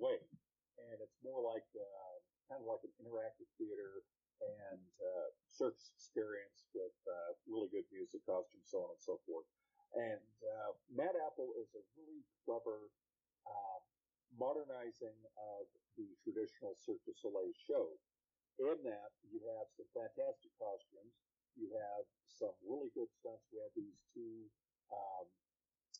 way. 0.00 0.18
And 0.80 0.96
it's 0.98 1.20
more 1.20 1.44
like 1.44 1.68
uh, 1.76 2.16
kind 2.48 2.64
of 2.64 2.66
like 2.66 2.82
an 2.82 2.92
interactive 2.98 3.46
theater 3.60 4.02
and 4.40 4.80
uh, 4.98 5.28
circus 5.44 5.92
experience 5.92 6.64
with 6.72 6.96
uh, 7.04 7.36
really 7.44 7.68
good 7.68 7.84
music, 7.92 8.24
costumes, 8.24 8.64
so 8.64 8.88
on 8.88 8.96
and 8.96 9.02
so 9.04 9.20
forth. 9.28 9.44
And 9.92 10.24
uh, 10.40 10.72
Mad 10.88 11.12
Apple 11.28 11.52
is 11.60 11.68
a 11.76 11.82
really 12.00 12.24
clever 12.48 12.88
uh, 13.44 13.78
modernizing 14.38 15.18
of 15.36 15.68
the 16.00 16.08
traditional 16.24 16.78
Cirque 16.80 17.04
du 17.04 17.12
Soleil 17.12 17.52
show. 17.68 17.92
In 18.60 18.76
that, 18.84 19.10
you 19.24 19.40
have 19.56 19.68
some 19.72 19.88
fantastic 19.96 20.52
costumes. 20.60 21.16
You 21.56 21.72
have 21.72 22.04
some 22.28 22.52
really 22.60 22.92
good 22.92 23.08
stunts. 23.08 23.48
We 23.52 23.60
have 23.64 23.72
these 23.72 23.98
two, 24.12 24.46
um, 24.92 25.26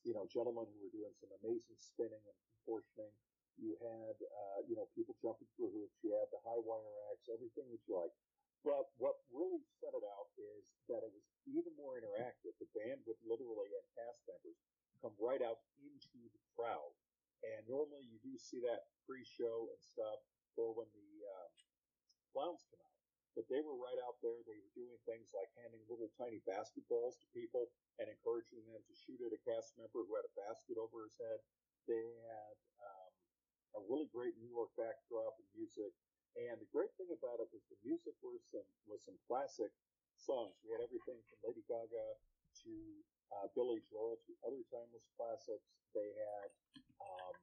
you 0.05 0.13
know, 0.13 0.29
gentlemen 0.29 0.69
who 0.69 0.79
were 0.85 0.93
doing 0.93 1.13
some 1.17 1.33
amazing 1.41 1.81
spinning 1.81 2.21
and 2.21 2.39
contortioning. 2.53 3.13
You 3.61 3.77
had, 3.77 4.17
uh, 4.17 4.61
you 4.65 4.75
know, 4.75 4.89
people 4.97 5.13
jumping 5.21 5.49
through 5.55 5.77
hoops. 5.77 6.01
You 6.01 6.17
had 6.17 6.33
the 6.33 6.41
high 6.41 6.61
wire 6.65 6.97
acts, 7.13 7.29
everything 7.29 7.69
that 7.69 7.85
you 7.85 7.93
like. 7.93 8.13
But 8.65 8.89
what 9.01 9.21
really 9.33 9.65
set 9.81 9.93
it 9.93 10.05
out 10.05 10.29
is 10.37 10.65
that 10.89 11.05
it 11.05 11.13
was 11.13 11.25
even 11.49 11.73
more 11.77 11.97
interactive. 11.97 12.57
The 12.61 12.69
band 12.77 13.05
would 13.09 13.21
literally, 13.25 13.73
and 13.73 13.87
cast 13.97 14.21
members, 14.29 14.61
come 15.01 15.17
right 15.17 15.41
out 15.41 15.61
into 15.81 16.21
the 16.33 16.43
crowd. 16.57 16.93
And 17.41 17.65
normally 17.65 18.05
you 18.05 18.21
do 18.21 18.37
see 18.37 18.61
that 18.69 18.85
pre-show 19.09 19.73
and 19.73 19.81
stuff, 19.81 20.21
or 20.61 20.77
when 20.77 20.89
the 20.93 21.11
um, 21.25 21.53
clowns 22.37 22.65
come 22.69 22.85
out. 22.85 22.97
But 23.33 23.49
they 23.49 23.65
were 23.65 23.79
right 23.81 23.97
out 24.05 24.21
there. 24.21 24.45
They 24.45 24.61
were 24.61 24.77
doing 24.77 25.01
things 25.09 25.33
like 25.33 25.49
handing 25.57 25.81
little 25.89 26.13
tiny 26.21 26.45
basketballs 26.45 27.17
to 27.21 27.33
people 27.33 27.73
and 27.97 28.13
encouraging 28.13 28.61
them 28.69 28.83
to 28.85 28.95
shoot 28.97 29.25
at 29.25 29.33
a 29.33 29.41
cast 29.49 29.73
member 29.81 30.05
who 30.05 30.13
had 30.21 30.29
a 30.29 30.37
basket 30.37 30.77
over 30.77 31.09
his 31.09 31.17
head. 31.17 31.41
They 31.89 32.21
had 32.29 32.55
a 33.77 33.81
really 33.87 34.09
great 34.11 34.35
New 34.39 34.51
York 34.51 34.71
backdrop 34.75 35.39
and 35.39 35.49
music. 35.55 35.93
And 36.39 36.63
the 36.63 36.71
great 36.71 36.95
thing 36.95 37.11
about 37.11 37.43
it 37.43 37.51
was 37.51 37.63
the 37.67 37.79
music 37.83 38.15
was 38.23 38.39
some 38.47 38.67
was 38.87 39.03
some 39.03 39.19
classic 39.27 39.75
songs. 40.15 40.55
We 40.63 40.71
had 40.71 40.83
everything 40.83 41.19
from 41.27 41.39
Lady 41.43 41.67
Gaga 41.67 42.07
to 42.63 42.73
uh, 43.35 43.47
Billy 43.55 43.83
Joel 43.91 44.19
to 44.27 44.33
other 44.47 44.63
timeless 44.71 45.07
classics. 45.19 45.67
They 45.91 46.07
had, 46.07 46.49
um, 47.03 47.35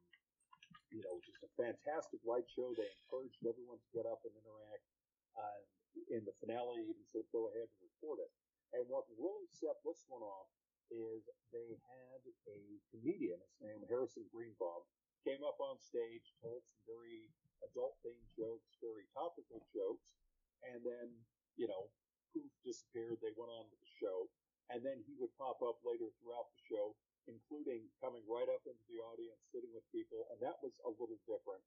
you 0.88 1.04
know, 1.04 1.20
just 1.20 1.44
a 1.44 1.52
fantastic 1.60 2.24
light 2.24 2.48
show. 2.48 2.72
They 2.80 2.88
encouraged 3.04 3.44
everyone 3.44 3.80
to 3.84 3.90
get 3.92 4.08
up 4.08 4.24
and 4.24 4.32
interact. 4.36 4.84
Uh, 5.36 5.62
in 6.14 6.22
the 6.24 6.36
finale, 6.40 6.86
even 6.86 7.04
said, 7.12 7.26
"Go 7.34 7.50
ahead 7.52 7.68
and 7.68 7.80
record 7.82 8.24
it." 8.24 8.32
And 8.72 8.88
what 8.88 9.08
really 9.20 9.48
set 9.52 9.76
this 9.84 10.06
one 10.08 10.24
off 10.24 10.48
is 10.92 11.28
they 11.52 11.76
had 11.76 12.20
a 12.48 12.60
comedian, 12.92 13.40
his 13.40 13.56
name 13.60 13.84
Harrison 13.90 14.24
Greenbaum, 14.32 14.84
came 15.28 15.44
up 15.44 15.60
on 15.60 15.76
stage, 15.76 16.24
told 16.40 16.64
some 16.64 16.80
very 16.88 17.28
adult 17.68 18.00
themed 18.00 18.32
jokes, 18.32 18.80
very 18.80 19.04
topical 19.12 19.60
jokes, 19.76 20.16
and 20.64 20.80
then, 20.88 21.12
you 21.60 21.68
know, 21.68 21.92
poof, 22.32 22.48
disappeared. 22.64 23.20
They 23.20 23.36
went 23.36 23.52
on 23.52 23.68
with 23.68 23.84
the 23.84 23.92
show. 24.00 24.32
And 24.72 24.80
then 24.84 25.04
he 25.04 25.16
would 25.20 25.32
pop 25.36 25.60
up 25.64 25.84
later 25.84 26.08
throughout 26.20 26.48
the 26.56 26.64
show, 26.72 26.96
including 27.28 27.88
coming 28.00 28.24
right 28.24 28.48
up 28.48 28.64
into 28.64 28.84
the 28.88 29.04
audience, 29.04 29.40
sitting 29.52 29.72
with 29.76 29.84
people. 29.92 30.28
And 30.32 30.40
that 30.40 30.60
was 30.64 30.76
a 30.88 30.92
little 30.96 31.20
different 31.28 31.64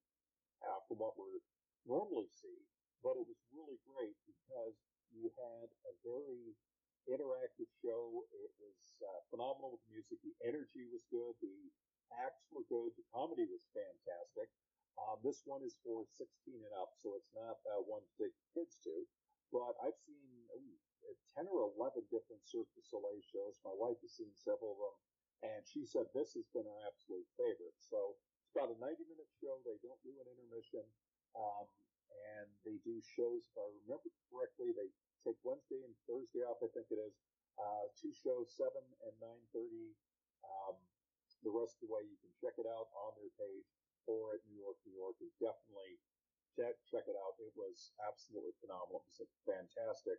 uh, 0.65 0.81
from 0.89 1.01
what 1.01 1.17
we 1.21 1.41
normally 1.85 2.33
see. 2.33 2.61
But 3.05 3.17
it 3.17 3.25
was 3.25 3.41
really 3.53 3.81
great 3.89 4.17
because 4.25 4.77
you 5.13 5.33
had 5.37 5.69
a 5.89 5.93
very 6.05 6.57
interactive 7.09 7.73
show. 7.81 8.25
It 8.37 8.53
was 8.61 8.81
uh, 9.01 9.21
phenomenal 9.33 9.81
with 9.81 9.85
music. 9.89 10.21
The 10.21 10.37
energy 10.45 10.85
was 10.93 11.05
good. 11.09 11.33
The 11.41 11.57
acts 12.19 12.47
were 12.51 12.67
good. 12.67 12.95
The 12.99 13.07
comedy 13.15 13.47
was 13.47 13.63
fantastic. 13.71 14.51
Um, 14.99 15.17
this 15.25 15.41
one 15.47 15.65
is 15.65 15.79
for 15.81 16.05
16 16.19 16.27
and 16.61 16.75
up, 16.77 16.93
so 17.01 17.17
it's 17.17 17.33
not 17.33 17.57
uh, 17.71 17.81
one 17.87 18.05
to 18.05 18.13
take 18.21 18.35
kids 18.53 18.77
to. 18.85 18.95
But 19.51 19.75
I've 19.83 19.99
seen 20.05 20.47
ooh, 20.55 20.79
10 21.35 21.49
or 21.51 21.71
11 21.79 22.07
different 22.11 22.43
Cirque 22.45 22.71
du 22.77 22.83
Soleil 22.85 23.23
shows. 23.25 23.59
My 23.65 23.75
wife 23.75 23.99
has 24.03 24.15
seen 24.15 24.31
several 24.35 24.77
of 24.77 24.81
them, 24.83 24.97
and 25.55 25.61
she 25.67 25.87
said 25.89 26.11
this 26.13 26.37
has 26.37 26.47
been 26.53 26.67
her 26.69 26.81
absolute 26.87 27.27
favorite. 27.39 27.79
So 27.81 28.19
it's 28.45 28.53
about 28.53 28.75
a 28.75 28.79
90 28.79 29.07
minute 29.09 29.31
show. 29.41 29.59
They 29.63 29.79
don't 29.83 29.99
do 30.05 30.15
an 30.21 30.29
intermission, 30.29 30.85
um, 31.35 31.67
and 32.35 32.47
they 32.67 32.79
do 32.83 33.01
shows. 33.03 33.47
If 33.51 33.57
I 33.57 33.67
remember 33.87 34.11
correctly, 34.31 34.75
they 34.75 34.91
take 35.25 35.39
Wednesday 35.43 35.81
and 35.83 35.95
Thursday 36.07 36.45
off. 36.45 36.61
I 36.61 36.71
think 36.75 36.91
it 36.93 37.01
is 37.01 37.15
uh, 37.59 37.91
two 37.99 38.13
shows, 38.13 38.53
seven 38.55 38.85
and 39.07 39.15
9:30. 39.55 39.97
Um, 40.45 40.77
the 41.43 41.53
rest 41.53 41.81
of 41.81 41.89
the 41.89 41.93
way, 41.93 42.05
you 42.05 42.19
can 42.21 42.33
check 42.41 42.57
it 42.61 42.69
out 42.69 42.89
on 42.93 43.17
their 43.17 43.33
page 43.41 43.69
or 44.09 44.37
at 44.37 44.43
New 44.49 44.59
York, 44.61 44.77
New 44.85 44.97
York. 44.97 45.17
is 45.21 45.33
definitely 45.41 46.01
check 46.57 46.75
check 46.89 47.07
it 47.07 47.17
out. 47.17 47.39
It 47.41 47.55
was 47.55 47.95
absolutely 48.03 48.53
phenomenal. 48.61 49.05
It 49.05 49.09
was 49.09 49.23
a 49.25 49.31
fantastic 49.47 50.19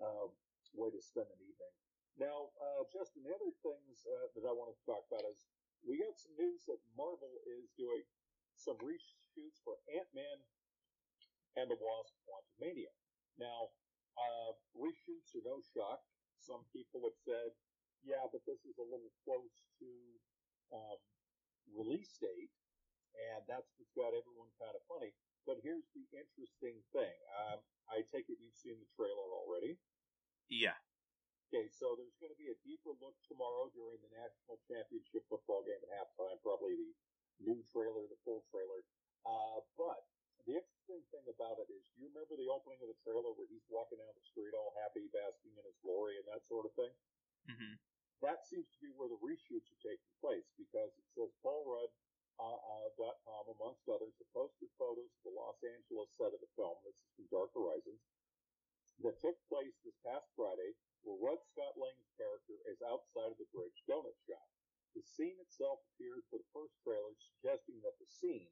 uh, 0.00 0.30
way 0.76 0.90
to 0.92 1.00
spend 1.02 1.28
an 1.28 1.40
evening. 1.42 1.74
Now, 2.14 2.54
uh, 2.62 2.86
Justin, 2.94 3.26
the 3.26 3.34
other 3.34 3.50
things 3.66 4.06
uh, 4.06 4.30
that 4.38 4.46
I 4.46 4.54
wanted 4.54 4.78
to 4.78 4.84
talk 4.86 5.02
about 5.10 5.26
is 5.26 5.50
we 5.82 5.98
got 5.98 6.14
some 6.14 6.38
news 6.38 6.62
that 6.70 6.78
Marvel 6.94 7.34
is 7.44 7.74
doing 7.74 8.06
some 8.54 8.78
reshoots 8.78 9.58
for 9.66 9.74
Ant 9.90 10.08
Man 10.14 10.38
and 11.58 11.66
the 11.66 11.78
Wasp: 11.78 12.14
Quantumania. 12.22 12.94
Now, 13.36 13.74
uh, 14.14 14.54
reshoots 14.78 15.34
are 15.34 15.42
no 15.42 15.58
shock. 15.74 16.06
Some 16.38 16.62
people 16.70 17.02
have 17.02 17.18
said, 17.24 17.50
yeah, 18.04 18.22
but 18.30 18.44
this 18.46 18.62
is 18.68 18.76
a 18.78 18.86
little 18.86 19.10
close 19.24 19.64
to 19.80 19.88
um, 20.72 20.98
release 21.72 22.16
date, 22.20 22.52
and 23.16 23.42
that's 23.48 23.68
what's 23.76 23.92
got 23.92 24.16
everyone 24.16 24.50
kind 24.56 24.74
of 24.74 24.82
funny. 24.86 25.12
But 25.44 25.60
here's 25.60 25.84
the 25.92 26.04
interesting 26.16 26.80
thing. 26.96 27.16
Um, 27.36 27.60
I 27.92 28.00
take 28.08 28.32
it 28.32 28.40
you've 28.40 28.56
seen 28.56 28.80
the 28.80 28.88
trailer 28.96 29.28
already. 29.28 29.76
Yeah. 30.48 30.76
Okay, 31.52 31.68
so 31.68 31.94
there's 31.94 32.16
going 32.16 32.32
to 32.32 32.40
be 32.40 32.50
a 32.50 32.58
deeper 32.64 32.96
look 32.98 33.14
tomorrow 33.28 33.68
during 33.76 34.00
the 34.00 34.10
national 34.16 34.58
championship 34.64 35.22
football 35.28 35.62
game 35.62 35.78
at 35.84 35.92
halftime. 35.92 36.40
Probably 36.40 36.74
the 36.80 36.90
new 37.44 37.60
trailer, 37.68 38.08
the 38.08 38.18
full 38.24 38.42
trailer. 38.48 38.80
Uh, 39.28 39.60
but 39.76 40.08
the 40.48 40.56
interesting 40.58 41.04
thing 41.12 41.24
about 41.28 41.60
it 41.60 41.68
is, 41.72 41.84
do 41.94 42.04
you 42.04 42.08
remember 42.10 42.36
the 42.36 42.48
opening 42.48 42.80
of 42.84 42.88
the 42.88 42.98
trailer 43.04 43.32
where 43.36 43.48
he's 43.48 43.64
walking 43.68 44.00
down 44.00 44.12
the 44.16 44.26
street 44.26 44.56
all 44.56 44.74
happy, 44.80 45.08
basking 45.12 45.54
in 45.56 45.64
his 45.64 45.78
glory, 45.84 46.16
and 46.20 46.26
that 46.28 46.44
sort 46.48 46.68
of 46.68 46.72
thing? 46.76 46.92
Mm-hmm. 47.48 47.74
That 48.24 48.40
seems 48.48 48.64
to 48.72 48.80
be 48.80 48.88
where 48.96 49.12
the 49.12 49.20
reshoots 49.20 49.68
are 49.68 49.84
taking 49.84 50.14
place 50.24 50.48
because 50.56 50.88
it 50.96 51.08
says 51.12 51.28
Paul 51.44 51.68
Rudd 51.68 51.92
uh, 52.40 52.56
uh, 52.56 52.88
.com, 52.96 53.44
amongst 53.52 53.84
others, 53.84 54.16
have 54.16 54.32
posted 54.32 54.72
photos 54.80 55.12
of 55.12 55.22
the 55.28 55.36
Los 55.36 55.60
Angeles 55.60 56.08
set 56.16 56.32
of 56.32 56.40
the 56.40 56.48
film. 56.56 56.80
This 56.88 56.96
is 56.96 57.12
from 57.14 57.28
Dark 57.28 57.52
Horizons 57.52 58.00
that 59.02 59.20
took 59.20 59.36
place 59.50 59.74
this 59.82 59.98
past 60.06 60.24
Friday, 60.38 60.72
where 61.02 61.20
Rudd 61.20 61.42
Scott 61.50 61.74
Lang's 61.76 62.10
character 62.14 62.56
is 62.64 62.80
outside 62.86 63.34
of 63.34 63.38
the 63.38 63.50
Bridge 63.50 63.76
Donut 63.90 64.16
Shop. 64.24 64.48
The 64.94 65.02
scene 65.02 65.36
itself 65.42 65.82
appeared 65.92 66.22
for 66.30 66.38
the 66.38 66.52
first 66.54 66.78
trailer, 66.86 67.12
suggesting 67.18 67.82
that 67.82 67.98
the 67.98 68.06
scene, 68.06 68.48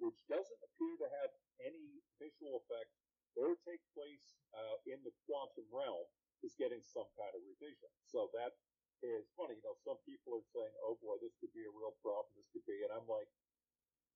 which 0.00 0.18
doesn't 0.26 0.66
appear 0.66 0.98
to 0.98 1.08
have 1.22 1.30
any 1.60 2.00
visual 2.16 2.64
effects 2.64 2.98
or 3.36 3.60
take 3.68 3.84
place 3.92 4.40
uh, 4.56 4.76
in 4.88 4.98
the 5.04 5.12
quantum 5.28 5.68
realm, 5.68 6.08
is 6.40 6.56
getting 6.56 6.80
some 6.82 7.06
kind 7.14 7.32
of 7.36 7.44
revision. 7.44 7.92
So 8.08 8.32
that 8.34 8.56
is 9.04 9.28
funny. 9.36 9.60
You 9.60 9.66
know, 9.66 9.76
some 9.84 10.00
people 10.08 10.40
are 10.40 10.48
saying, 10.54 10.72
"Oh 10.80 10.96
boy, 11.02 11.20
this 11.20 11.36
could 11.38 11.52
be 11.52 11.68
a 11.68 11.74
real 11.74 11.94
problem. 12.00 12.32
This 12.38 12.48
could 12.54 12.64
be," 12.64 12.80
and 12.82 12.94
I'm 12.94 13.06
like, 13.06 13.28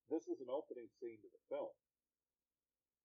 "This 0.09 0.27
is 0.31 0.41
an 0.41 0.51
opening 0.51 0.89
scene 0.97 1.21
to 1.21 1.31
the 1.31 1.43
film. 1.53 1.75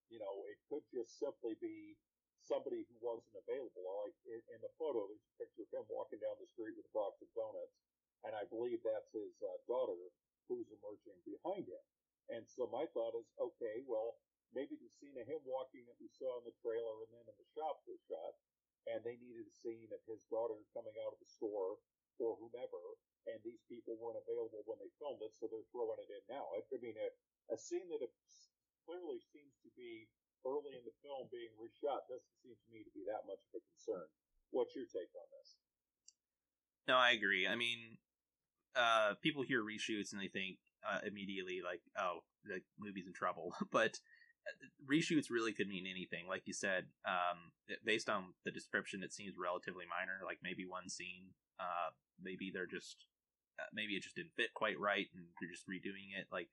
You 0.08 0.24
know, 0.24 0.47
it 0.47 0.60
could 0.70 0.86
just 0.93 1.20
simply 1.20 1.60
be 1.60 1.99
somebody 2.45 2.86
who 2.89 2.97
wasn't 3.02 3.38
available. 3.47 3.86
Like 4.06 4.18
in, 4.28 4.41
in 4.54 4.60
the 4.62 4.74
photo, 4.78 5.08
there's 5.08 5.24
a 5.24 5.39
picture 5.39 5.64
of 5.66 5.72
him 5.74 5.86
walking 5.88 6.20
down 6.22 6.38
the 6.41 6.49
street 6.52 6.76
with 6.76 6.89
a 6.89 6.93
box 6.93 7.22
of 7.22 7.30
donuts, 7.34 7.78
and 8.26 8.34
I 8.36 8.45
believe 8.49 8.82
that's 8.82 9.14
his 9.14 9.34
uh, 9.41 9.58
daughter 9.70 9.97
who's 10.49 10.70
emerging 10.74 11.18
behind 11.24 11.66
him. 11.70 11.84
And 12.30 12.43
so 12.43 12.68
my 12.70 12.86
thought 12.91 13.16
is, 13.18 13.28
okay, 13.39 13.84
well, 13.88 14.20
maybe 14.52 14.76
the 14.78 14.91
scene 14.99 15.16
of 15.16 15.28
him 15.28 15.41
walking 15.47 15.88
that 15.88 15.99
we 15.99 16.12
saw 16.12 16.39
in 16.39 16.45
the 16.45 16.56
trailer 16.60 17.08
and 17.08 17.12
then 17.12 17.26
in 17.28 17.38
the 17.39 17.49
shop 17.56 17.82
was 17.88 17.99
shot, 18.04 18.36
and 18.89 18.99
they 19.06 19.18
needed 19.22 19.45
a 19.45 19.60
scene 19.62 19.89
of 19.93 20.02
his 20.10 20.22
daughter 20.34 20.58
coming 20.74 20.95
out 21.06 21.14
of 21.14 21.22
the 21.22 21.30
store 21.30 21.78
or 22.22 22.38
whomever, 22.38 22.82
and 23.30 23.41
these 23.41 23.62
people 23.66 23.97
weren't 23.97 24.22
available 24.22 24.62
when 24.70 24.78
they 24.78 24.89
filmed 25.02 25.22
it, 25.26 25.34
so 25.34 25.49
they're 25.49 25.66
throwing 25.74 25.97
it 26.02 26.10
in 26.10 26.22
now. 26.30 26.45
I, 26.54 26.62
I 26.62 26.78
mean, 26.78 26.93
a, 26.97 27.10
a 27.54 27.58
scene 27.58 27.89
that 27.89 28.02
clearly 28.86 29.18
seems 29.34 29.58
to 29.66 29.70
be 29.74 30.06
early 30.45 30.74
in 30.74 30.86
the 30.86 30.93
film 31.06 31.30
being 31.30 31.54
reshot 31.58 32.06
doesn't 32.10 32.38
seem 32.41 32.58
to 32.58 32.70
me 32.74 32.82
to 32.82 32.93
be 32.93 33.06
that 33.06 33.26
much 33.30 33.41
of 33.49 33.62
a 33.62 33.62
concern. 33.74 34.06
What's 34.49 34.74
your 34.74 34.89
take 34.89 35.14
on 35.14 35.28
this? 35.34 35.49
No, 36.89 36.97
I 36.97 37.14
agree. 37.14 37.45
I 37.45 37.54
mean, 37.54 37.97
uh, 38.74 39.11
people 39.22 39.43
hear 39.43 39.61
reshoots 39.61 40.11
and 40.11 40.22
they 40.22 40.28
think 40.28 40.57
uh, 40.86 40.99
immediately 41.05 41.61
like, 41.63 41.82
oh, 41.99 42.19
the 42.45 42.61
movie's 42.80 43.07
in 43.07 43.13
trouble. 43.13 43.53
but 43.72 43.99
uh, 44.47 44.55
reshoots 44.89 45.30
really 45.30 45.53
could 45.53 45.67
mean 45.67 45.86
anything. 45.89 46.28
Like 46.28 46.43
you 46.45 46.53
said, 46.53 46.86
um, 47.05 47.51
based 47.86 48.09
on 48.09 48.34
the 48.45 48.51
description, 48.51 49.03
it 49.03 49.13
seems 49.13 49.36
relatively 49.38 49.86
minor. 49.86 50.26
Like 50.26 50.39
maybe 50.43 50.65
one 50.65 50.89
scene, 50.89 51.34
uh, 51.59 51.93
maybe 52.22 52.51
they're 52.53 52.65
just, 52.65 53.05
uh, 53.59 53.69
maybe 53.74 53.93
it 53.93 54.03
just 54.03 54.15
didn't 54.15 54.36
fit 54.36 54.53
quite 54.53 54.80
right, 54.80 55.07
and 55.13 55.26
they're 55.39 55.51
just 55.51 55.69
redoing 55.69 56.17
it. 56.17 56.28
Like 56.32 56.49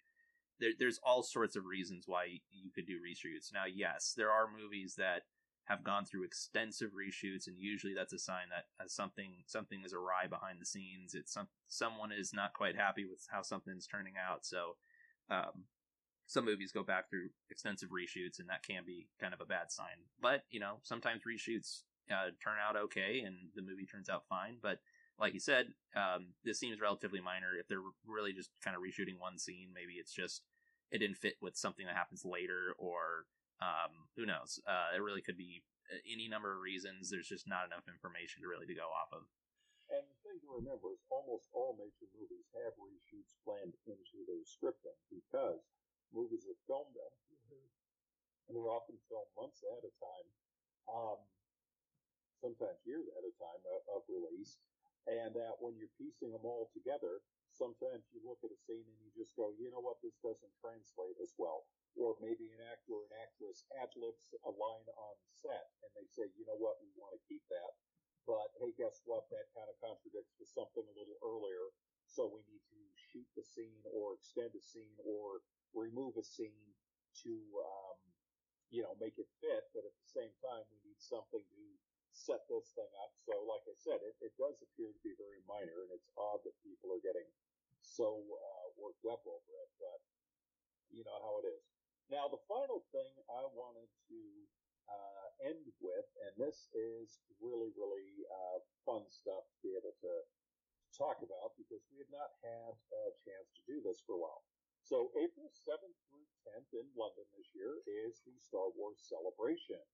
there, 0.60 0.72
there's 0.78 1.00
all 1.02 1.22
sorts 1.22 1.56
of 1.56 1.64
reasons 1.64 2.04
why 2.06 2.40
you 2.50 2.70
could 2.74 2.86
do 2.86 2.98
reshoots. 3.00 3.52
Now, 3.52 3.64
yes, 3.64 4.14
there 4.16 4.30
are 4.30 4.48
movies 4.48 4.94
that 4.98 5.22
have 5.68 5.84
gone 5.84 6.04
through 6.04 6.24
extensive 6.24 6.90
reshoots, 6.90 7.46
and 7.46 7.56
usually 7.58 7.92
that's 7.94 8.14
a 8.14 8.18
sign 8.18 8.48
that 8.50 8.64
uh, 8.82 8.88
something 8.88 9.44
something 9.46 9.82
is 9.84 9.92
awry 9.92 10.26
behind 10.28 10.60
the 10.60 10.66
scenes. 10.66 11.14
It's 11.14 11.32
some 11.32 11.48
someone 11.68 12.10
is 12.10 12.32
not 12.32 12.54
quite 12.54 12.76
happy 12.76 13.04
with 13.04 13.26
how 13.30 13.42
something's 13.42 13.86
turning 13.86 14.14
out. 14.16 14.46
So, 14.46 14.76
um, 15.30 15.64
some 16.26 16.46
movies 16.46 16.72
go 16.72 16.82
back 16.82 17.10
through 17.10 17.28
extensive 17.50 17.90
reshoots, 17.90 18.38
and 18.38 18.48
that 18.48 18.66
can 18.66 18.84
be 18.86 19.08
kind 19.20 19.34
of 19.34 19.42
a 19.42 19.46
bad 19.46 19.70
sign. 19.70 20.08
But 20.20 20.44
you 20.50 20.58
know, 20.58 20.76
sometimes 20.82 21.22
reshoots 21.28 21.82
uh, 22.10 22.30
turn 22.42 22.56
out 22.66 22.76
okay, 22.76 23.20
and 23.26 23.36
the 23.54 23.62
movie 23.62 23.86
turns 23.86 24.08
out 24.08 24.24
fine. 24.28 24.56
But 24.62 24.78
like 25.20 25.34
you 25.34 25.40
said, 25.40 25.66
um, 25.94 26.28
this 26.44 26.58
seems 26.58 26.80
relatively 26.80 27.20
minor. 27.20 27.58
If 27.60 27.68
they're 27.68 27.82
really 28.06 28.32
just 28.32 28.50
kind 28.64 28.74
of 28.74 28.82
reshooting 28.82 29.18
one 29.18 29.38
scene, 29.38 29.68
maybe 29.74 29.94
it's 29.94 30.14
just 30.14 30.42
it 30.90 30.98
didn't 30.98 31.16
fit 31.16 31.34
with 31.42 31.56
something 31.56 31.84
that 31.84 31.96
happens 31.96 32.24
later, 32.24 32.74
or 32.78 33.26
um, 33.58 34.08
who 34.14 34.26
knows? 34.26 34.62
Uh, 34.66 34.94
it 34.94 35.02
really 35.02 35.22
could 35.22 35.38
be 35.38 35.62
uh, 35.90 35.98
any 36.06 36.28
number 36.28 36.54
of 36.54 36.62
reasons. 36.62 37.10
There's 37.10 37.28
just 37.28 37.48
not 37.50 37.66
enough 37.66 37.86
information 37.90 38.42
to 38.42 38.48
really 38.50 38.66
to 38.66 38.76
go 38.76 38.88
off 38.90 39.10
of. 39.10 39.26
And 39.88 40.04
the 40.04 40.18
thing 40.20 40.36
to 40.44 40.50
remember 40.52 40.92
is 40.92 41.00
almost 41.08 41.48
all 41.56 41.72
major 41.80 42.06
movies 42.12 42.44
have 42.60 42.76
reshoots 42.76 43.32
planned 43.40 43.72
into 43.88 44.20
their 44.28 44.44
scripting 44.44 45.00
because 45.08 45.64
movies 46.12 46.44
are 46.44 46.60
filmed 46.68 46.92
and 48.48 48.56
they're 48.56 48.72
often 48.72 48.96
filmed 49.12 49.28
months 49.36 49.60
at 49.60 49.84
a 49.84 49.92
time, 50.00 50.28
um, 50.88 51.20
sometimes 52.40 52.80
years 52.88 53.04
at 53.12 53.28
a 53.28 53.32
time 53.36 53.60
of, 53.68 53.80
of 53.92 54.00
release. 54.08 54.56
And 55.04 55.36
that 55.36 55.60
when 55.60 55.76
you're 55.76 55.92
piecing 56.00 56.32
them 56.32 56.44
all 56.44 56.72
together, 56.72 57.20
sometimes 57.52 58.08
you 58.12 58.20
look 58.24 58.40
at 58.44 58.52
a 58.52 58.60
scene 58.64 58.84
and 58.84 59.00
you 59.04 59.12
just 59.16 59.36
go, 59.36 59.52
you 59.56 59.72
know 59.72 59.80
what, 59.80 60.00
this 60.04 60.16
doesn't 60.20 60.52
translate 60.60 61.16
as 61.20 61.32
well 61.36 61.64
or 61.96 62.18
maybe 62.20 62.50
an 62.52 62.62
actor 62.68 62.98
or 62.98 63.04
an 63.08 63.16
actress 63.22 63.64
ad 63.80 63.90
libs 63.96 64.34
a 64.44 64.52
line 64.52 64.88
on 64.98 65.14
set 65.32 65.72
and 65.82 65.90
they 65.96 66.06
say, 66.10 66.28
you 66.36 66.44
know 66.44 66.58
what, 66.58 66.78
we 66.84 66.90
want 66.98 67.14
to 67.16 67.22
keep 67.24 67.42
that. 67.48 67.72
But 68.28 68.52
hey, 68.60 68.76
guess 68.76 69.00
what? 69.08 69.24
That 69.32 69.48
kind 69.56 69.70
of 69.72 69.76
contradicts 69.80 70.36
with 70.36 70.52
something 70.52 70.84
a 70.84 70.94
little 70.98 71.16
earlier. 71.24 71.72
So 72.04 72.28
we 72.28 72.44
need 72.44 72.64
to 72.68 72.80
shoot 73.08 73.28
the 73.32 73.44
scene 73.44 73.80
or 73.88 74.20
extend 74.20 74.52
a 74.52 74.60
scene 74.60 74.96
or 75.00 75.40
remove 75.72 76.16
a 76.20 76.24
scene 76.24 76.68
to, 77.24 77.32
um, 77.56 77.98
you 78.68 78.84
know, 78.84 78.92
make 79.00 79.16
it 79.16 79.28
fit. 79.40 79.64
But 79.72 79.88
at 79.88 79.96
the 79.96 80.08
same 80.12 80.32
time, 80.44 80.64
we 80.68 80.80
need 80.84 81.00
something 81.00 81.40
to 81.40 81.64
set 82.12 82.44
this 82.52 82.72
thing 82.76 82.90
up. 83.00 83.12
So, 83.24 83.32
like 83.48 83.64
I 83.64 83.76
said, 83.80 84.00
it, 84.04 84.16
it 84.20 84.34
does 84.36 84.60
appear 84.60 84.92
to 84.92 85.00
be 85.04 85.16
very 85.16 85.40
minor, 85.48 85.88
and 85.88 85.92
it's 85.94 86.10
odd 86.18 86.44
that 86.44 86.56
people 86.64 86.92
are 86.92 87.00
getting 87.04 87.28
so 87.80 88.20
uh, 88.20 88.66
worked 88.76 89.04
up 89.08 89.24
over 89.24 89.52
it. 89.64 89.70
But 89.80 90.00
you 90.92 91.04
know 91.04 91.16
how 91.22 91.40
it 91.44 91.48
is. 91.48 91.77
Now, 92.08 92.24
the 92.32 92.40
final 92.48 92.80
thing 92.88 93.12
I 93.28 93.44
wanted 93.52 93.88
to 94.08 94.20
uh, 94.88 95.26
end 95.52 95.60
with, 95.76 96.08
and 96.24 96.32
this 96.40 96.72
is 96.72 97.20
really, 97.36 97.68
really 97.76 98.24
uh, 98.32 98.64
fun 98.88 99.04
stuff 99.12 99.44
to 99.44 99.58
be 99.60 99.76
able 99.76 99.92
to 100.00 100.14
talk 100.96 101.20
about 101.20 101.52
because 101.60 101.84
we 101.92 102.00
have 102.00 102.08
not 102.08 102.32
had 102.40 102.72
a 102.72 103.12
chance 103.20 103.52
to 103.60 103.62
do 103.68 103.84
this 103.84 104.00
for 104.08 104.16
a 104.16 104.22
while. 104.24 104.40
So, 104.80 105.12
April 105.20 105.52
7th 105.52 106.00
through 106.08 106.24
10th 106.48 106.72
in 106.72 106.88
London 106.96 107.28
this 107.36 107.52
year 107.52 107.76
is 107.84 108.24
the 108.24 108.32
Star 108.40 108.72
Wars 108.72 109.04
celebration. 109.04 109.84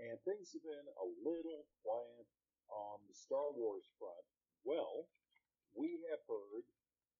And 0.00 0.16
things 0.24 0.56
have 0.56 0.64
been 0.64 0.88
a 0.88 1.06
little 1.20 1.68
quiet 1.84 2.28
on 2.72 3.04
the 3.04 3.16
Star 3.18 3.52
Wars 3.52 3.84
front. 4.00 4.24
Well, 4.64 5.04
we 5.76 6.00
have 6.08 6.24
heard 6.24 6.64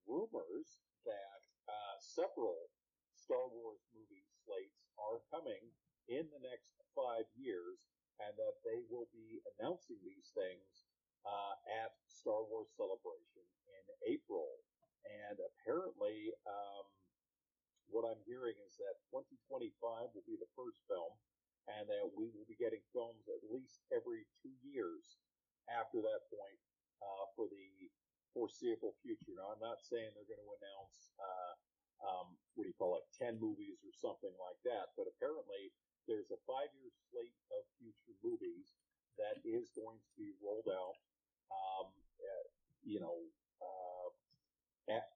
rumors 0.08 0.80
that 1.04 1.40
uh, 1.68 1.96
several 2.00 2.72
Star 3.12 3.44
Wars 3.50 3.84
movie 3.92 4.24
are 4.98 5.20
coming 5.30 5.60
in 6.08 6.26
the 6.32 6.42
next 6.42 6.72
five 6.96 7.28
years, 7.36 7.78
and 8.18 8.34
that 8.34 8.58
they 8.66 8.82
will 8.90 9.06
be 9.14 9.38
announcing 9.54 10.00
these 10.02 10.32
things 10.34 10.88
uh, 11.22 11.54
at 11.84 11.94
Star 12.08 12.42
Wars 12.48 12.72
Celebration 12.74 13.44
in 13.70 13.84
April. 14.08 14.48
And 15.06 15.38
apparently, 15.38 16.34
um, 16.44 16.84
what 17.88 18.04
I'm 18.04 18.20
hearing 18.28 18.56
is 18.66 18.76
that 18.82 19.00
2025 19.12 20.12
will 20.12 20.26
be 20.26 20.36
the 20.36 20.50
first 20.58 20.84
film, 20.90 21.14
and 21.68 21.88
that 21.88 22.04
we 22.16 22.28
will 22.32 22.48
be 22.48 22.58
getting 22.58 22.82
films 22.92 23.28
at 23.28 23.44
least 23.48 23.84
every 23.92 24.24
two 24.40 24.52
years 24.64 25.20
after 25.68 26.00
that 26.00 26.28
point 26.32 26.60
uh, 27.04 27.24
for 27.36 27.48
the 27.48 27.68
foreseeable 28.32 28.96
future. 29.04 29.36
Now, 29.36 29.52
I'm 29.52 29.62
not 29.62 29.80
saying 29.80 30.12
they're 30.12 30.28
going 30.28 30.42
to 30.42 30.56
announce 30.60 31.12
uh, 31.16 31.52
um, 32.02 32.34
what 32.54 32.64
do 32.64 32.70
you 32.70 32.78
call 32.78 32.98
it, 32.98 33.06
10 33.18 33.38
movies 33.38 33.82
or 33.82 33.92
something 33.94 34.34
like 34.38 34.58
that. 34.66 34.94
But 34.94 35.10
apparently, 35.10 35.70
there's 36.06 36.30
a 36.32 36.40
five 36.48 36.70
year 36.78 36.90
slate 37.10 37.36
of 37.52 37.66
future 37.78 38.16
movies 38.24 38.78
that 39.18 39.42
is 39.42 39.70
going 39.74 39.98
to 39.98 40.12
be 40.14 40.32
rolled 40.38 40.70
out, 40.70 40.96
um, 41.50 41.90
at, 42.22 42.46
you 42.86 43.02
know, 43.02 43.18
uh, 43.60 44.08
at 44.94 45.10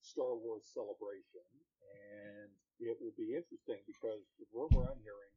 Star 0.00 0.38
Wars 0.38 0.70
Celebration. 0.70 1.44
And 2.14 2.50
it 2.78 2.96
will 3.02 3.14
be 3.18 3.36
interesting 3.36 3.82
because 3.84 4.24
the 4.38 4.48
rumor 4.54 4.86
I'm 4.88 5.02
hearing 5.02 5.34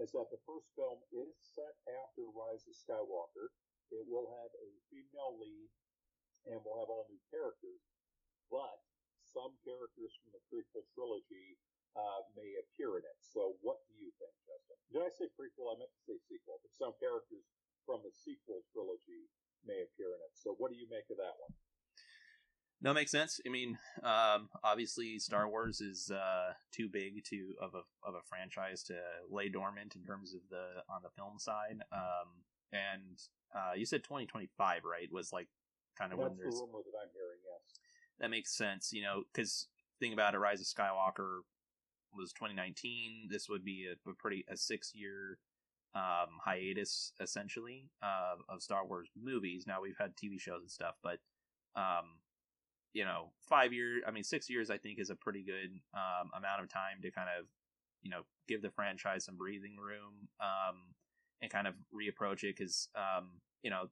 is 0.00 0.10
that 0.16 0.32
the 0.32 0.40
first 0.48 0.72
film 0.74 0.98
is 1.12 1.36
set 1.52 1.76
after 2.02 2.24
Rise 2.32 2.64
of 2.64 2.74
Skywalker. 2.74 3.52
It 3.92 4.08
will 4.08 4.32
have 4.40 4.50
a 4.56 4.70
female 4.88 5.36
lead 5.36 5.68
and 6.48 6.56
will 6.64 6.80
have 6.80 6.88
all 6.88 7.04
new 7.12 7.20
characters. 7.28 7.84
Characters 10.00 10.16
from 10.24 10.32
the 10.32 10.40
prequel 10.48 10.84
trilogy 10.96 11.60
uh, 11.92 12.24
may 12.32 12.56
appear 12.56 12.96
in 12.96 13.04
it. 13.04 13.18
So, 13.20 13.60
what 13.60 13.84
do 13.84 13.92
you 14.00 14.08
think, 14.16 14.32
Justin? 14.48 14.80
Did 14.88 15.04
I 15.04 15.12
say 15.12 15.28
prequel? 15.36 15.68
I 15.68 15.76
meant 15.76 15.92
to 15.92 16.02
say 16.08 16.16
sequel. 16.24 16.56
But 16.64 16.72
some 16.72 16.96
characters 16.96 17.44
from 17.84 18.00
the 18.00 18.08
sequel 18.08 18.64
trilogy 18.72 19.28
may 19.68 19.84
appear 19.84 20.16
in 20.16 20.20
it. 20.24 20.32
So, 20.32 20.56
what 20.56 20.72
do 20.72 20.80
you 20.80 20.88
make 20.88 21.04
of 21.12 21.20
that 21.20 21.36
one? 21.36 21.52
No, 22.80 22.96
makes 22.96 23.12
sense. 23.12 23.44
I 23.44 23.52
mean, 23.52 23.76
um, 24.00 24.48
obviously, 24.64 25.20
Star 25.20 25.44
Wars 25.52 25.84
is 25.84 26.08
uh, 26.08 26.56
too 26.72 26.88
big 26.88 27.20
to 27.28 27.52
of 27.60 27.76
a 27.76 27.84
of 28.00 28.16
a 28.16 28.24
franchise 28.24 28.80
to 28.88 28.96
lay 29.28 29.52
dormant 29.52 30.00
in 30.00 30.02
terms 30.08 30.32
of 30.32 30.40
the 30.48 30.80
on 30.88 31.04
the 31.04 31.12
film 31.12 31.36
side. 31.36 31.84
Um, 31.92 32.40
and 32.72 33.20
uh, 33.52 33.76
you 33.76 33.84
said 33.84 34.00
2025, 34.00 34.48
right? 34.88 35.12
Was 35.12 35.28
like 35.28 35.52
kind 35.92 36.16
of 36.16 36.24
That's 36.24 36.32
when 36.32 36.38
there's 36.40 36.56
the 36.56 36.64
rumor 36.64 36.80
that 36.88 36.96
I'm 36.96 37.12
hearing. 37.12 37.44
Yes 37.44 37.80
that 38.20 38.30
makes 38.30 38.56
sense. 38.56 38.92
You 38.92 39.02
know, 39.02 39.22
because 39.32 39.66
think 40.00 40.14
about 40.14 40.34
it, 40.34 40.38
Rise 40.38 40.60
of 40.60 40.66
Skywalker 40.66 41.40
was 42.16 42.32
2019. 42.32 43.28
This 43.30 43.48
would 43.48 43.64
be 43.64 43.86
a, 43.86 44.10
a 44.10 44.14
pretty 44.14 44.44
a 44.50 44.56
six 44.56 44.92
year 44.94 45.38
um, 45.94 46.38
hiatus 46.44 47.12
essentially 47.20 47.90
uh, 48.02 48.34
of 48.48 48.62
Star 48.62 48.86
Wars 48.86 49.08
movies. 49.16 49.64
Now 49.66 49.82
we've 49.82 49.98
had 49.98 50.16
TV 50.16 50.40
shows 50.40 50.62
and 50.62 50.70
stuff, 50.70 50.94
but 51.02 51.18
um, 51.76 52.18
you 52.92 53.04
know, 53.04 53.30
five 53.48 53.72
years. 53.72 54.02
I 54.06 54.10
mean, 54.10 54.24
six 54.24 54.50
years. 54.50 54.70
I 54.70 54.78
think 54.78 54.98
is 54.98 55.10
a 55.10 55.14
pretty 55.16 55.44
good 55.44 55.70
um, 55.94 56.30
amount 56.36 56.62
of 56.62 56.68
time 56.68 57.02
to 57.02 57.10
kind 57.10 57.28
of 57.38 57.46
you 58.02 58.10
know 58.10 58.22
give 58.48 58.62
the 58.62 58.70
franchise 58.70 59.24
some 59.24 59.36
breathing 59.36 59.76
room 59.76 60.28
um, 60.40 60.76
and 61.42 61.50
kind 61.50 61.66
of 61.66 61.74
reapproach 61.94 62.42
it 62.42 62.56
because 62.56 62.88
um, 62.96 63.30
you 63.62 63.70
know 63.70 63.84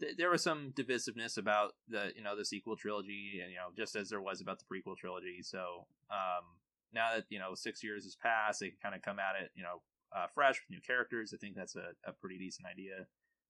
th- 0.00 0.16
there 0.16 0.30
was 0.30 0.42
some 0.42 0.72
divisiveness 0.76 1.38
about 1.38 1.72
the 1.88 2.12
you 2.16 2.22
know 2.22 2.36
the 2.36 2.44
sequel 2.44 2.76
trilogy, 2.76 3.40
and 3.42 3.50
you 3.50 3.56
know 3.56 3.70
just 3.76 3.96
as 3.96 4.08
there 4.08 4.20
was 4.20 4.40
about 4.40 4.58
the 4.58 4.64
prequel 4.64 4.96
trilogy. 4.96 5.42
So 5.42 5.86
um, 6.10 6.44
now 6.92 7.14
that 7.14 7.24
you 7.28 7.38
know 7.38 7.54
six 7.54 7.82
years 7.82 8.04
has 8.04 8.16
passed, 8.16 8.60
they 8.60 8.70
can 8.70 8.78
kind 8.82 8.94
of 8.94 9.02
come 9.02 9.18
at 9.18 9.40
it 9.40 9.50
you 9.54 9.62
know 9.62 9.82
uh, 10.16 10.26
fresh 10.34 10.60
with 10.60 10.70
new 10.70 10.80
characters. 10.80 11.32
I 11.34 11.38
think 11.38 11.54
that's 11.54 11.76
a, 11.76 11.90
a 12.04 12.12
pretty 12.12 12.38
decent 12.38 12.66
idea, 12.66 13.06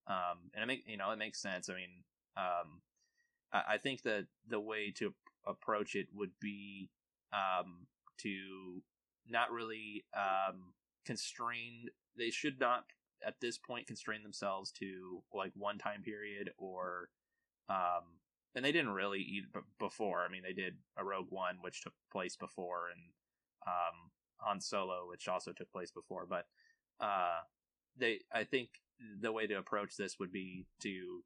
um, 0.06 0.50
and 0.54 0.62
it 0.62 0.66
make 0.66 0.84
you 0.86 0.96
know 0.96 1.10
it 1.10 1.18
makes 1.18 1.40
sense. 1.40 1.68
I 1.68 1.74
mean, 1.74 2.04
um, 2.36 2.80
I, 3.52 3.74
I 3.74 3.78
think 3.78 4.02
that 4.02 4.26
the 4.48 4.60
way 4.60 4.92
to 4.96 5.14
approach 5.46 5.94
it 5.94 6.08
would 6.14 6.32
be 6.40 6.90
um, 7.32 7.86
to 8.18 8.82
not 9.28 9.50
really 9.50 10.04
um, 10.14 10.74
constrain. 11.06 11.88
They 12.18 12.30
should 12.30 12.60
not 12.60 12.84
at 13.26 13.40
this 13.40 13.58
point 13.58 13.86
constrain 13.86 14.22
themselves 14.22 14.72
to 14.72 15.22
like 15.34 15.52
one 15.54 15.78
time 15.78 16.02
period 16.02 16.50
or 16.58 17.10
um 17.68 18.20
and 18.54 18.64
they 18.64 18.72
didn't 18.72 18.92
really 18.92 19.20
eat 19.20 19.44
b- 19.52 19.60
before. 19.78 20.24
I 20.24 20.28
mean, 20.28 20.42
they 20.42 20.52
did 20.52 20.74
a 20.96 21.04
Rogue 21.04 21.28
One, 21.30 21.56
which 21.60 21.82
took 21.82 21.92
place 22.10 22.36
before, 22.36 22.88
and 22.92 23.00
um, 23.66 24.10
Han 24.38 24.60
Solo, 24.60 25.06
which 25.08 25.28
also 25.28 25.52
took 25.52 25.70
place 25.70 25.90
before. 25.90 26.26
But 26.28 26.46
uh, 27.00 27.40
they, 27.96 28.20
I 28.32 28.44
think, 28.44 28.70
the 29.20 29.32
way 29.32 29.46
to 29.46 29.54
approach 29.54 29.96
this 29.96 30.18
would 30.18 30.32
be 30.32 30.66
to 30.82 31.22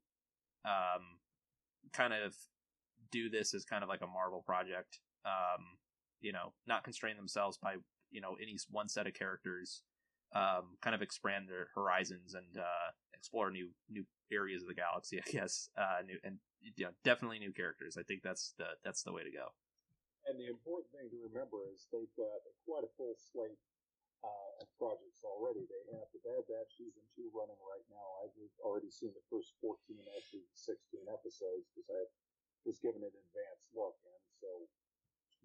um, 0.65 1.19
kind 1.93 2.13
of 2.13 2.35
do 3.11 3.29
this 3.29 3.53
as 3.53 3.65
kind 3.65 3.83
of 3.83 3.89
like 3.89 4.01
a 4.01 4.07
Marvel 4.07 4.43
project. 4.45 4.99
Um, 5.25 5.77
you 6.21 6.31
know, 6.31 6.53
not 6.67 6.83
constrain 6.83 7.17
themselves 7.17 7.57
by 7.57 7.75
you 8.11 8.21
know 8.21 8.35
any 8.41 8.57
one 8.69 8.87
set 8.87 9.07
of 9.07 9.13
characters. 9.13 9.81
Um, 10.35 10.75
kind 10.83 10.91
of 10.91 11.01
expand 11.01 11.47
their 11.47 11.71
horizons 11.71 12.35
and 12.35 12.59
uh, 12.59 12.91
explore 13.15 13.49
new 13.49 13.71
new 13.89 14.03
areas 14.31 14.61
of 14.61 14.67
the 14.67 14.75
galaxy. 14.75 15.17
I 15.25 15.31
guess 15.31 15.69
uh, 15.79 16.03
new 16.05 16.19
and 16.23 16.37
you 16.61 16.85
know 16.85 16.91
definitely 17.07 17.39
new 17.39 17.53
characters. 17.55 17.95
I 17.95 18.03
think 18.03 18.21
that's 18.21 18.53
the 18.59 18.75
that's 18.83 19.03
the 19.03 19.13
way 19.15 19.23
to 19.23 19.31
go. 19.31 19.55
And 20.27 20.41
the 20.41 20.49
important 20.49 20.89
thing 20.89 21.07
to 21.13 21.19
remember 21.21 21.69
is 21.69 21.85
they've 21.93 22.15
got 22.17 22.41
quite 22.65 22.81
a 22.81 22.91
full 22.97 23.13
slate 23.13 23.61
uh, 24.25 24.61
of 24.61 24.67
projects 24.81 25.21
already. 25.21 25.69
They 25.69 25.83
have 25.93 26.09
the 26.09 26.21
Bad 26.25 26.43
Batch 26.49 26.81
season 26.81 27.05
two 27.13 27.29
running 27.29 27.61
right 27.61 27.85
now. 27.93 28.25
I've 28.25 28.33
already 28.65 28.89
seen 28.89 29.13
the 29.13 29.25
first 29.29 29.53
14 29.61 29.77
of 30.01 30.25
the 30.33 30.41
16 30.57 30.73
episodes 31.13 31.69
because 31.77 31.89
I 31.93 32.03
was 32.65 32.81
given 32.81 33.05
an 33.05 33.13
advance 33.13 33.63
look, 33.77 33.93
and 34.01 34.23
so 34.41 34.49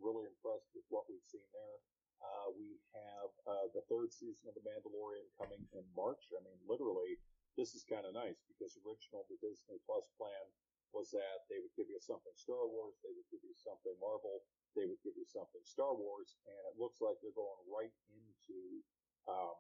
really 0.01 0.25
impressed 0.25 0.73
with 0.73 0.89
what 0.89 1.05
we've 1.13 1.29
seen 1.29 1.45
there. 1.53 1.79
Uh, 2.21 2.53
we 2.53 2.77
have 2.93 3.31
uh, 3.49 3.67
the 3.73 3.85
third 3.89 4.13
season 4.13 4.49
of 4.49 4.55
The 4.57 4.65
Mandalorian 4.65 5.29
coming 5.41 5.65
in 5.73 5.85
March. 5.97 6.29
I 6.37 6.41
mean, 6.45 6.61
literally, 6.69 7.17
this 7.57 7.73
is 7.73 7.85
kind 7.85 8.05
of 8.05 8.13
nice 8.13 8.41
because 8.47 8.77
original 8.85 9.25
the 9.27 9.41
Disney 9.41 9.81
Plus 9.89 10.07
plan 10.21 10.47
was 10.93 11.11
that 11.15 11.47
they 11.47 11.59
would 11.63 11.73
give 11.79 11.87
you 11.87 12.03
something 12.03 12.35
Star 12.35 12.67
Wars, 12.67 12.99
they 13.01 13.15
would 13.15 13.29
give 13.31 13.43
you 13.47 13.55
something 13.55 13.95
Marvel, 14.03 14.43
they 14.75 14.87
would 14.87 14.99
give 15.07 15.15
you 15.15 15.27
something 15.27 15.63
Star 15.63 15.95
Wars, 15.95 16.35
and 16.51 16.61
it 16.67 16.75
looks 16.77 16.99
like 16.99 17.15
they're 17.23 17.37
going 17.37 17.63
right 17.71 17.95
into 18.11 18.83
um, 19.31 19.55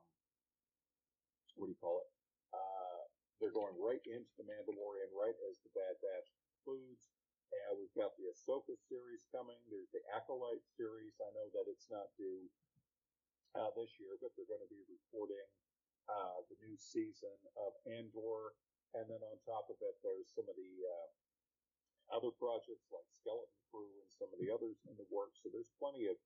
what 1.54 1.68
do 1.68 1.72
you 1.72 1.82
call 1.82 2.02
it? 2.02 2.11
Uh, 2.50 3.00
they're 3.38 3.54
going 3.54 3.76
right 3.78 4.02
into 4.11 4.32
the 4.36 4.46
Mandalorian 4.46 5.11
right 5.14 5.36
as 5.48 5.62
the 5.62 5.70
Bad 5.72 5.96
Batch 6.02 6.28
concludes. 6.40 7.04
And 7.51 7.78
we've 7.78 7.94
got 7.98 8.14
the 8.14 8.30
Ahsoka 8.30 8.78
series 8.86 9.26
coming. 9.34 9.59
There's 9.66 9.90
the 9.90 10.03
Acolyte 10.14 10.64
series. 10.78 11.18
I 11.18 11.30
know 11.34 11.51
that 11.55 11.66
it's 11.66 11.90
not 11.90 12.11
due 12.14 12.46
uh, 13.59 13.70
this 13.74 13.98
year, 13.98 14.14
but 14.22 14.30
they're 14.38 14.51
going 14.51 14.62
to 14.62 14.70
be 14.70 14.82
reporting 14.86 15.48
uh, 16.07 16.46
the 16.46 16.59
new 16.62 16.78
season 16.78 17.34
of 17.59 17.74
Andor. 17.86 18.55
And 18.94 19.07
then 19.07 19.22
on 19.22 19.38
top 19.46 19.70
of 19.70 19.78
it, 19.82 19.98
there's 20.03 20.30
some 20.34 20.46
of 20.51 20.55
the 20.59 20.74
uh, 20.82 21.09
other 22.11 22.34
projects 22.34 22.90
like 22.90 23.07
Skeleton 23.22 23.62
Crew 23.70 23.90
and 24.03 24.11
some 24.11 24.30
of 24.34 24.38
the 24.42 24.51
others 24.51 24.82
in 24.90 24.98
the 24.98 25.07
works. 25.11 25.42
So 25.42 25.51
there's 25.51 25.70
plenty 25.78 26.11
of 26.11 26.18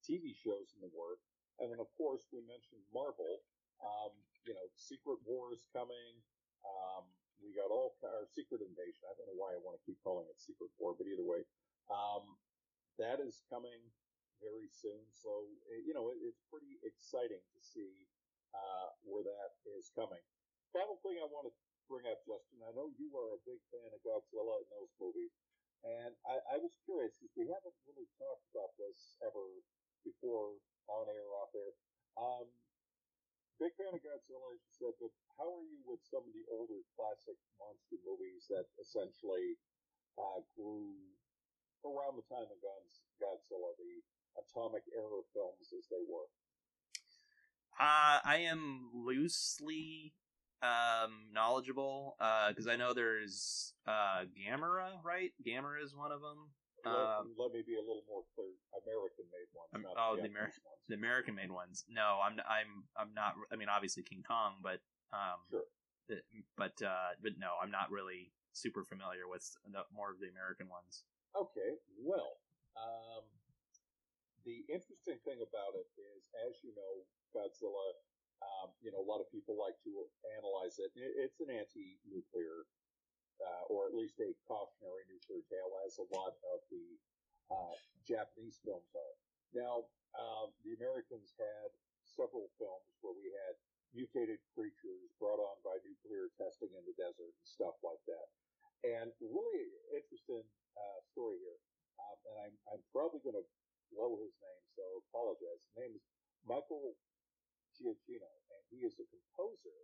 TV 0.00 0.32
shows 0.32 0.72
in 0.76 0.80
the 0.80 0.92
work. 0.92 1.20
And 1.60 1.72
then, 1.72 1.80
of 1.80 1.88
course, 1.96 2.28
we 2.32 2.44
mentioned 2.44 2.84
Marvel. 2.92 3.44
Um, 3.80 4.12
you 4.44 4.56
know, 4.56 4.68
Secret 4.76 5.20
War 5.24 5.52
is 5.52 5.64
coming. 5.72 6.20
Um, 6.64 7.04
we 7.40 7.52
got 7.52 7.70
all 7.72 7.96
our 8.04 8.26
Secret 8.28 8.64
Invasion. 8.64 9.04
I 9.06 9.14
don't 9.16 9.28
know 9.28 9.38
why 9.38 9.52
I 9.56 9.60
want 9.60 9.76
to 9.78 9.84
keep 9.84 10.00
calling 10.02 10.26
it 10.28 10.38
Secret 10.40 10.70
War, 10.80 10.96
but 10.96 11.08
either 11.08 11.24
way, 11.24 11.44
um, 11.92 12.36
that 12.98 13.20
is 13.20 13.44
coming 13.48 13.80
very 14.40 14.68
soon. 14.68 15.04
So 15.12 15.48
eh, 15.72 15.84
you 15.84 15.92
know, 15.96 16.12
it, 16.12 16.18
it's 16.24 16.42
pretty 16.48 16.80
exciting 16.84 17.40
to 17.40 17.60
see 17.60 18.08
uh, 18.52 18.88
where 19.04 19.24
that 19.24 19.50
is 19.76 19.92
coming. 19.92 20.22
Final 20.72 21.00
thing 21.00 21.16
I 21.20 21.28
want 21.28 21.48
to 21.48 21.54
bring 21.88 22.04
up, 22.10 22.20
Justin. 22.26 22.60
I 22.66 22.74
know 22.74 22.90
you 22.98 23.12
are 23.14 23.36
a 23.36 23.40
big 23.46 23.62
fan 23.72 23.88
of 23.94 24.02
Godzilla 24.02 24.60
and 24.60 24.68
those 24.74 24.92
movies, 24.98 25.32
and 25.86 26.12
I, 26.26 26.40
I 26.52 26.56
was 26.58 26.74
curious 26.82 27.14
because 27.16 27.32
we 27.36 27.46
haven't 27.48 27.76
really 27.86 28.08
talked 28.18 28.46
about 28.52 28.74
this 28.76 29.16
ever 29.22 29.62
before 30.02 30.58
on 30.90 31.06
air, 31.10 31.28
off 31.38 31.52
air. 31.54 31.72
Um, 32.18 32.48
big 33.60 33.72
fan 33.76 33.92
of 33.92 34.00
Godzilla, 34.04 34.48
as 34.52 34.60
you 34.60 34.72
said, 34.72 34.94
but 35.00 35.12
how 35.36 35.48
are 35.48 35.66
you 35.66 35.80
with 35.88 36.00
some 36.04 36.24
of 36.24 36.32
the 36.32 36.44
older 36.52 36.80
classic 36.96 37.36
monster 37.56 37.96
movies 38.04 38.48
that 38.52 38.68
essentially 38.80 39.56
uh, 40.20 40.40
grew 40.56 40.92
around 41.84 42.16
the 42.20 42.26
time 42.28 42.48
of 42.48 42.58
Godzilla, 42.60 43.70
the 43.80 44.04
atomic 44.36 44.84
era 44.92 45.20
films 45.32 45.72
as 45.72 45.88
they 45.88 46.04
were? 46.04 46.28
Uh, 47.76 48.20
I 48.24 48.48
am 48.48 48.88
loosely 48.94 50.14
um, 50.62 51.28
knowledgeable 51.32 52.16
because 52.48 52.66
uh, 52.66 52.70
I 52.72 52.76
know 52.76 52.94
there's 52.94 53.74
uh, 53.86 54.24
Gamera, 54.32 54.96
right? 55.04 55.32
Gamera 55.46 55.82
is 55.84 55.94
one 55.94 56.12
of 56.12 56.20
them. 56.20 56.48
Um, 56.86 57.34
let, 57.34 57.50
me 57.50 57.66
be 57.66 57.74
a 57.74 57.82
little 57.82 58.06
more 58.06 58.22
clear. 58.38 58.54
American 58.78 59.26
made 59.34 59.50
ones. 59.50 59.70
Um, 59.74 59.82
oh, 59.98 60.14
the, 60.14 60.30
Amer- 60.30 60.54
ones. 60.54 60.86
the 60.86 60.94
American 60.94 61.34
made 61.34 61.50
ones. 61.50 61.82
No, 61.90 62.22
I'm 62.22 62.38
I'm 62.46 62.86
I'm 62.94 63.10
not. 63.10 63.34
I 63.50 63.58
mean, 63.58 63.68
obviously 63.68 64.06
King 64.06 64.22
Kong, 64.22 64.62
but 64.62 64.78
um, 65.10 65.42
sure. 65.50 65.66
The, 66.06 66.22
but 66.54 66.78
uh, 66.80 67.18
but 67.18 67.34
no, 67.42 67.58
I'm 67.58 67.74
not 67.74 67.90
really 67.90 68.30
super 68.54 68.86
familiar 68.86 69.26
with 69.26 69.42
the, 69.66 69.82
more 69.90 70.14
of 70.14 70.22
the 70.22 70.30
American 70.30 70.70
ones. 70.70 71.02
Okay, 71.34 71.76
well, 71.98 72.38
um, 72.78 73.26
the 74.46 74.62
interesting 74.70 75.18
thing 75.26 75.42
about 75.42 75.74
it 75.74 75.90
is, 75.98 76.30
as 76.46 76.62
you 76.62 76.72
know, 76.72 77.02
Godzilla. 77.34 77.98
Um, 78.36 78.68
you 78.84 78.92
know, 78.92 79.00
a 79.00 79.08
lot 79.08 79.24
of 79.24 79.32
people 79.32 79.56
like 79.56 79.80
to 79.88 79.90
analyze 80.36 80.76
it. 80.76 80.92
It's 80.92 81.40
an 81.40 81.48
anti-nuclear 81.48 82.68
uh, 83.40 83.64
or 83.68 83.88
at 83.88 83.94
least 83.94 84.16
a 84.20 84.32
cautionary 84.48 85.04
nuclear 85.08 85.44
tale, 85.48 85.72
as 85.84 86.00
a 86.00 86.06
lot 86.12 86.32
of 86.32 86.40
the 86.40 86.55
Japanese 88.06 88.62
films 88.62 88.88
are. 88.94 89.14
Now, 89.52 89.90
um, 90.16 90.54
the 90.64 90.78
Americans 90.78 91.34
had 91.36 91.68
several 92.06 92.48
films 92.56 92.94
where 93.02 93.12
we 93.12 93.28
had 93.44 93.54
mutated 93.92 94.40
creatures 94.54 95.10
brought 95.18 95.42
on 95.42 95.56
by 95.66 95.76
nuclear 95.82 96.30
testing 96.38 96.70
in 96.72 96.84
the 96.86 96.96
desert 96.96 97.34
and 97.34 97.46
stuff 97.46 97.76
like 97.82 98.00
that. 98.06 98.26
And 98.86 99.10
really 99.18 99.66
interesting 99.90 100.46
uh, 100.76 100.98
story 101.10 101.42
here. 101.42 101.60
Um, 101.98 102.18
and 102.30 102.36
I'm, 102.46 102.54
I'm 102.70 102.82
probably 102.92 103.24
going 103.24 103.40
to 103.40 103.46
blow 103.90 104.20
his 104.20 104.34
name, 104.38 104.64
so 104.76 104.84
apologize. 105.10 105.60
His 105.72 105.76
name 105.80 105.92
is 105.96 106.04
Michael 106.44 106.94
Giacchino, 107.74 108.30
and 108.52 108.62
he 108.70 108.84
is 108.84 108.96
a 109.00 109.06
composer 109.08 109.78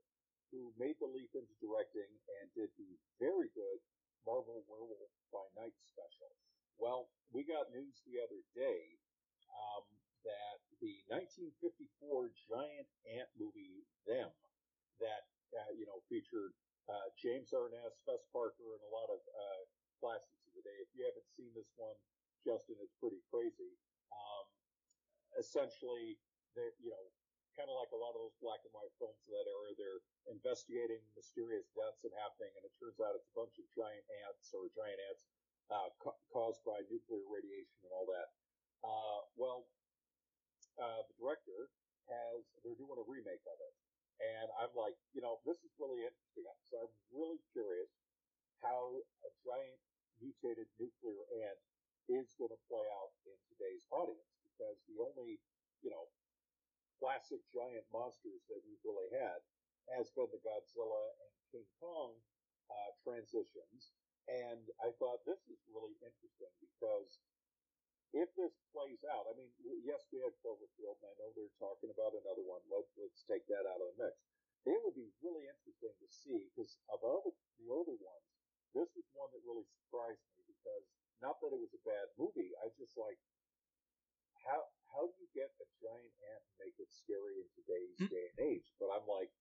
who 0.53 0.77
made 0.77 1.01
the 1.01 1.09
leap 1.09 1.33
into 1.33 1.57
directing 1.65 2.13
and 2.41 2.53
did 2.53 2.69
the 2.77 2.93
very 3.17 3.49
good 3.57 3.81
Marvel 4.29 4.63
Werewolf 4.69 5.11
by 5.33 5.43
Night 5.57 5.75
special. 5.89 6.31
Well, 6.77 7.09
we 7.33 7.43
got 7.49 7.73
news 7.73 8.05
the 8.05 8.21
other 8.21 8.45
day 8.53 9.01
um, 9.49 9.85
that 10.29 10.61
the 10.81 11.01
1954 11.09 12.37
giant 12.49 12.89
ant 13.09 13.31
movie 13.39 13.87
Them, 14.07 14.31
that 15.01 15.25
uh, 15.57 15.73
you 15.75 15.87
know 15.87 16.05
featured 16.11 16.53
uh, 16.91 17.09
James 17.17 17.55
Arness, 17.55 18.03
Fess 18.05 18.23
Parker, 18.35 18.77
and 18.77 18.83
a 18.83 18.93
lot 18.93 19.09
of 19.09 19.21
uh, 19.25 19.63
classics 20.03 20.43
of 20.47 20.53
the 20.59 20.65
day. 20.67 20.79
If 20.83 20.91
you 20.93 21.07
haven't 21.07 21.29
seen 21.39 21.55
this 21.55 21.71
one, 21.79 21.95
Justin, 22.43 22.77
it's 22.83 22.99
pretty 22.99 23.23
crazy. 23.31 23.79
Um, 24.11 24.45
essentially, 25.39 26.19
you 26.83 26.91
know, 26.91 27.07
kind 27.57 27.69
of 27.69 27.77
like 27.77 27.93
a 27.93 28.01
lot 28.01 28.17
of 28.17 28.21
those 28.27 28.37
black 28.41 28.61
and 28.65 28.73
white 28.73 28.93
films 28.97 29.21
of 29.29 29.31
that 29.33 29.47
era. 29.47 29.71
They're 29.77 30.03
investigating 30.33 31.01
mysterious 31.15 31.69
deaths 31.77 32.01
that 32.03 32.13
happening, 32.17 32.53
and 32.57 32.65
it 32.65 32.75
turns 32.81 32.99
out 32.99 33.17
it's 33.17 33.29
a 33.29 33.37
bunch 33.37 33.57
of 33.61 33.67
giant 33.77 34.05
ants 34.25 34.51
or 34.57 34.73
giant 34.73 34.99
ants 35.13 35.25
uh, 35.71 35.89
ca- 36.01 36.21
caused 36.33 36.61
by 36.65 36.81
nuclear 36.89 37.25
radiation 37.29 37.79
and 37.87 37.93
all 37.93 38.09
that. 38.09 38.29
Uh, 38.83 39.21
well, 39.39 39.69
uh, 40.81 41.05
the 41.07 41.15
director 41.21 41.71
has 42.09 42.43
they're 42.65 42.79
doing 42.81 42.99
a 42.99 43.07
remake 43.07 43.45
of 43.47 43.59
it, 43.61 43.75
and 44.21 44.49
I'm 44.59 44.73
like, 44.75 44.97
you 45.13 45.23
know, 45.23 45.39
this 45.45 45.61
is 45.63 45.73
really 45.79 46.03
interesting. 46.03 46.49
So 46.67 46.89
I'm 46.89 46.95
really 47.13 47.41
curious 47.53 47.93
how 48.65 48.97
a 49.23 49.31
giant 49.45 49.81
mutated 50.19 50.71
nuclear 50.81 51.23
ant 51.47 51.59
is 52.11 52.35
going 52.39 52.51
to 52.51 52.61
play 52.67 52.87
out 52.99 53.13
in 53.29 53.37
today's 53.55 53.87
audience 53.95 54.35
because 54.43 54.79
the 54.91 54.99
only, 54.99 55.39
you 55.83 55.91
know, 55.91 56.11
classic 57.03 57.43
giant 57.73 57.89
monsters 57.89 58.45
that 58.53 58.61
we've 58.69 58.85
really 58.85 59.09
had 59.17 59.41
has 59.97 60.13
been 60.13 60.29
the 60.29 60.45
Godzilla 60.45 61.09
and 61.25 61.33
King 61.49 61.69
Kong 61.81 62.13
uh, 62.69 62.91
transitions. 63.01 63.97
And 64.29 64.61
I 64.85 64.93
thought 65.01 65.25
this 65.25 65.41
is 65.49 65.59
really 65.73 65.97
interesting 66.05 66.53
because 66.61 67.17
if 68.13 68.29
this 68.37 68.53
plays 68.77 69.01
out, 69.09 69.25
I 69.25 69.33
mean, 69.41 69.49
yes, 69.89 70.05
we 70.13 70.21
had 70.21 70.37
Cloverfield, 70.45 71.01
and 71.01 71.09
I 71.09 71.15
know 71.17 71.33
they're 71.33 71.57
talking 71.57 71.89
about 71.89 72.13
another 72.13 72.45
one. 72.45 72.61
Let, 72.69 72.85
let's 73.01 73.25
take 73.25 73.49
that 73.49 73.65
out 73.65 73.81
of 73.81 73.97
the 73.97 74.05
mix. 74.05 74.21
It 74.69 74.77
would 74.85 74.95
be 74.95 75.09
really 75.25 75.49
interesting 75.49 75.97
to 75.97 76.09
see 76.13 76.53
because 76.53 76.77
of 76.93 77.01
all 77.01 77.25
the, 77.25 77.33
older 77.73 77.97
ones, 77.97 78.29
this 78.77 78.91
was 78.93 79.07
one 79.17 79.33
that 79.33 79.43
really 79.49 79.65
surprised 79.81 80.23
me 80.37 80.45
because 80.45 80.85
not 81.25 81.41
that 81.41 81.57
it 81.57 81.63
was 81.63 81.73
a 81.73 81.83
bad 81.89 82.11
movie 82.21 82.53
how 84.93 85.09
do 85.09 85.15
you 85.17 85.29
get 85.33 85.51
a 85.59 85.67
giant 85.81 86.15
ant 86.33 86.43
and 86.45 86.57
make 86.61 86.77
it 86.77 86.93
scary 86.93 87.41
in 87.41 87.49
today's 87.57 87.97
mm-hmm. 87.97 88.13
day 88.13 88.25
and 88.33 88.39
age? 88.45 88.69
But 88.77 88.93
I'm 88.93 89.09
like, 89.09 89.33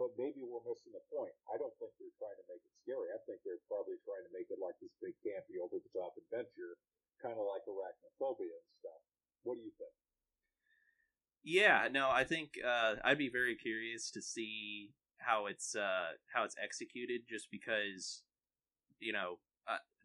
but 0.00 0.16
maybe 0.16 0.40
we're 0.40 0.64
missing 0.64 0.94
the 0.94 1.04
point. 1.12 1.34
I 1.52 1.60
don't 1.60 1.74
think 1.76 1.92
they're 2.00 2.16
trying 2.16 2.38
to 2.38 2.46
make 2.48 2.64
it 2.64 2.74
scary. 2.80 3.12
I 3.12 3.20
think 3.28 3.44
they're 3.44 3.60
probably 3.68 4.00
trying 4.06 4.24
to 4.24 4.32
make 4.32 4.48
it 4.48 4.62
like 4.62 4.78
this 4.80 4.94
big 5.02 5.12
campy 5.20 5.60
over 5.60 5.76
the 5.76 5.92
top 5.92 6.16
adventure, 6.16 6.80
kind 7.20 7.36
of 7.36 7.44
like 7.44 7.66
arachnophobia 7.68 8.56
and 8.56 8.70
stuff. 8.80 9.02
What 9.44 9.60
do 9.60 9.62
you 9.66 9.74
think? 9.76 9.92
Yeah, 11.44 11.90
no, 11.90 12.08
I 12.08 12.24
think 12.24 12.54
uh, 12.62 13.02
I'd 13.04 13.18
be 13.18 13.28
very 13.28 13.58
curious 13.58 14.10
to 14.14 14.22
see 14.22 14.94
how 15.18 15.46
it's 15.46 15.74
uh, 15.74 16.16
how 16.32 16.44
it's 16.44 16.56
executed, 16.62 17.22
just 17.28 17.50
because 17.50 18.22
you 18.98 19.12
know 19.12 19.42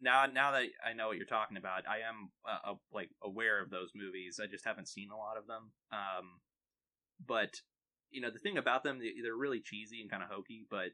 now 0.00 0.26
now 0.26 0.52
that 0.52 0.64
I 0.84 0.92
know 0.92 1.08
what 1.08 1.16
you're 1.16 1.26
talking 1.26 1.56
about, 1.56 1.88
I 1.88 1.98
am 2.08 2.30
uh, 2.46 2.74
like 2.92 3.10
aware 3.22 3.60
of 3.62 3.70
those 3.70 3.90
movies. 3.94 4.40
I 4.42 4.46
just 4.46 4.64
haven't 4.64 4.88
seen 4.88 5.10
a 5.10 5.16
lot 5.16 5.36
of 5.36 5.46
them. 5.46 5.70
Um, 5.92 6.40
but 7.24 7.60
you 8.10 8.20
know 8.20 8.30
the 8.30 8.38
thing 8.38 8.58
about 8.58 8.84
them, 8.84 9.00
they're 9.00 9.34
really 9.34 9.60
cheesy 9.60 10.00
and 10.00 10.10
kind 10.10 10.22
of 10.22 10.30
hokey. 10.30 10.66
But 10.70 10.90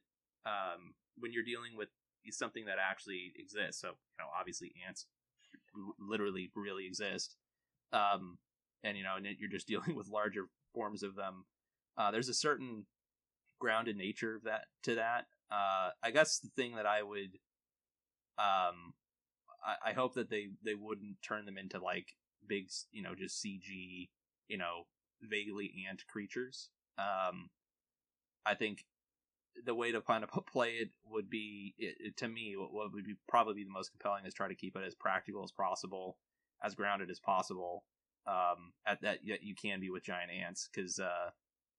um, 0.47 0.95
when 1.19 1.33
you're 1.33 1.45
dealing 1.45 1.77
with 1.77 1.89
something 2.31 2.65
that 2.67 2.79
actually 2.79 3.33
exists, 3.37 3.81
so 3.81 3.89
you 3.89 4.19
know 4.19 4.27
obviously 4.39 4.73
ants 4.87 5.07
literally 5.99 6.51
really 6.55 6.87
exist, 6.87 7.37
um, 7.93 8.39
and 8.83 8.97
you 8.97 9.05
know 9.05 9.17
and 9.17 9.27
you're 9.39 9.51
just 9.51 9.69
dealing 9.73 9.95
with 9.95 10.09
larger 10.09 10.47
forms 10.75 11.03
of 11.03 11.15
them. 11.15 11.45
Uh, 11.97 12.11
there's 12.11 12.29
a 12.29 12.35
certain 12.35 12.87
grounded 13.61 13.97
nature 13.97 14.37
of 14.37 14.45
that 14.45 14.65
to 14.83 14.97
that. 14.97 15.27
Uh, 15.51 15.91
I 16.03 16.11
guess 16.11 16.39
the 16.39 16.51
thing 16.57 16.77
that 16.77 16.87
I 16.87 17.03
would 17.03 17.39
um, 18.39 18.95
I, 19.65 19.91
I 19.91 19.93
hope 19.93 20.15
that 20.15 20.31
they 20.31 20.49
they 20.65 20.75
wouldn't 20.75 21.23
turn 21.23 21.47
them 21.47 21.59
into 21.59 21.79
like 21.79 22.15
big, 22.47 22.69
you 22.93 23.03
know, 23.03 23.15
just 23.15 23.43
CG, 23.45 24.09
you 24.49 24.59
know, 24.59 24.87
vaguely 25.23 25.73
ant 25.89 26.07
creatures. 26.07 26.71
Um, 26.99 27.51
I 28.47 28.55
think 28.55 28.85
the 29.65 29.75
way 29.75 29.93
to 29.93 30.01
kind 30.01 30.25
of 30.25 30.31
play 30.53 30.73
it 30.73 30.91
would 31.07 31.31
be, 31.31 31.75
it, 31.79 31.95
it, 32.01 32.17
to 32.19 32.29
me, 32.29 32.55
what 32.57 32.93
would 32.93 33.05
be 33.05 33.17
probably 33.29 33.55
be 33.55 33.65
the 33.65 33.71
most 33.71 33.91
compelling 33.91 34.27
is 34.27 34.35
try 34.35 34.49
to 34.49 34.55
keep 34.55 34.77
it 34.77 34.85
as 34.87 34.95
practical 34.95 35.45
as 35.45 35.53
possible, 35.53 36.19
as 36.63 36.75
grounded 36.75 37.11
as 37.11 37.21
possible. 37.21 37.85
Um, 38.27 38.73
at 38.87 39.03
that 39.03 39.19
you 39.23 39.55
can 39.55 39.81
be 39.81 39.91
with 39.91 40.05
giant 40.05 40.31
ants 40.31 40.69
because, 40.73 40.99
uh, 40.99 41.31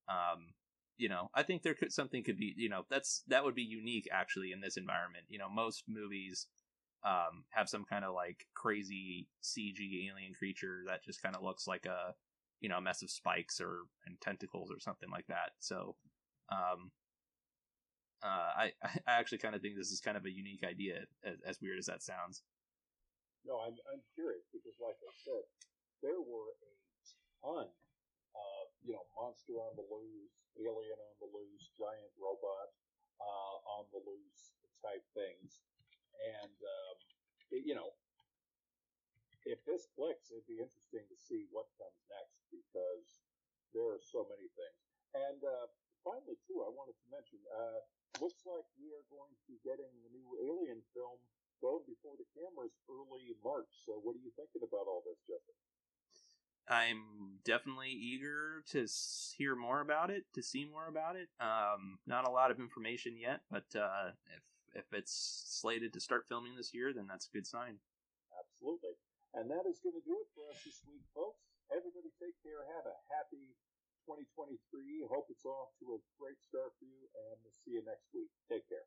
um, 0.07 0.53
you 0.97 1.09
know, 1.09 1.29
I 1.33 1.43
think 1.43 1.63
there 1.63 1.73
could 1.73 1.91
something 1.91 2.23
could 2.23 2.37
be, 2.37 2.53
you 2.57 2.69
know, 2.69 2.85
that's 2.89 3.23
that 3.27 3.43
would 3.43 3.55
be 3.55 3.63
unique 3.63 4.07
actually 4.11 4.51
in 4.51 4.61
this 4.61 4.77
environment. 4.77 5.25
You 5.29 5.39
know, 5.39 5.49
most 5.49 5.83
movies 5.87 6.47
um, 7.03 7.43
have 7.49 7.69
some 7.69 7.85
kind 7.85 8.05
of 8.05 8.13
like 8.13 8.47
crazy 8.55 9.27
CG 9.43 10.09
alien 10.09 10.33
creature 10.33 10.83
that 10.87 11.03
just 11.03 11.21
kind 11.21 11.35
of 11.35 11.43
looks 11.43 11.67
like 11.67 11.85
a, 11.85 12.13
you 12.61 12.69
know, 12.69 12.79
mess 12.79 13.01
of 13.01 13.11
spikes 13.11 13.59
or 13.59 13.81
and 14.05 14.19
tentacles 14.21 14.71
or 14.71 14.79
something 14.79 15.09
like 15.11 15.27
that. 15.27 15.51
So, 15.59 15.95
um, 16.51 16.91
uh, 18.23 18.51
I 18.57 18.71
I 19.07 19.19
actually 19.19 19.39
kind 19.39 19.55
of 19.55 19.61
think 19.61 19.75
this 19.75 19.91
is 19.91 19.99
kind 20.01 20.17
of 20.17 20.25
a 20.25 20.31
unique 20.31 20.63
idea, 20.63 21.05
as, 21.23 21.37
as 21.45 21.61
weird 21.61 21.77
as 21.77 21.85
that 21.85 22.01
sounds. 22.01 22.41
No, 23.45 23.61
I'm 23.61 23.77
I'm 23.93 24.01
curious 24.15 24.47
because, 24.51 24.73
like 24.81 24.97
I 24.97 25.13
said, 25.21 25.45
there 26.01 26.17
were 26.17 26.49
a 26.57 26.71
ton 27.45 27.67
of 27.69 28.63
you 28.81 28.97
know 28.97 29.05
monster 29.13 29.53
on 29.61 29.77
the 29.77 29.85
loose, 29.85 30.33
alien 30.59 30.99
on 30.99 31.15
the 31.19 31.29
loose, 31.29 31.71
giant 31.75 32.11
robot 32.19 32.71
uh, 33.19 33.55
on 33.79 33.83
the 33.91 34.01
loose 34.03 34.55
type 34.81 35.03
things. 35.13 35.63
And, 36.15 36.55
um, 36.55 36.95
it, 37.51 37.63
you 37.65 37.75
know, 37.75 37.93
if 39.45 39.61
this 39.65 39.85
clicks, 39.93 40.33
it'd 40.33 40.49
be 40.49 40.57
interesting 40.57 41.05
to 41.05 41.17
see 41.17 41.45
what 41.53 41.69
comes 41.77 42.01
next 42.09 42.41
because 42.49 43.21
there 43.73 43.85
are 43.93 44.01
so 44.01 44.25
many 44.25 44.49
things. 44.57 44.81
And 45.13 45.39
uh, 45.43 45.69
finally, 46.01 46.39
too, 46.49 46.65
I 46.65 46.69
wanted 46.73 46.97
to 46.97 47.07
mention, 47.13 47.39
uh, 47.53 47.85
looks 48.19 48.41
like 48.47 48.65
we 48.79 48.89
are 48.95 49.05
going 49.11 49.31
to 49.35 49.45
be 49.45 49.61
getting 49.61 49.91
the 50.01 50.11
new 50.11 50.27
Alien 50.49 50.81
film 50.95 51.19
going 51.61 51.85
before 51.85 52.17
the 52.17 52.27
cameras 52.35 52.73
early 52.89 53.35
March. 53.43 53.69
So, 53.85 54.01
what 54.01 54.15
are 54.17 54.23
you 54.23 54.33
thinking 54.35 54.63
about 54.65 54.87
all 54.89 55.03
this, 55.05 55.19
Justin? 55.23 55.55
I'm 56.67 57.37
definitely 57.45 57.93
eager 57.93 58.63
to 58.73 58.87
hear 59.37 59.55
more 59.55 59.81
about 59.81 60.09
it, 60.09 60.25
to 60.33 60.41
see 60.41 60.65
more 60.65 60.87
about 60.89 61.15
it. 61.15 61.29
Um, 61.39 61.99
not 62.07 62.27
a 62.27 62.31
lot 62.31 62.49
of 62.49 62.59
information 62.59 63.17
yet, 63.17 63.41
but 63.51 63.69
uh, 63.77 64.17
if 64.33 64.43
if 64.75 64.87
it's 64.91 65.15
slated 65.47 65.93
to 65.93 66.01
start 66.01 66.27
filming 66.27 66.55
this 66.57 66.73
year, 66.73 66.91
then 66.91 67.07
that's 67.07 67.29
a 67.29 67.35
good 67.35 67.47
sign. 67.47 67.79
Absolutely, 68.33 68.97
and 69.33 69.47
that 69.47 69.69
is 69.69 69.79
going 69.79 69.95
to 69.95 70.03
do 70.03 70.17
it 70.19 70.29
for 70.33 70.49
us 70.49 70.59
this 70.65 70.81
week, 70.89 71.05
folks. 71.13 71.45
Everybody, 71.69 72.09
take 72.17 72.35
care. 72.41 72.65
Have 72.75 72.89
a 72.89 72.97
happy 73.13 73.55
2023. 74.09 74.57
Hope 75.09 75.29
it's 75.29 75.45
off 75.45 75.73
to 75.81 75.97
a 75.97 75.99
great 76.17 76.41
start 76.41 76.73
for 76.77 76.85
you, 76.85 77.09
and 77.13 77.37
we'll 77.45 77.55
see 77.65 77.77
you 77.77 77.85
next 77.85 78.09
week. 78.13 78.29
Take 78.49 78.65
care. 78.69 78.85